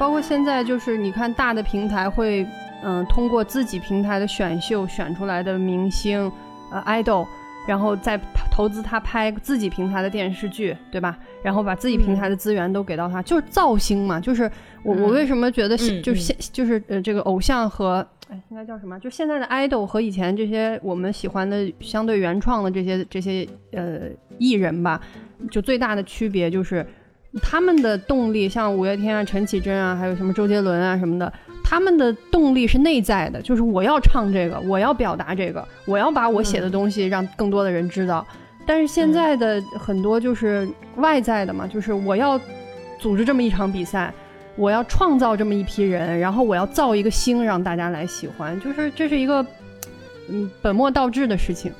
[0.00, 2.46] 包括现在就是你看大的平台会，
[2.82, 6.32] 嗯、通过自己平台的选秀选出来的明星，
[6.72, 7.26] 呃，idol，
[7.68, 8.18] 然后再
[8.50, 11.18] 投资他拍自己平台的电视剧，对吧？
[11.42, 14.18] 然后把自己平台的资源都给到他，就是造星嘛。
[14.18, 14.50] 就是
[14.82, 17.96] 我、我为什么觉得就是现就是呃这个偶像和
[18.30, 18.98] 哎应该叫什么？
[19.00, 24.08] 就现在的 idol 和以前这些我们喜欢的相对原创的这些这些呃
[24.38, 24.98] 艺人吧，
[25.50, 26.86] 就最大的区别就是。
[27.42, 31.32] 他们的动力，像五月天啊、陈绮贞啊，还有什么周杰伦啊什么的，
[31.62, 38.26] 他们的动力是内在的，就是我要唱这个，我要表达这个，我要把我写的东西让更多的人知道。
[38.66, 42.40] 但是现在的很多就是外在的嘛，就是我要
[42.98, 44.12] 组织这么一场比赛，
[44.56, 49.44] 我要创造这么一批人，然后我要造一个星让大家来喜欢，就是这是一个
[50.28, 51.72] 嗯本末倒置的事情。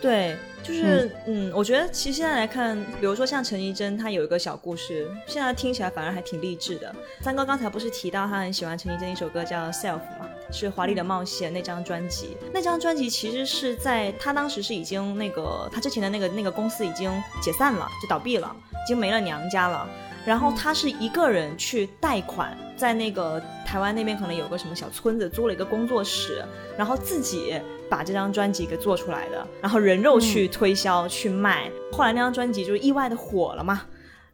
[0.00, 6.94] 对，就是嗯我觉得其实现在来看，比如说像陈绮贞，她有一个小故事，现在听起来反而还挺励志的。
[7.20, 12.36] 三哥刚才不是提到他很喜欢陈绮贞一首歌叫《Self》嘛，是《华丽的冒险》那张专辑。
[12.52, 17.10] 那张专辑其实是在他当时是已经那个他之前的那个那个公司已经
[17.42, 19.88] 解散了，就倒闭了，已经没了娘家了。
[20.30, 26.40] 然后他是一个人去贷款，在那个台湾那边可能有个什么小村子租了一个工作室，
[26.78, 31.68] 然后自己把这张专辑给做出来的，然后人肉去推销、去卖。
[31.90, 33.82] 后来那张专辑就是意外的火了嘛。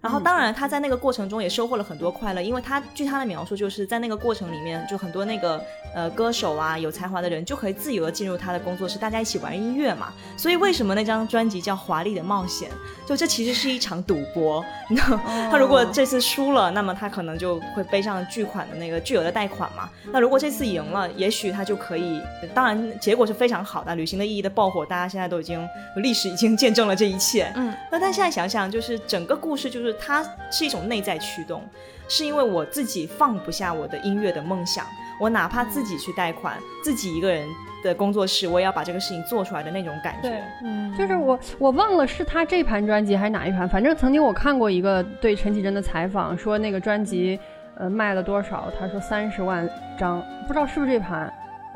[0.06, 5.60] 然后，当然，他在那个过程中也收获了很多快乐，因为他据他的描述，就是在那个过程里面，就很多那个
[5.92, 10.12] 呃歌手啊，有才华的人就可以自由的进入他的工作室，大家一起玩音乐嘛。
[10.36, 12.70] 所以为什么那张专辑叫《华丽的冒险》？
[13.08, 14.64] 就这其实是一场赌博。
[14.90, 19.90] 那，他如果这次输了，那么他可能就会背上巨款的那个巨额的贷款嘛。
[20.12, 22.22] 那如果这次赢了，也许他就可以，
[22.54, 27.50] 当然结果是非常好的，旅行的意义的爆火，大家现在都已经历史已经见证了这一切。
[27.56, 31.62] 嗯，那但现在想想，就是整个故事，就是它是一种内在驱动，
[32.08, 34.84] 是因为我自己放不下我的音乐的梦想，
[35.20, 37.48] 我哪怕自己去贷款，自己一个人
[37.82, 40.28] 的工作室，我也要把这个事情做出来的那种感觉。
[40.28, 47.38] 对，嗯，就是我我忘了是他这盘专辑还是哪一盘，反正曾经我看过一个对陈绮贞的采访，说那个专辑
[47.76, 49.68] 呃卖了多少，他说三十万
[49.98, 51.32] 张，不知道是不是这盘。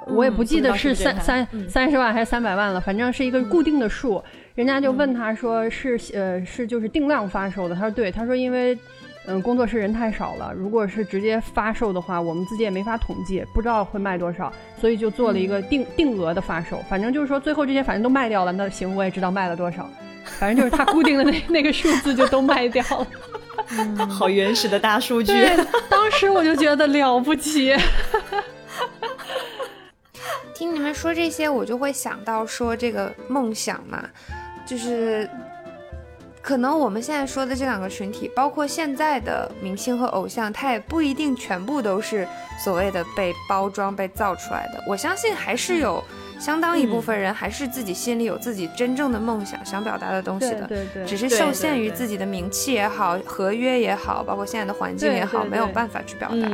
[0.07, 4.21] 我也不记得是三三三十万还是三百万了，反正是一个固定的数。
[4.55, 8.77] 人家就问他说是呃是就是定量发售的，他说对，他说因为
[9.27, 16.83] 嗯工作室人太少了，如果是直接发售的话，我们自己也没法统计，不知道会卖多少，所以就做了一个定定额的发售。
[16.89, 19.89] 反正就是说最后这些反正都卖掉了，那行我也知道卖了多少，
[20.25, 23.07] 反正就是他固定的那 那个数字就都卖掉了。
[24.11, 25.33] 好原始的大数据，
[25.89, 27.77] 当时我就觉得了不起。
[30.55, 34.05] 听你们说这些，我就会想到说这个梦想嘛，
[34.71, 35.29] 就是
[36.41, 42.25] 可能我们现在说的这两个群体，包括现在的明星和偶像，他也不一定全部都是
[42.65, 44.85] 所谓的被包装、被造出来的。
[44.87, 46.01] 我相信还是有。
[46.41, 56.51] 相当一部分人还是自己心里有自己真正的梦想，想表达的东西的，对对，只是受限于自己的名气也好，合约也好，包括现在的环境也好，没有办法去表达。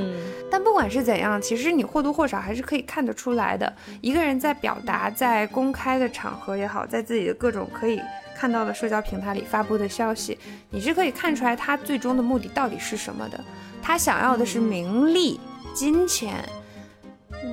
[0.50, 3.72] 但不管是怎样，其实你或多或少还是可以看得出来的。
[4.00, 8.00] 一个人在表达，在公开的场合也好，在自己的各种可以
[8.36, 10.36] 看到的社交平台里发布的消息，
[10.68, 13.38] 你是可以看出来他最终的目的到底是什么的。
[13.80, 15.38] 他想要的是名利、
[15.72, 16.44] 金钱，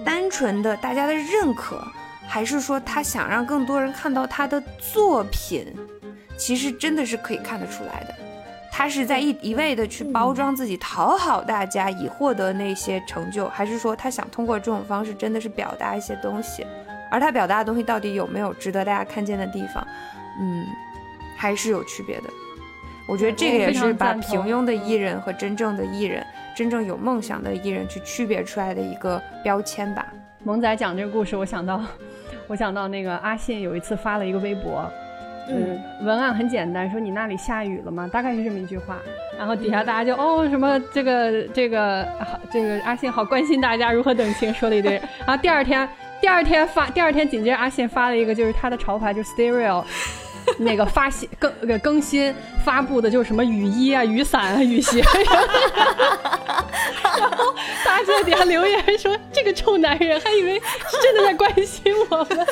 [0.04, 1.86] 单纯的大家的认可。
[2.34, 5.72] 还是说他想让更多人看到他的作品，
[6.36, 8.16] 其实真的是可以看得出来的。
[8.72, 16.66] 他是在一一味的去包装自己，讨好大家以获得那些成就，还是说他想通过这种方式真的是表达一些东西？
[17.12, 19.88] 而他表达的东西到底有没有值得大家看见的地方？
[20.42, 20.66] 嗯，
[21.38, 22.24] 还是有区别的。
[23.08, 26.26] 我觉得这个也是把平庸的艺人和真正的艺人、
[26.58, 30.08] 真正有梦想的艺人去区别出来的一个标签吧。
[30.44, 31.80] 萌仔讲这个故事，我想到。
[32.48, 34.90] 我想到那个阿信有一次发了一个微博，
[35.49, 38.07] 嗯，文案很简单，说你那里下雨了吗？
[38.11, 38.98] 大概是这么一句话。
[39.38, 44.94] 然后底下大家就哦什么这个这个好这个阿信好关心大家如何等情，说了一堆。
[45.26, 45.88] 然后第二天
[46.22, 49.84] 第二天发第二天紧接着阿信发了一个就是他的潮牌就是 Stereo。
[50.60, 55.02] 那个发新更更新发布的就是什么雨衣啊、雨伞啊、雨鞋，
[57.18, 57.54] 然后
[57.84, 62.28] 大家在底下留言说：“这个臭男人还以为是真的在关心我们。”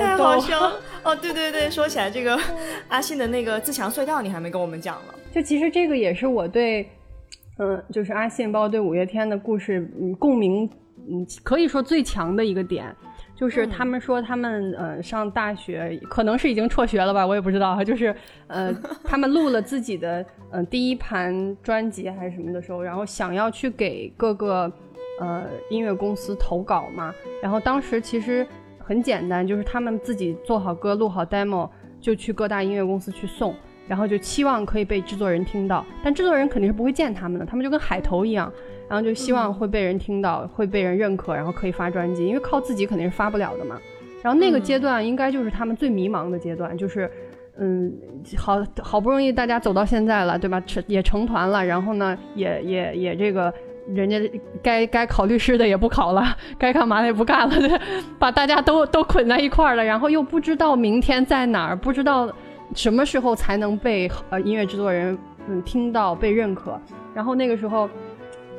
[0.00, 0.72] 太好笑
[1.02, 1.14] 哦！
[1.16, 2.38] 对对对，说起来这个
[2.88, 5.14] 阿信的那个自强隧道，你还没跟我们讲了。
[5.34, 6.88] 就其实这个也是我对，
[7.58, 10.70] 嗯，就是阿信包括对五月天的故事，嗯，共鸣。
[11.10, 12.94] 嗯，可以说最强的一个点，
[13.34, 17.82] 就是他们说他们呃上大学可能是已经辍学了吧，我也不知道哈。
[17.82, 18.14] 就是
[18.46, 18.72] 呃
[19.04, 24.70] 他们录了自己的呃第一盘专辑还是什么的时候，然后想要去给各个
[25.20, 27.12] 呃音乐公司投稿嘛。
[27.42, 28.46] 然后当时其实
[28.78, 31.68] 很简单，就是他们自己做好歌，录好 demo，
[32.00, 33.54] 就去各大音乐公司去送，
[33.88, 35.84] 然后就期望可以被制作人听到。
[36.04, 38.52] 但制作人肯定是不会见他们的，他们就跟海投一样。
[38.90, 43.78] 然后就希望会被人听到，会被人认可，然后可以发专辑，因为靠自己肯定是发不了的嘛。
[44.20, 47.08] 然后那个阶段应该就是他们最迷茫的阶段，就是，
[47.56, 47.92] 嗯，
[48.36, 50.60] 好好不容易大家走到现在了，对吧？
[50.62, 53.54] 成也成团了，然后呢，也也也这个
[53.86, 54.20] 人家
[54.60, 57.80] 该该考律师的也不考了，该干嘛的也不干了，对，
[58.18, 62.28] 把大家都都捆在一块儿了，然后又不知道明天在哪儿，不知道
[62.74, 65.16] 什么时候才能被呃音乐制作人
[65.48, 66.76] 嗯听到被认可，
[67.14, 67.88] 然后那个时候。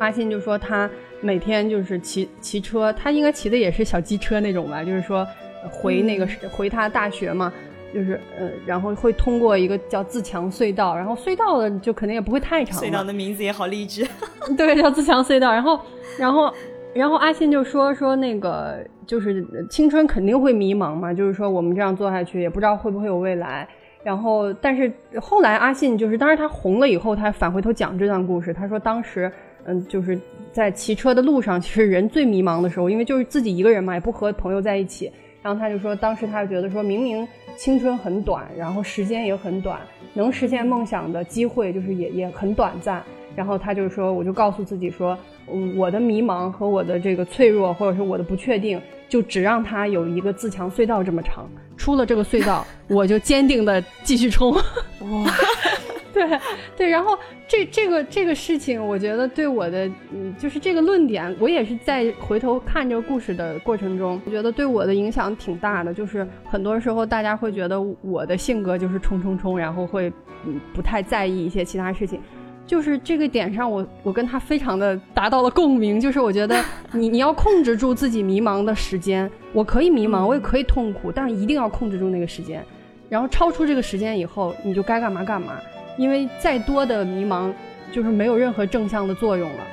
[0.01, 0.89] 阿信就说他
[1.21, 5.25] 每天就是骑骑车，他应该骑的也是小机车那种吧，就是说
[5.69, 7.53] 回那个回他大学嘛，
[7.93, 12.81] 就是呃，然后会通过一个叫自强隧道，然后隧道的就肯定也不会太长。
[12.81, 14.03] 隧道的名字也好励志。
[14.57, 15.53] 对，叫自强隧道。
[15.53, 15.79] 然后，
[16.17, 16.51] 然后，
[16.95, 23.67] 然后阿信就说说那个就是青春肯定会迷茫嘛，就是说我们这样做下去也不知道会不会有未来。
[24.03, 24.91] 然后，但是
[25.21, 29.31] 后来阿信就是，当时他红了以后，他返回头讲这段故事，他说当时。
[29.65, 30.19] 嗯，就是
[30.51, 35.11] 在骑车的路上，其实人最迷茫的时候，因为就是自己一个人嘛，也不和朋友在一起。
[35.43, 39.79] 然后他就说，当时他就觉得说，明明青春很短，然后时间也很短，
[40.13, 43.03] 能实现梦想的机会就是也也很短暂。
[43.35, 45.17] 然后他就说，我就告诉自己说，
[45.51, 51.49] 嗯，我的迷茫和我的这个脆弱，或者是我的不确定，就只让他有一个自强隧道这么长。
[51.77, 54.51] 出了这个隧道，我就坚定的继续冲。
[54.53, 54.61] 哇！
[56.13, 56.39] 对
[56.75, 57.17] 对，然后
[57.47, 65.93] 这这个这个事情，我觉得对我的，嗯，就是这个论点，我也是在回头看这个故事的过程中，我觉得对我的影响挺大的。
[65.93, 70.11] 就是很多时候大家会觉得我的性格就是冲冲冲，然后会
[70.45, 72.19] 嗯不太在意一些其他事情。
[72.67, 75.99] 就是这个点上，我我跟他非常的达到了共鸣。
[75.99, 76.63] 就是我觉得
[76.93, 82.63] 你你要控制住自己迷茫的时间，我可以迷茫，我也可以痛苦，但是一定要控制住那个时间。
[83.09, 85.59] 然后超出这个时间以后，你就该干嘛干嘛。
[85.97, 87.51] 因为再多的迷茫，
[87.91, 89.63] 就是没有任何正向的作用了，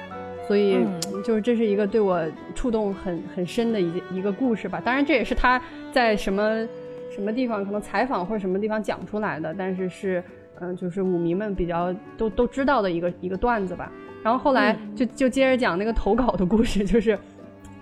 [0.47, 0.79] 所以
[1.25, 2.21] 就是这是一个对我
[2.55, 4.81] 触动很很深的一一个故事吧。
[4.85, 5.61] 当然，这也是他
[5.93, 6.67] 在什么
[7.15, 10.23] 什么地方可能采访或者什么地方讲出来的，但是是
[10.61, 13.91] 嗯，就是舞迷们比较都都知道的一个一个段子吧。
[14.23, 17.17] 然后后来就就接着讲那个投稿的故事，就是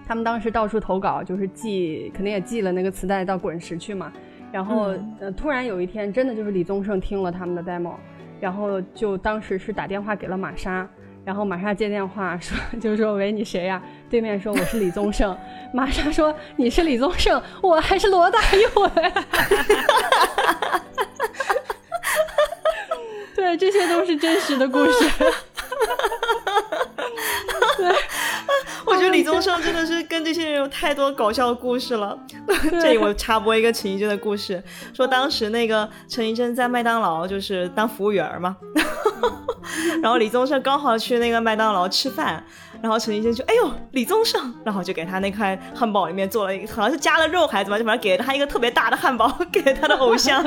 [0.06, 4.12] 他们当时到处投稿，就是寄肯定也寄了那个磁带到滚石去嘛。
[4.52, 7.94] 然后呃，突然有一天，真的就是李宗盛听了他们的 demo。
[8.40, 10.86] 然后就当时是打电话给了玛莎，
[11.24, 13.82] 然后玛莎接电话说， 就说喂你谁呀？
[14.08, 15.36] 对面说我是李宗盛，
[15.72, 19.12] 玛莎说你是李宗盛，我还是罗大佑哎。
[23.34, 25.10] 对，这些都是真实的故事。
[27.76, 27.94] 对，
[28.86, 32.18] 我觉得李宗盛真的是跟这些人有太多搞笑的故事了。
[32.80, 34.62] 这里我插播一个陈绮贞的故事，
[34.94, 38.56] 说当时那个陈绮贞在麦当劳就是当服务员嘛，
[40.02, 42.42] 然后李宗盛刚好去那个麦当劳吃饭，
[42.80, 50.42] 然后陈绮贞就哎呦李宗盛，然后就给他那块汉堡里面做了一个好像是加了肉还是怎么，就反正给了他一个特别大的汉堡， 给他的偶像。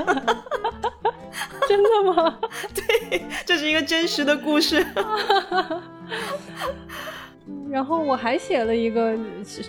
[1.67, 2.35] 真的吗？
[2.73, 4.83] 对，这是一个真实的故事。
[7.69, 9.17] 然后我还写了一个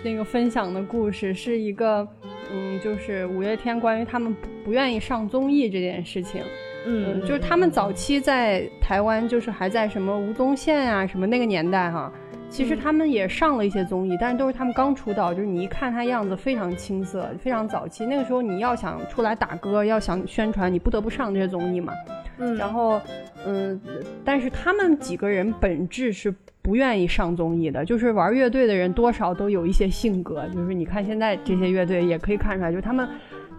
[0.03, 2.07] 那个分享的故事，是一个
[2.51, 6.41] 嗯，就是五月天关于他们不不愿意上综艺这件事情。
[6.85, 12.11] 嗯，就是他们早期在台湾，就是还在什么吴宗宪啊什么那个年代哈。
[12.49, 18.05] 其实他们也上了一些综艺，但是都是他们刚出道，就是你一看他样子非常青涩，非常早期。
[18.05, 21.93] 那个时候你要想出来打歌，要想宣传，你不得不上这些综艺嘛。
[22.39, 22.99] 嗯，然后，
[23.45, 23.79] 嗯，
[24.25, 33.07] 但是他们几个人本质是不愿意上综艺的，就是玩乐队的人多少都有一些性格，就是你看现在这些乐队也可以看出来，就是他们。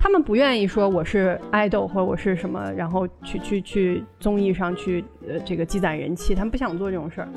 [0.00, 7.28] 他们不愿意说我是爱豆或者我是什么，然后去去去综艺上去呃这个积攒人气，他们不想做这种事儿。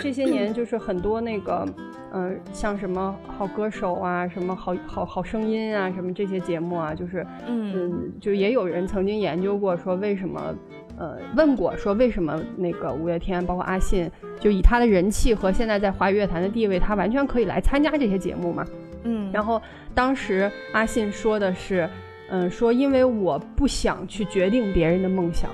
[0.00, 1.68] 这些年就是很多那个
[2.14, 10.54] 嗯像什么好歌手啊，什么好好好声音啊，什么这些节目啊，就是嗯就也有人曾经研究过说为什么
[10.98, 14.10] 呃问过说为什么那个五月天包括阿信
[14.40, 18.66] 就以他的人气和现在在华语乐坛的地位，他完全可以来参加这些节目嘛。
[19.04, 19.60] 嗯，然后
[19.94, 21.88] 当时阿信说的是。
[22.28, 25.48] 嗯，说因为我不想去决定别人的梦想，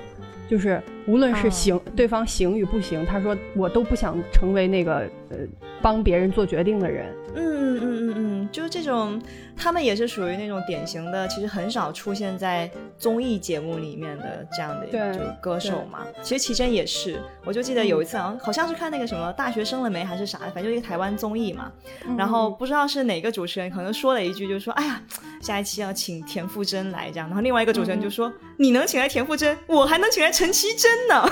[0.49, 5.37] 就是无论是行对方行与不行，他说我都不想成为那个呃
[5.83, 7.05] 帮别人做决定的人。
[7.35, 9.21] 嗯嗯嗯嗯嗯，就是这种。
[9.55, 14.97] 他们也是属于那种典型的，其实很少出现在综艺节目里面的这样的就
[15.39, 15.99] 歌手嘛。
[16.23, 21.71] 其实齐真也是，我就记得有一次好像好像是看那个什么大学生了没还是啥，反正就一个台湾综艺嘛。
[22.17, 24.99] 然后不知道是哪个主持人可能说了一句，就说哎呀，
[25.39, 27.27] 下一期要请田馥甄来这样。
[27.27, 31.23] 然后另外一个主持人就说，你能请来田馥甄，我还能请来陈绮贞呢。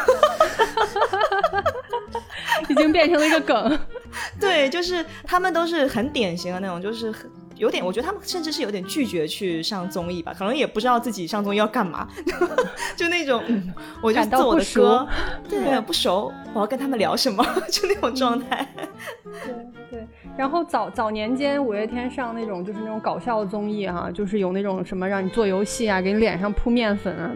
[2.70, 3.80] 已经变成了一个梗。
[4.40, 7.30] 对，就是他们都是很典型的那种，就是很。
[7.58, 12.08] 有点，我觉得他们甚至是有点拒绝去上综艺吧，可能也不知道自己上综艺要干嘛，
[12.98, 13.44] 就那种，
[14.02, 15.08] 我就做我的歌，
[15.48, 18.68] 对，不熟，我要跟他们聊什么，就那种状态。
[19.46, 19.54] 对
[19.92, 27.30] 对，然后早早年间五月天上那种就是那种搞笑的综艺哈，就是有那种什么让你做游戏啊，给你脸上铺面粉啊。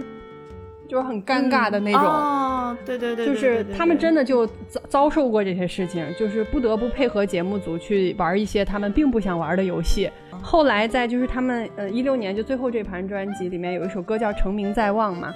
[0.88, 10.10] 就是很尴尬的那种，哦，对对对，就是他们真的就遭遭受过这些事情，就是不得不配合节目组去玩一些他们并不想玩的游戏。
[10.42, 15.34] 后来在就是他们呃一六年就最后这盘专辑里面有一首歌叫《成名在望》嘛，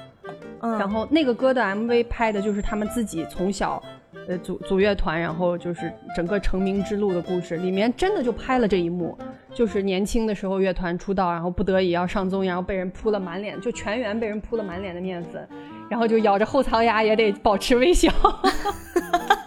[0.62, 3.82] 嗯，然后那个歌的 MV 拍的就是他们自己从小。
[4.28, 9.18] 呃，组组乐团，然后就是整个成名之路的故事，里面真的就拍了这一幕，
[9.54, 15.48] 就是年轻的时候乐团出道，然后不得已要上综艺，然后被人扑了满脸，就全员被人扑了满脸的面粉，
[15.90, 18.12] 然后就咬着后槽牙也得保持微笑，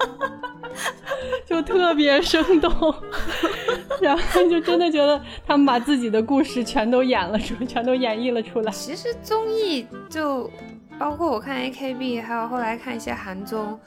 [1.47, 2.95] 就特别生动，
[4.03, 8.73] 然后就真的觉得他们把自己的故事全都演了出，全都演绎了出来。
[8.73, 10.51] 其实综艺就
[10.99, 13.79] 包括我看 AKB，还有后来看一些韩综。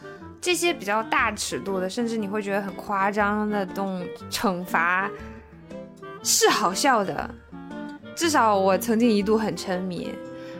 [0.42, 5.10] 这些比较大尺度的，甚至你会觉得很夸张的动惩罚，
[6.26, 7.30] 是好笑的。
[8.15, 10.11] 至少我曾经一度很沉迷，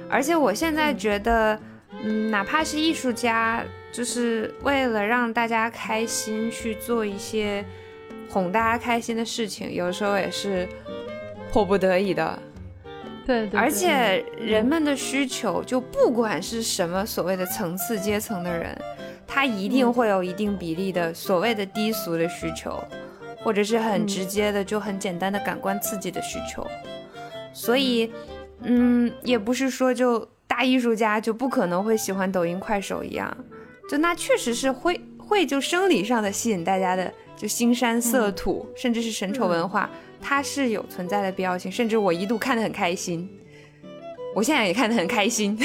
[0.10, 1.58] 而且我现在觉得，
[2.04, 7.66] 嗯，哪怕是艺术家，就是为了让大家开心去做一些
[8.30, 10.68] 哄大家开心的事情，有时候也是
[11.52, 12.38] 迫不得已的。
[13.26, 18.78] 对对，而且人们的需求，就不管是什么所谓的层次阶层的人，
[19.26, 22.78] 他一定会有一定比例的所谓的低俗的需求，
[23.46, 26.68] 或者是很直接的就很简单的感官刺激的需求。
[27.54, 28.12] 所以，
[28.64, 33.38] 嗯，也不是说就大艺术家就不可能会喜欢抖音、快手一样，
[33.90, 39.90] 就那确实是会会就生理上的吸引大家的，就新山色土，甚至是神丑文化。
[40.22, 43.30] 它是有存在的必要性，甚至我一度看得很开心，
[44.34, 45.56] 我现在也看得很开心。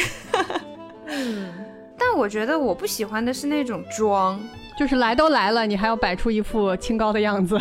[1.09, 1.51] 嗯，
[1.98, 4.39] 但我觉得我不喜欢的是那种装，
[4.81, 7.55] 就是来都来了，你还要摆出一副清高的样子。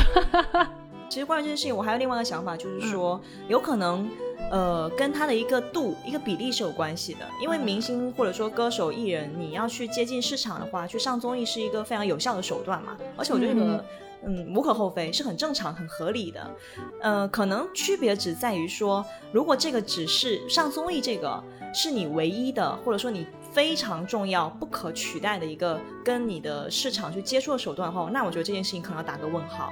[1.10, 3.20] 其实关于这件事情，我还有另外一个想法，就是说，
[3.50, 4.10] 有可能，
[4.50, 7.20] 呃，跟他的一个度、一个比例是有关系的。
[7.42, 12.96] 因为明星或者说歌手、艺人，你要去接近市场的话，去上综艺是一个非常有效的手段嘛。
[13.18, 13.84] 而且我觉得这个。
[14.22, 16.52] 嗯，无可厚非，是很正常、很合理的。
[17.00, 21.42] 呃，可能区别只在于说，如果这个只是上综艺，这个
[21.74, 29.72] 是你唯一的，或者说你非常重要、不可取代的一个跟你的市场去接触的手段的话，那我觉得这件事情可能要打个问号，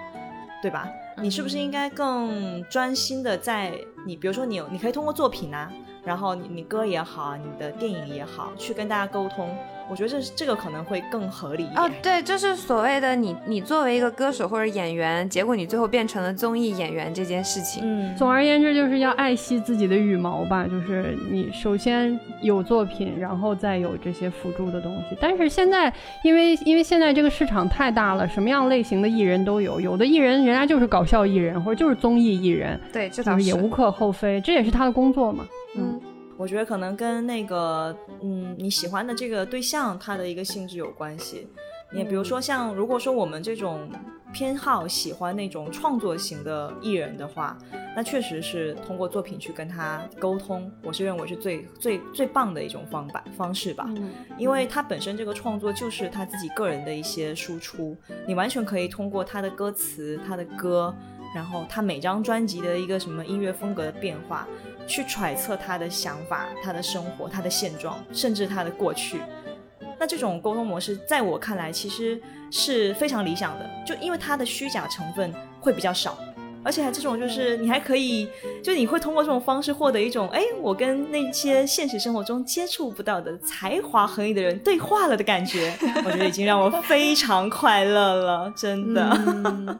[0.62, 0.88] 对吧？
[1.22, 3.73] 你是不是应该更专心的在
[4.06, 5.72] 你，比如说你有，你可以通过作品啊，
[6.03, 9.49] 然后你你歌也好，你的电影也好，去跟大家沟通。
[9.89, 11.80] 我觉得这这个可能会更合理一点。
[11.80, 17.84] 哦，对，就是所谓的你你作为一个歌手或者演员，结果你最后变成了综艺演员这件事情。
[17.85, 25.15] 嗯，总而言之就是要爱惜自己的羽毛吧，就是你首先有作品，然后再有这些辅助的东西。
[25.22, 35.48] 但是现在因为因为现在这个市场太大了，什么样类型的艺人都有，有的艺人人家就是搞笑艺人或者就是综艺艺人，对，这倒是也无可厚非，这也是他的工作嘛。
[35.76, 36.00] 嗯。
[36.40, 41.48] 我觉得可能跟那个，嗯，你喜欢的这个对象他的一个性质有关系。
[41.92, 43.90] 你比如说像，如果说我们这种
[44.34, 47.58] 偏好喜欢那种创作型的艺人的话，
[47.95, 53.90] 那确实是通过作品去跟他沟通，我是认为是最最最棒的一种方法方式吧。
[54.38, 57.98] 因为他本身这个创作就是他自己个人的一些输出，
[58.28, 60.95] 你完全可以通过他的歌词、他的歌，
[61.34, 64.48] 然后他每张专辑的一个什么音乐风格的变化。
[64.90, 69.20] 去揣测他的想法、他的生活、他的现状，甚至他的过去。
[69.99, 72.19] 那这种沟通模式，在我看来其实
[72.52, 76.18] 是非常理想的，就因为它的虚假成分会比较少，
[76.64, 78.30] 而且还这种就是你还可以，
[78.64, 85.74] 就你会通过这种方式获得一种，哎，我跟那些现实生活中接触不到的才华横溢的人对话了的感觉。
[86.06, 89.80] 我觉得已经让我非常快乐了，真的。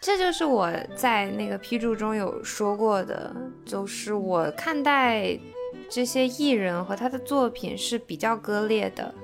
[0.00, 3.34] 这就是我在那个批注中有说过的，
[3.66, 5.38] 就是我看待
[5.88, 9.14] 这些艺人和他的作品是比较割裂的。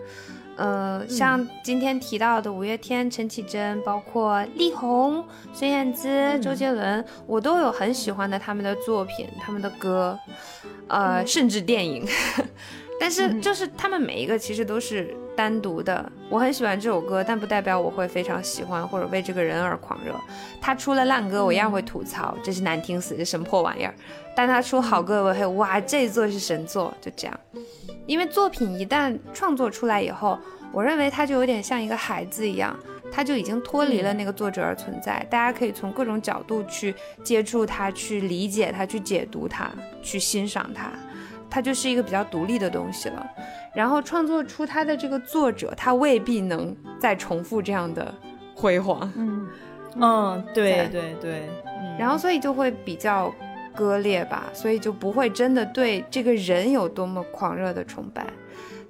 [0.57, 10.17] 呃，像今天提到的五月天、陈绮贞，包括力宏、孙燕姿、周杰伦，我都有很喜欢的他们的作品、他们的歌，
[10.87, 12.07] 呃，甚至电影。
[13.01, 20.15] 但是就是他们每一个其实都是单独的，我很喜欢这首歌，但不代表我会非常喜欢或者为这个人而狂热。
[20.61, 23.95] 他出了烂歌，我一样会吐槽，这是难听死，这什么破玩意儿。
[24.37, 27.41] 但他出好歌，我会哇，这作是神作，就这样。
[28.07, 30.39] 因为作品一旦创作出来以后，
[30.73, 32.77] 我认为它就有点像一个孩子一样，
[33.13, 39.71] 他就已经脱离了那个作者而存在，大家可以从各种角度去接触它，去理解它，去解读它，
[40.03, 40.91] 去欣赏它。
[41.55, 43.25] 它就是一个比较独立的东西了，
[43.73, 48.13] 然后创作出它的这个作者，他未必能再重复这样的
[48.57, 49.09] 辉煌。
[49.15, 49.47] 嗯
[49.95, 51.49] 嗯，对对对，
[51.97, 53.33] 然后所以就会比较
[53.73, 58.27] 割裂吧，所以就不会真的对这个人有多么狂热的崇拜。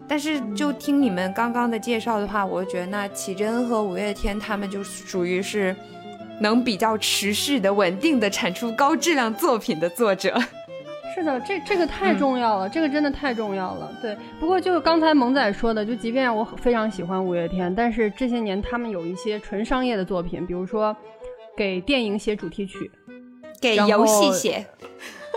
[0.09, 5.77] 但是就听你们刚刚的介绍的话，我觉得那绮贞和五月天他们就属于是
[6.41, 10.35] 能比较持续的、稳定的产出高质量作品的作者。
[11.15, 13.93] 是的，这这个太重要了，这个真的太重要了。
[14.03, 20.95] 对，不过就刚才萌仔说的，就即便我非常喜欢五月天，但是这些年他们有一些纯商业的作品，比如说
[21.57, 22.91] 给电影写主题曲，
[23.61, 24.67] 给游戏写。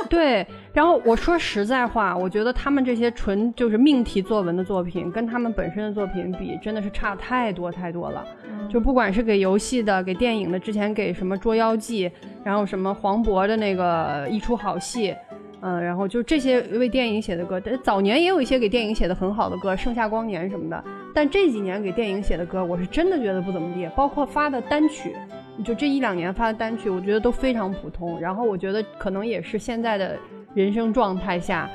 [0.10, 8.26] 对，然后我说实在话，我觉得他们这些纯就是命题作文的作品，跟他们本身的作品比，真的是差太多太多了。
[8.70, 12.10] 就不管是给游戏的，给电影的，之前给什么《捉妖记》，
[12.44, 15.16] 然后什么黄渤的那个一出好戏。
[15.62, 20.84] 嗯，然后就这些为电影写的歌，早年也有一些给电影写的很好的歌，《盛夏光年》什么的。
[21.16, 23.90] 但这几年给电影写的歌，我是真的觉得不怎么地。
[23.96, 25.16] 包括发的单曲，
[25.66, 28.20] 就这一两年发的单曲，我觉得都非常普通。
[28.22, 30.16] 然后我觉得可能也是现在的
[30.54, 31.68] 人生状态下，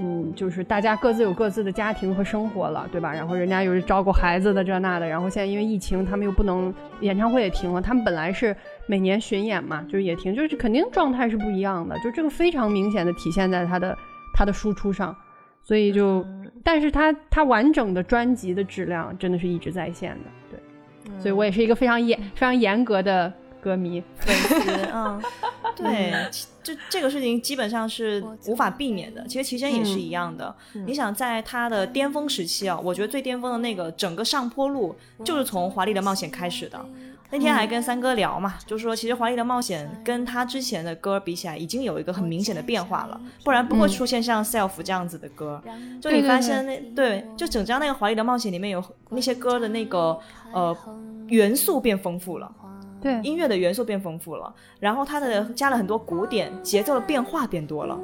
[0.00, 3.12] 嗯，就是大家各自有各自的家庭和生活了，对吧？
[3.14, 8.56] 然后人家又是照顾孩子的这那的，然后现在因为疫情，他们又不能演唱会也停了，他们本来是
[8.88, 13.96] 每年巡演嘛，就是也停，就是肯定状态是不一样的，就这个非常明显的体现在他的
[14.34, 15.14] 他的输出上，
[15.62, 16.26] 所以就，
[16.64, 24.02] 但是他他完整的专辑的质量真的是一直在线的，对，所以我也是一个非常严非常严格的歌迷。
[24.16, 25.22] 粉丝，嗯，
[25.76, 26.12] 对，
[26.62, 29.26] 这这个事情基本上是无法避免的。
[29.26, 30.54] 其实齐真也是一样的。
[30.86, 36.82] 你想在他的巅峰时期啊，我觉得最巅峰的那个整个上坡路就是从《华丽的冒险》开始的。
[37.30, 45.62] 那天还跟三哥聊嘛，就说其实《华丽的冒险》跟他之前的歌比起来，已经有一个很明显的变化了，不然不会出现像《Self》这样子的歌。
[46.00, 50.18] 就你发现那对，就整张那个《华丽的冒险》里面有那些歌的那个
[50.52, 50.76] 呃
[51.26, 52.50] 元素变丰富了。
[53.00, 57.96] 对，音乐的元素变丰富了，然后它的加了很多鼓点，节奏的变化变多了，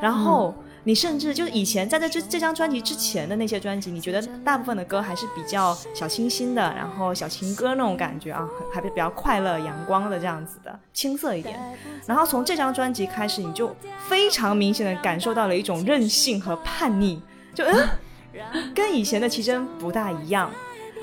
[0.00, 0.54] 然后
[0.86, 11.58] 你甚至就是以前在这这这张专辑之前的那些专辑，你觉得大部分的歌还是比较小清新的，然后小情歌那种感觉啊，还比较快乐阳光的这样子的青涩一点，
[12.06, 13.74] 然后从这张专辑开始，你就
[14.08, 17.20] 非常明显的感受到了一种任性和叛逆，
[17.52, 20.48] 就嗯，跟以前的奇珍不大一样。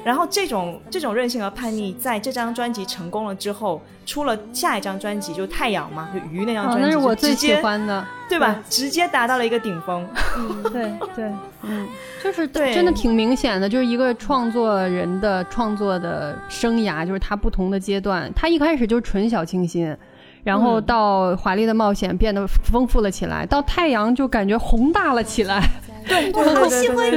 [0.04, 8.62] 然后这种这种任性和叛逆，在这张专辑成功了之后，出了下一张专辑就《太阳》嘛，就鱼那张专辑，那是我最喜欢的，对吧？
[8.70, 10.06] 直接达到了一个顶峰。
[10.74, 11.32] 对对，
[11.62, 11.88] 嗯，
[12.24, 19.96] 就是真的挺明显的，就是一个创作人的创作的生涯，就是他不同的阶段，他一开始就是纯小清新，
[20.44, 25.64] 然后到华丽的冒险变得丰富了起来，到太阳就感觉宏大了起来。
[26.06, 27.16] 对， 我好喜欢鱼，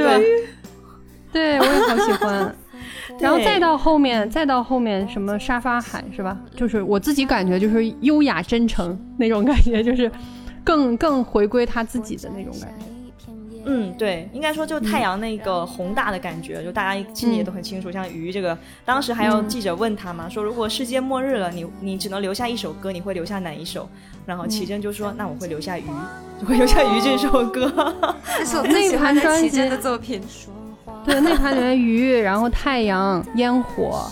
[1.33, 2.55] 对我也好喜欢。
[3.19, 6.37] 然后再到后面，再到后面什么沙发海是吧？
[6.55, 10.11] 就是我自己感觉就是优雅真诚那种感觉，就是
[10.63, 12.85] 更更回归他自己的那种感觉。
[13.69, 17.91] 嗯，对，应该说就太阳那个宏大的感觉，就大家心里也都很清楚。
[17.91, 23.89] 像鱼这个，当时还有记者问他嘛，说如果世界末日了，你你只能留下一首歌，你会留下哪一首？
[24.25, 25.83] 然后齐真就说，那我会留下鱼，
[26.45, 27.69] 会留下鱼这首歌。
[28.37, 30.21] 这是我最喜欢的齐真的作品。
[31.07, 34.05] 对，那盘里面鱼，然后太阳、烟火，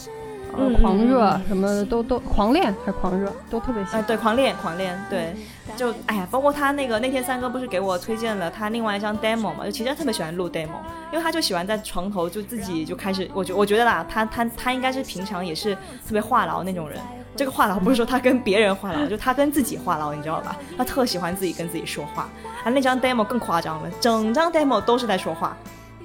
[0.57, 4.01] 呃，狂热什么的都都狂恋还是狂热，都特别喜欢。
[4.03, 5.35] 对，狂恋狂恋，对，
[5.75, 10.79] 就哎呀，包括他那个那天三哥不是给我推荐了他另外一张 demo 嘛，就其实他特别喜欢录 demo，
[11.11, 16.97] 因为他就喜欢在床头就自己就开始，我觉我觉得啦，他他他应该是平常也是特别话痨那种人。
[17.35, 20.55] 这个话痨不是说他跟别人话痨，就他跟自己话痨，你知道吧？
[20.77, 22.29] 他特喜欢自己跟自己说话。
[22.63, 25.57] 啊，那张 demo 更夸张了，整张 demo 都是在说话，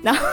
[0.03, 0.27] 然后。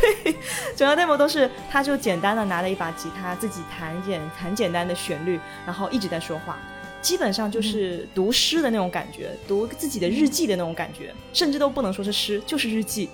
[0.00, 0.34] 对，
[0.76, 6.56] 整个 demo 都是，他就简单的拿了一把吉他，自己弹简很简单的旋律，然后一直在说话，
[7.00, 13.10] 基本上就是读诗的那种感觉，读自己的日记的那种感觉，甚至都不能说是诗，就是日记。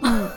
[0.00, 0.28] 嗯，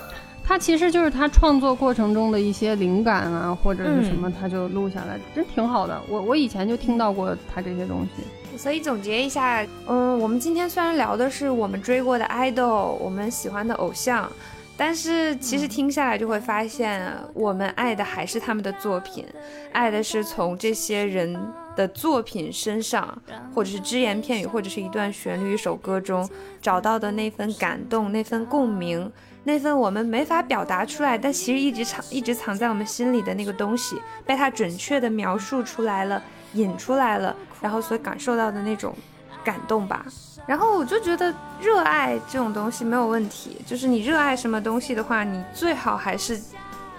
[0.43, 5.99] 他其实就是他创作过程中的一些灵感啊，或者是什么，他就录下来，真挺好的。
[6.09, 8.23] 我我以前就听到过他这些东西，
[8.57, 14.29] 所以总结一下，嗯，我们今天虽然聊的是我们追过的 idol，我们喜欢的偶像。
[14.75, 19.25] 但是其实听下来就会发现，我们爱的还是他们的作品，
[19.73, 21.37] 爱的是从这些人
[21.75, 23.21] 的作品身上，
[23.53, 26.29] 或者是只言片语，或者是一段旋律、一首歌中
[26.61, 29.11] 找到的那份感动、那份共鸣、
[29.43, 36.23] 那份我们没法表达出来，但其实一直藏、一直藏在我们心里的那个东西，被他准确的描述出来了、
[36.53, 38.95] 引出来了，然后所感受到的那种
[39.43, 40.05] 感动吧。
[40.47, 46.39] 然后我就觉得热爱这种东西没有问题，就是你热爱什么东西的话，你最好还是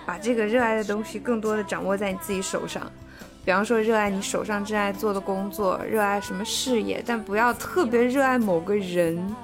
[0.06, 2.82] 把这个热爱的东西更多的掌握在你自己手上。
[3.44, 9.34] 比方说，热爱你手上正在做的工作，热爱什么事业，但不要特别热爱某个人。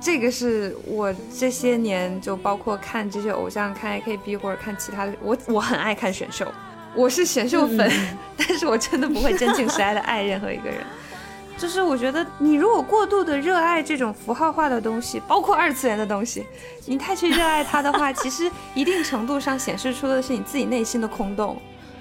[0.00, 6.50] 这个是我这些年就包括看这些偶像、看 AKB 或者看其他的，我我很爱看选秀，
[6.94, 7.90] 我是选秀粉，
[8.36, 10.78] 但是我真的不会真情实爱的爱任何一个人。
[11.58, 16.44] 就是我觉得，你如果过度的热爱这种符号化的东西，包括二次元的东西，
[16.86, 21.56] 你太去热爱它的话， 其实一定程度上显示出的是你自己内心的空洞，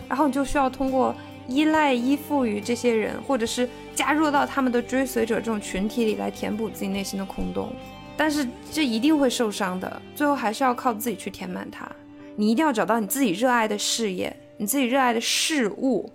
[0.10, 1.14] 然后你就需要通过
[1.48, 7.72] 依赖、依附于这些人，或者是加入到他们的追随者这种群体里来填补自己内心的空洞，
[8.18, 11.88] 但是这一定会受伤的，最后还是要靠自己去填满它。
[12.36, 16.14] 你一定要找到你自己热爱的事业，你自己热爱的事物，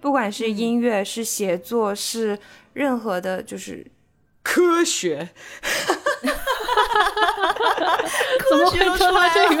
[0.00, 2.38] 不管是音乐、是写作、是。
[2.72, 3.86] 任何的，就是
[4.42, 5.28] 科学，
[8.38, 9.56] 科学 说到这个，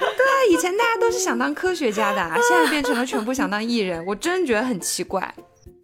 [0.00, 5.34] 对啊，以前大家都是想当科学家的，现在变成了全部想当艺人，我真觉得很奇怪。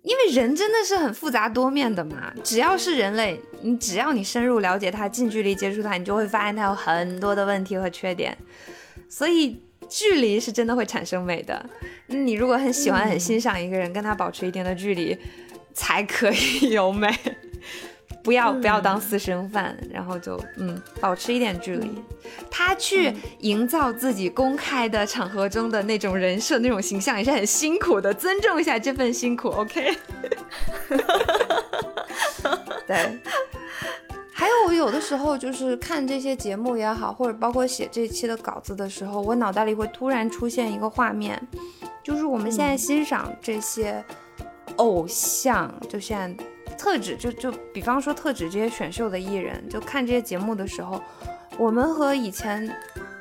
[0.02, 8.34] 因为人真的是很复杂多面的嘛，只要是人类，你只要你深入了解他，近距离接触他，你就会发现他有很多的问题和缺点。
[9.10, 9.62] 所以
[9.92, 11.64] 距离是真的会产生美的。
[12.06, 15.16] 你如果很喜欢、很欣赏一个人，跟他保持一定的距离，
[15.74, 17.14] 才可以有美。
[18.24, 21.90] 不要不要当私生饭，然后就嗯保持一点距离。
[22.48, 28.14] 他去营造自己公开的场合中的那种人设、那种形象，也是很辛苦的。
[28.14, 29.96] 尊重一下这份辛苦，OK？
[32.86, 33.18] 对。
[34.42, 41.40] 还有我有的时候就是看这些节目也好，或者包括写这期的稿子的时候，我脑袋里会突然出现一个画面，
[42.02, 44.04] 就是我们现在欣赏这些
[44.78, 46.44] 偶像，就现在。
[46.76, 51.00] 特指就就比方说特指这些选秀的艺人，就看这些节目的时候，
[51.56, 52.68] 我们和以前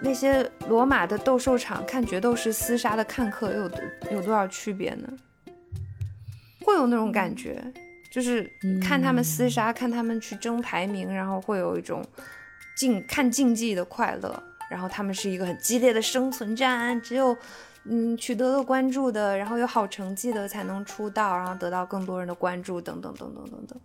[0.02, 3.70] 那些罗马的斗兽场看决斗士厮杀的看客有
[4.12, 5.08] 有多少区别呢？
[6.66, 7.64] 会有那种感觉，
[8.12, 8.48] 就是
[8.80, 12.06] 看他们厮杀，看他们去争排名，然后会有一种
[12.76, 17.36] 竞看竞技的快乐，然后他们是一个很激烈的生存战，只有。
[17.86, 23.80] 嗯，取得了关注的，然后有好成绩的才能出道，然后得到更多人的关注，等等等等等等。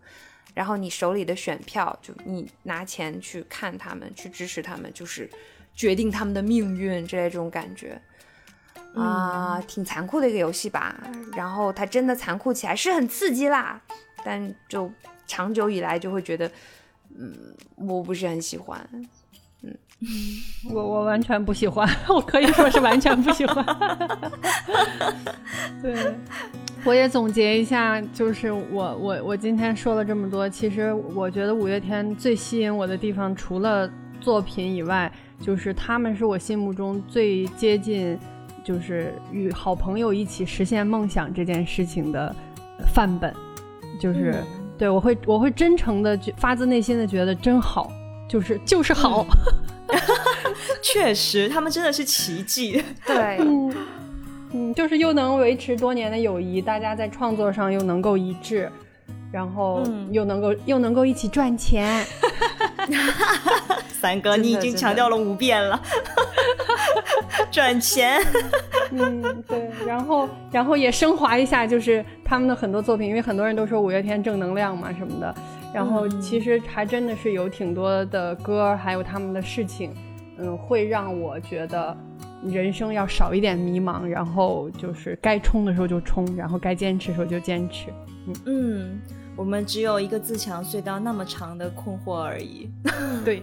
[0.53, 5.31] 然后你手里的选票，就你拿钱去看他们，去支持他们，就是
[5.75, 7.99] 决定他们的命运这种感觉
[8.95, 10.95] 啊，挺残酷的一个游戏吧。
[11.35, 13.81] 然后它真的残酷起来是很刺激啦，
[14.27, 14.91] 但就
[15.25, 16.51] 长久以来就会觉得，
[17.17, 17.33] 嗯，
[17.77, 18.85] 我不是很喜欢。
[19.63, 19.77] 嗯
[20.69, 23.65] 我我完全不喜欢，我可以说是完全不喜欢。
[25.81, 25.95] 对，
[26.85, 33.91] 我也总结一下，就是我我我今天说了这么多，其实我觉得五月天最吸引我的地方，除了
[34.21, 38.19] 作品以外，就是他们是我心目中最接近，
[38.63, 42.37] 就是与好朋友一起实现梦想这件事情的
[42.93, 43.33] 范本。
[44.01, 44.43] 就是
[44.79, 47.91] 对我会我会真诚的发自内心的觉得真好，
[48.29, 49.27] 就是就是好。
[50.83, 52.83] 确实，他们真的是奇迹。
[53.07, 53.39] 对，
[54.53, 58.69] 嗯，就是又能维持多年的友谊，大家在创作上又能够一致，
[59.31, 62.05] 然后又能够又能够一起赚钱。
[64.01, 65.81] 三哥，你已经强调了五遍了，
[67.51, 68.21] 赚钱。
[68.93, 75.35] 嗯，对，然后然后也升华一下，就是他们的很多作品，因为很多人都说五月天正能量嘛什么的。
[75.75, 79.93] 然后其实还真的是有挺多的歌，还有他们的事情，
[80.39, 81.95] 嗯，会让我觉得
[82.45, 87.91] 人生要少一点迷茫，然后就是该冲的时候就冲，然后该坚持的时候就坚持。
[88.27, 89.01] 嗯嗯，
[89.37, 92.71] 我们只有一个自强隧道那么长的困惑而已。
[93.25, 93.43] 对，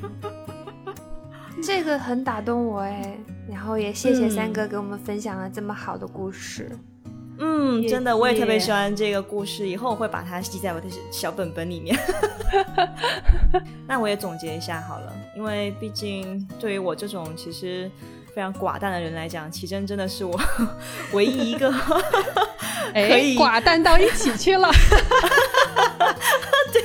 [1.63, 3.17] 这个很打动我哎，
[3.49, 6.71] 然后也谢谢三哥给我们分享了这么好的故事。
[7.39, 9.67] 嗯，真的，我也特别喜欢这个故事。
[9.67, 11.97] 以后我会把它记在我的小本本里面。
[13.87, 17.89] 那我也总结一下好了，因为毕竟对于我这种其实
[18.33, 20.39] 非常寡淡的人来讲，奇珍真的是我
[21.13, 21.71] 唯一一个
[22.93, 24.69] 可以寡淡到一起去了。
[26.73, 26.81] 对，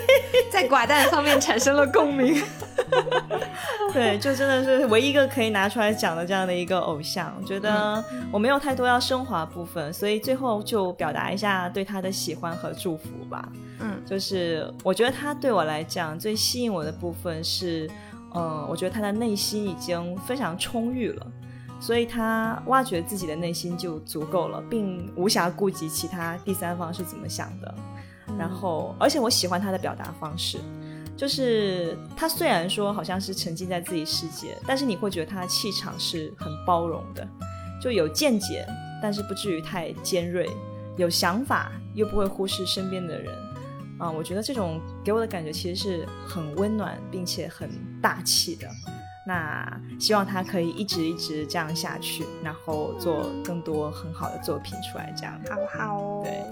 [0.51, 2.43] 在寡淡方面产生了共鸣。
[3.93, 7.35] 对，就真的是唯一一个可以拿出来讲的这样的一个偶像。
[7.41, 13.49] 我觉得我没有太多要升华部分，所以最后就表达一下对他的喜欢和祝福吧。
[13.81, 17.89] 嗯，就是我觉得他对我来讲最吸引我的部分是，
[18.35, 21.27] 嗯，我觉得他的内心已经非常充裕了，
[21.81, 27.75] 所以他挖掘自己的内心就足够了，并无暇顾及其他第三方是怎么想的。
[28.39, 30.59] 然后，而且我喜欢他的表达方式。
[31.17, 37.27] 就是他虽然说好像是沉浸在自己世界，但是你会觉得他的气场是很包容的，
[37.83, 38.65] 就有见解，
[39.03, 40.49] 但是不至于太尖锐，
[40.97, 43.35] 有想法又不会忽视身边的人，
[43.99, 47.69] 啊，我觉得这种给我的感觉其实是很温暖并且很
[48.01, 48.69] 大气的。
[49.27, 56.23] 那希望他可以一直一直这样下去，然后做更多很好的作品出来，这样好不好？
[56.25, 56.45] 对，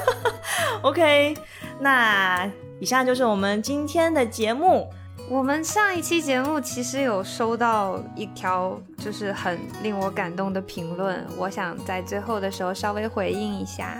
[0.82, 1.36] OK，
[1.78, 2.50] 那。
[2.80, 4.88] 以上就是我们今天的节目。
[5.28, 13.98] 我们上一期节目其实有收到一条就是很令我感动的评论，我想在最后的时候稍微回应一下。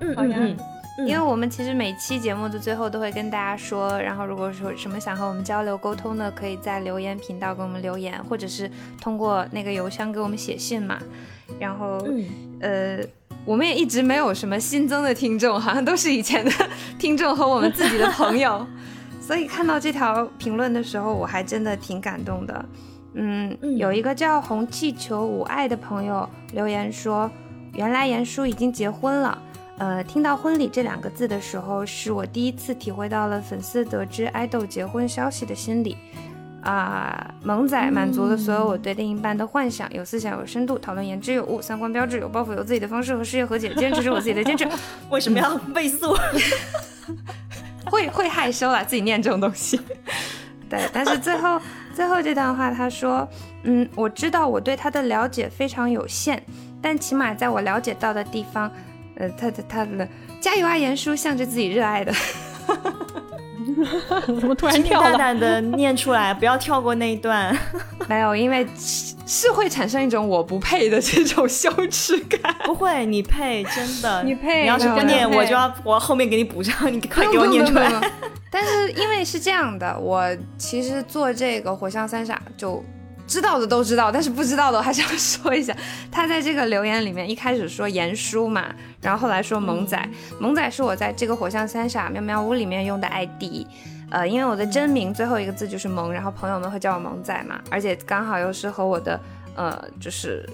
[0.00, 0.56] 嗯嗯嗯，
[0.98, 10.98] 因为我们其实每期节目的最后都会跟大家说，然后如果说什么想和我们交流沟通的，可以在留言频道给我们留言，或者是通过那个邮箱给我们写信嘛。
[11.58, 12.06] 然后，
[12.60, 12.98] 呃。
[13.46, 16.50] 我们也一直没有什么新增的听众，好像都是以前的
[16.98, 18.66] 听众和我们自己的朋友，
[19.20, 22.64] 所以看到这条评论的时候，我还真的挺感动的。
[23.12, 27.30] 嗯，有一个叫红气球无爱的朋友留言说，
[27.74, 29.36] 原来严叔已经结婚了，
[29.78, 35.96] 呃，听到“婚礼”这两个字的时候，是我第一次体会到了粉丝得知爱豆结婚消息的心理。
[36.62, 44.66] 啊，萌仔满足了所有我对另一半的幻想，有思想，有深度，讨论言之有物，三观标志，有抱负，有自己的方式和事业和解，坚持是我自己的坚持。
[45.10, 46.16] 为什么要倍速？
[47.84, 49.78] 会会害羞啦，自己念这种东西。
[50.70, 51.60] 对，但是最后
[51.92, 53.28] 最后这段话，他说，
[53.64, 56.42] 嗯，我知道我对他的了解非常有限，
[56.80, 58.72] 但起码在我了解到的地方，
[59.16, 60.08] 呃，他他他的
[60.40, 62.12] 加油啊，严叔，向着自己热爱的。
[64.26, 65.12] 怎么突然跳了？
[65.12, 67.56] 大胆的念出来，不要跳过那一段。
[68.08, 68.66] 没有，因为
[69.26, 72.54] 是会产生一种我不配的这种羞耻感。
[72.64, 74.62] 不会，你配，真的， 你配。
[74.62, 76.92] 你要是不念，我就要我后面给你补上。
[76.92, 77.90] 你快给我念出来。
[78.50, 80.24] 但是因为是这样的，我
[80.56, 82.84] 其实做这个火象三傻就。
[83.26, 85.74] 知道的都知道，但是不知道的还是要说一下。
[86.12, 88.66] 他在这个留言里面一开始说言叔嘛，
[89.00, 93.66] 然后后来说萌仔，萌仔是我在这个火象三傻喵喵屋里面用的 ID，
[94.10, 99.18] 呃，因为我的真名最后一个字就是萌，然后朋友们会叫我萌仔嘛，而且刚好又是和我的
[99.56, 100.48] 呃就是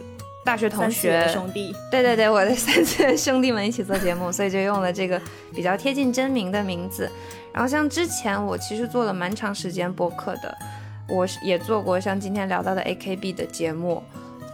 [0.45, 5.21] 大学同学兄弟，对对对，我的三岁兄弟们一起做节目， 所以就用了这个
[5.55, 7.11] 比较贴近真名的名字。
[7.53, 10.57] 然后像之前我其实做了蛮长时间播客的。
[11.11, 14.03] 我也做过像今天聊到的 AKB 的节目，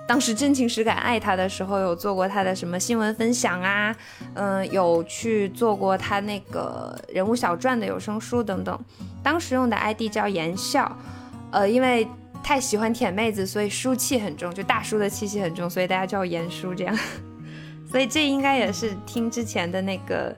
[0.09, 3.95] 当时真情实感爱他的时候，有做过他的什么新闻分享啊，
[4.35, 8.79] 嗯，有去做过他那个人物小传的有声书等等。
[9.23, 10.97] 当时用的 ID 叫言笑，
[11.51, 12.07] 呃，因为
[12.43, 16.97] 太喜欢舔妹子，所以书气很重，就大叔的气息很重，所以大家叫我言叔这样。
[17.91, 20.35] 所以这应该也是听之前的那个，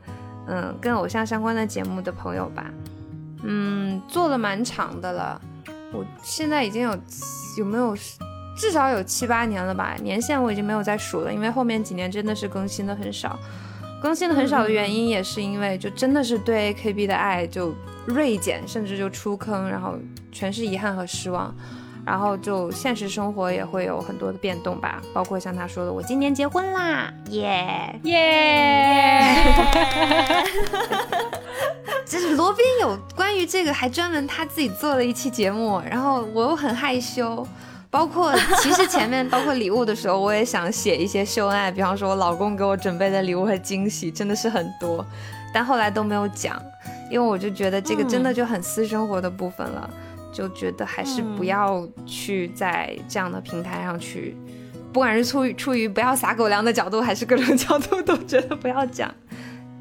[0.46, 2.64] 嗯，跟偶像相关的节目的朋友吧，
[3.42, 5.40] 嗯，做了蛮长的了。
[5.92, 6.98] 我现在已经有
[7.56, 7.96] 有没有
[8.56, 9.96] 至少有七八年了吧？
[10.02, 13.38] 年限我已经没有再数了，因为后面几年真的是更新的很少，
[14.02, 17.74] 更新的很少的原因也是因为就真的是对 AKB 的爱就
[18.06, 19.98] 锐减，甚至就出坑，然后
[20.32, 21.54] 全是遗憾和失望，
[22.08, 29.34] 然后就现实生活也会有很多的变动吧，包括像他说的，我今年结婚啦，耶耶。
[32.08, 37.46] 就是罗宾有关于这个，还专门他自己做了一期节目，然后我又很害羞，
[37.90, 45.04] 包括 其实前面包括礼物的时候，我也想写一些秀恩爱，比方说我老公给我准备的礼物和惊喜真的是很多，
[45.52, 46.58] 但后来都没有讲，
[47.10, 49.90] 因为我就觉得这个真的就很私生活的部分了，
[50.38, 54.36] 就觉得还是不要去在这样的平台上去，
[54.92, 59.12] 不管是出于出于不要撒狗粮的角度，还是各种 角度，都觉得不要讲，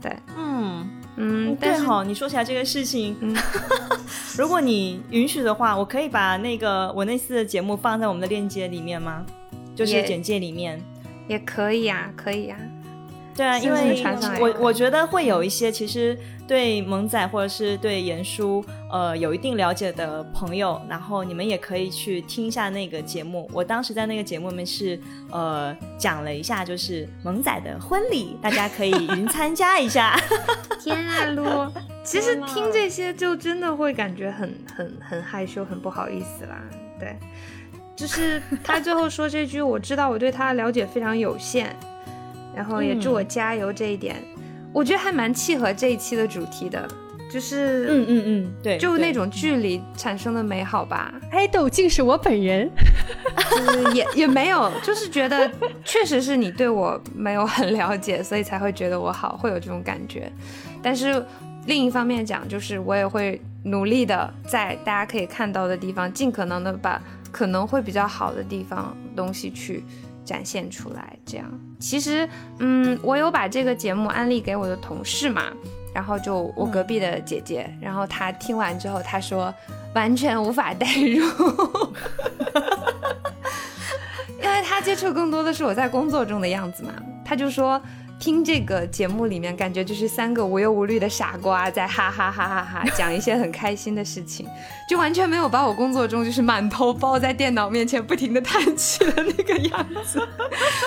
[0.01, 0.89] 对，嗯。
[1.19, 3.35] 嗯，对好，你说起来这个事情，嗯，
[4.37, 9.25] 如果你允许的话，我可以把那个我那次的节目放在我们的链接里面吗？
[9.75, 10.79] 就是简介里面，
[11.27, 12.57] 也可以啊，可以啊。
[13.37, 14.03] 对啊，因为
[14.41, 23.47] 我我觉得会有一些其实对萌仔或者是对严叔呃有一定了解的朋友，然后你们也可以去听一下那个节目。
[23.53, 24.99] 我当时在那个节目里面是
[25.29, 30.19] 呃讲了一下，就是萌仔的婚礼，大家可以云参加一下。
[30.81, 31.45] 天啊，撸！
[32.03, 36.59] 其实听这些就真的会感觉很很很害羞，很不好意思啦。
[36.99, 37.15] 对，
[37.95, 41.75] 就是他最后说这句，我知道我对他了解非常有限。
[42.57, 44.15] 然后也祝我加油，这一点
[44.73, 46.89] 我觉得还蛮契合这一期的主题的，
[47.31, 51.13] 就是嗯嗯嗯，对，就那种距离产生的美好吧。
[51.31, 52.67] 爱豆竟是我本人，
[53.93, 55.49] 也也没有，就是觉得
[55.85, 60.31] 确实是你对我没有很了解，所以才会觉得我好，会有这种感觉。
[60.81, 61.23] 但是
[61.67, 66.99] 另一方面讲，就是我也会努力的在大家可以看到的地方，尽可能的把
[67.31, 69.83] 可能会比较好的地方东西去。
[70.27, 71.49] 展现出来，这样
[71.79, 72.27] 其实，
[72.59, 75.43] 嗯，我有把这个节目安利给我的同事嘛，
[75.93, 79.53] 然后就我隔壁的姐姐，然后她听完之后，她说
[79.95, 81.23] 完全无法代入，
[84.43, 86.91] 因为她接触更多的是我在工作中的样子嘛，
[87.23, 87.81] 她就说。
[88.19, 94.47] 听这个节目里面，感觉就是三个无忧无虑的傻瓜在哈哈哈哈哈讲一些很开心的事情，
[94.89, 100.19] 就完全没有把我工作中就是满头包在电脑面前不停的叹气的那个样子。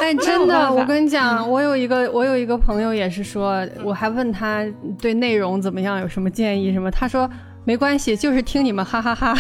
[0.01, 4.67] 哎，真的，我跟你讲，我有一个我有一个朋友也是说，我还问他
[5.01, 7.31] 对内容怎么样，有什么建议什么，他说
[7.65, 9.35] 没关系，就是听你们哈哈哈。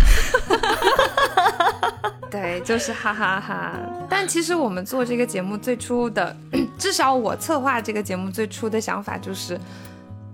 [2.31, 3.73] 对，就是哈哈哈。
[4.09, 6.37] 但其实我们做这个节目最初的，
[6.79, 9.59] 至少我策划这个节目最初的想法就是，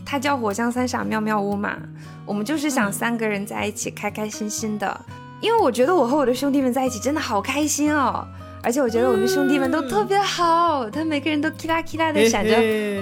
[0.05, 1.77] 它叫《火象三傻妙妙屋》嘛，
[2.25, 5.01] 我们就是想三个人在一起开开心心的，
[5.41, 8.27] 因为我觉得我和我的兄弟们在一起真的好开心哦。
[8.63, 12.57] 而且我觉得我们兄弟们都特别好，他每个人都 k 啦 k 啦的闪着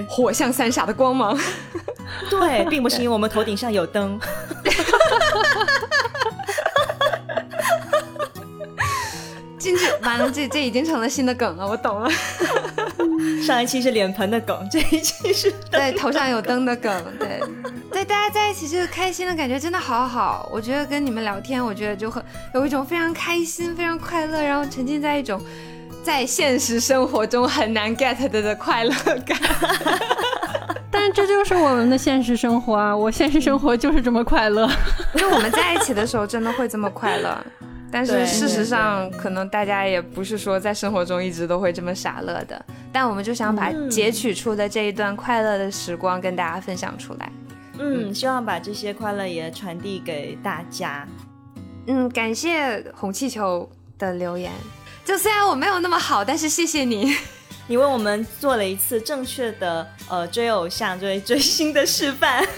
[0.07, 1.35] 火象三傻的光芒。
[2.29, 4.21] 对，并不是因为我们头顶上有灯。
[9.65, 12.11] 进去完了，这这已经成了新的梗了，我懂了。
[13.43, 17.41] 上一期是脸盆的梗，这一期是对，头上有灯的梗，对，
[17.91, 20.47] 对，大家在一起这个开心的感觉真的好好。
[20.53, 22.23] 我觉得跟你们聊天，我觉得就很
[22.53, 25.41] 有一种非常开心、非常快乐，然后沉浸在一种
[26.05, 28.93] 在现实生活中很难 get 的的快乐
[29.25, 29.39] 感。
[30.93, 32.95] 但这就是我们的现实生活啊！
[32.97, 34.71] 我现实生活就是这么快乐。
[35.15, 37.37] 因为我们在一起的时候真的会这么快乐，
[37.95, 42.65] 但是事实上，可能大家也不是说在生活中一直都会这么傻乐的。
[42.93, 47.33] 但我们就想把嗯截取出的这一段快乐的时光跟大家分享出来。
[47.79, 51.07] 嗯，希望把这些快乐也传递给大家。
[51.87, 54.51] 嗯，感谢红气球的留言。
[55.05, 57.15] 就虽然我没有那么好，但是谢谢你。
[57.67, 62.45] 你为我们做了一次正确的呃追偶像、追 追星的示范。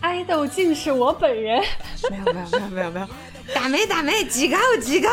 [0.00, 1.62] 爱豆竟是我本人。
[2.10, 3.08] 没有没有没有没有没有，
[3.54, 5.08] 打没打没，几高几高。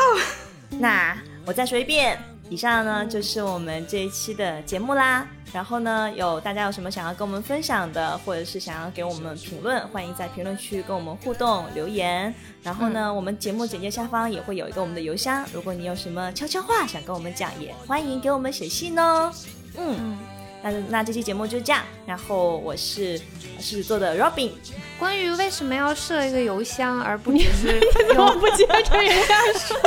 [0.69, 2.17] 那我再说一遍，
[2.51, 5.25] 以上呢就是我们这一期的节目啦。
[5.53, 12.33] 然后呢，有大家有什么想要跟我们分享的，或者是想要给我们评论，欢迎在评论区跟我们互动留言。
[12.61, 19.31] 然后呢，我们节目简介下方也会有一个我们的邮箱，如果你有什么悄悄话想跟我们讲，也欢迎给我们写信哦。
[19.77, 20.17] 嗯，
[20.63, 21.81] 那那这期节目就这样。
[22.05, 23.17] 然后我是
[23.59, 24.51] 狮子座的 Robin，
[24.99, 27.79] 关于为什么要设一个邮箱，而不只是
[28.09, 29.77] 怎么不接着人家说？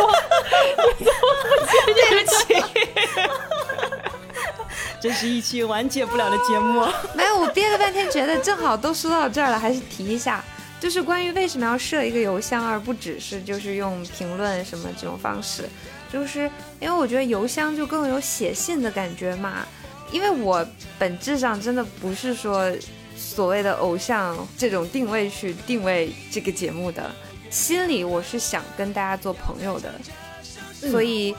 [1.85, 2.63] 对不起，
[5.01, 6.87] 这是一期完结不了的节目。
[7.15, 10.43] 没有，我憋了半天，觉得正好都说到这儿了，还是提一下，
[10.81, 15.69] 就是关于为什么要设一个邮箱，而不只是就是用评论什么这种方式，
[16.13, 19.67] 就是因为我觉得邮箱就更有写信的感觉嘛。
[20.11, 20.67] 因为我
[20.99, 22.71] 本质上真的不是说
[23.17, 27.15] 所谓的偶像这种定位去定位这个节目的，
[27.51, 29.93] 心里我是想跟大家做朋友的，
[30.91, 31.35] 所以。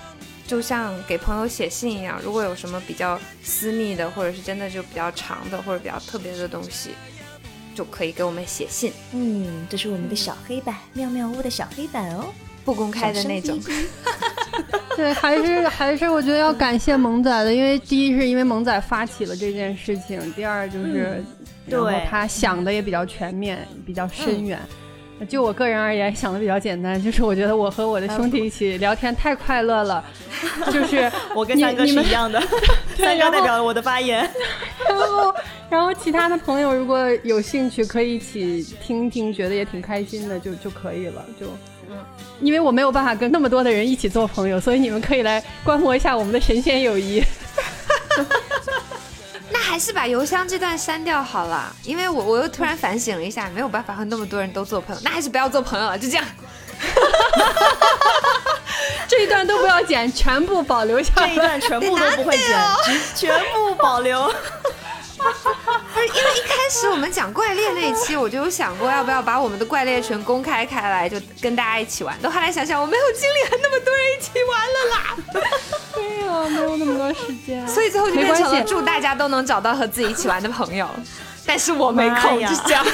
[0.47, 6.91] 就像给朋友写信一样，如果有什么比较私密的，或者是真的就比较长的，或者比较特别的东西，
[7.73, 12.31] 就可以给我们写信，嗯，这是我们的小黑板，妙妙屋的小黑板哦，
[12.65, 13.57] 不公开的那种。
[14.97, 21.23] 对，还是还是我觉得要感谢萌仔的，因为第一是因为萌仔发起了这件事情，第二就是，
[21.67, 24.59] 然后对他想的也比较全面，比较深远。
[25.29, 30.03] 就我个人而言，想的比较简单，就是我觉得我和我的兄弟一起聊天太快乐了，
[30.71, 32.41] 就是 我跟三哥你们是一样的，
[32.97, 34.29] 三哥代表了我的发言。
[34.87, 35.35] 然后，
[35.69, 41.25] 然后其他的朋友如果有兴趣，可以一起听听，觉得也挺开心的，就就可以了。
[41.39, 41.47] 就，
[42.41, 47.23] 因为我没有办法跟那么多的人一起做朋友，所以你们可以来观摩一下我们的神仙友谊。
[49.51, 56.25] 那还是把邮箱这段删掉好了，因为我我又突然反省了一下，没有办法和那么多人都做朋友，那还是不要做朋友了，就这样。
[59.07, 61.35] 这一段都不要剪，全部保留下这一。
[61.35, 64.29] 段全部都不会剪， 只全部保留。
[65.93, 72.17] 不是因为一开始我们讲怪猎那一期，我就有想过要不要把我们的怪猎群公开开来，就跟大家一起玩。
[72.21, 75.15] 但后来想想，我没有精力和那么多人一起玩了啦，
[75.93, 77.67] 对呀，没有那么多时间。
[77.67, 80.89] 所以最后就变成没关系了祝大家都能找到和自己一起玩的朋友。
[81.47, 82.85] 但是我没空，就是这样。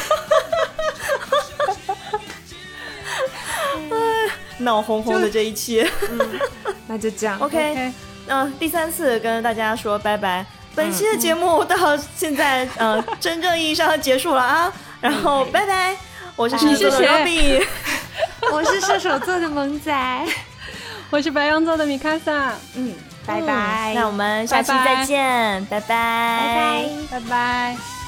[4.60, 6.40] 闹哄哄的这一期嗯
[6.86, 7.40] 那就这样。
[7.40, 7.92] ，OK，OK，
[8.28, 10.46] 嗯、第三次跟大家说拜拜。
[10.76, 11.76] 本期的节目到
[12.16, 14.72] 现在，嗯、 真正意义上的结束了啊。
[15.00, 15.96] 然后拜拜，
[16.36, 17.68] 我是射手座的你是谁 Robin，
[18.52, 20.26] 我是射手座的萌仔，
[21.10, 22.94] 我是白羊座的米卡萨，嗯，
[23.26, 23.94] 拜拜。
[23.96, 27.20] 那我们下期再见，拜拜，拜拜。
[27.20, 28.01] 拜拜。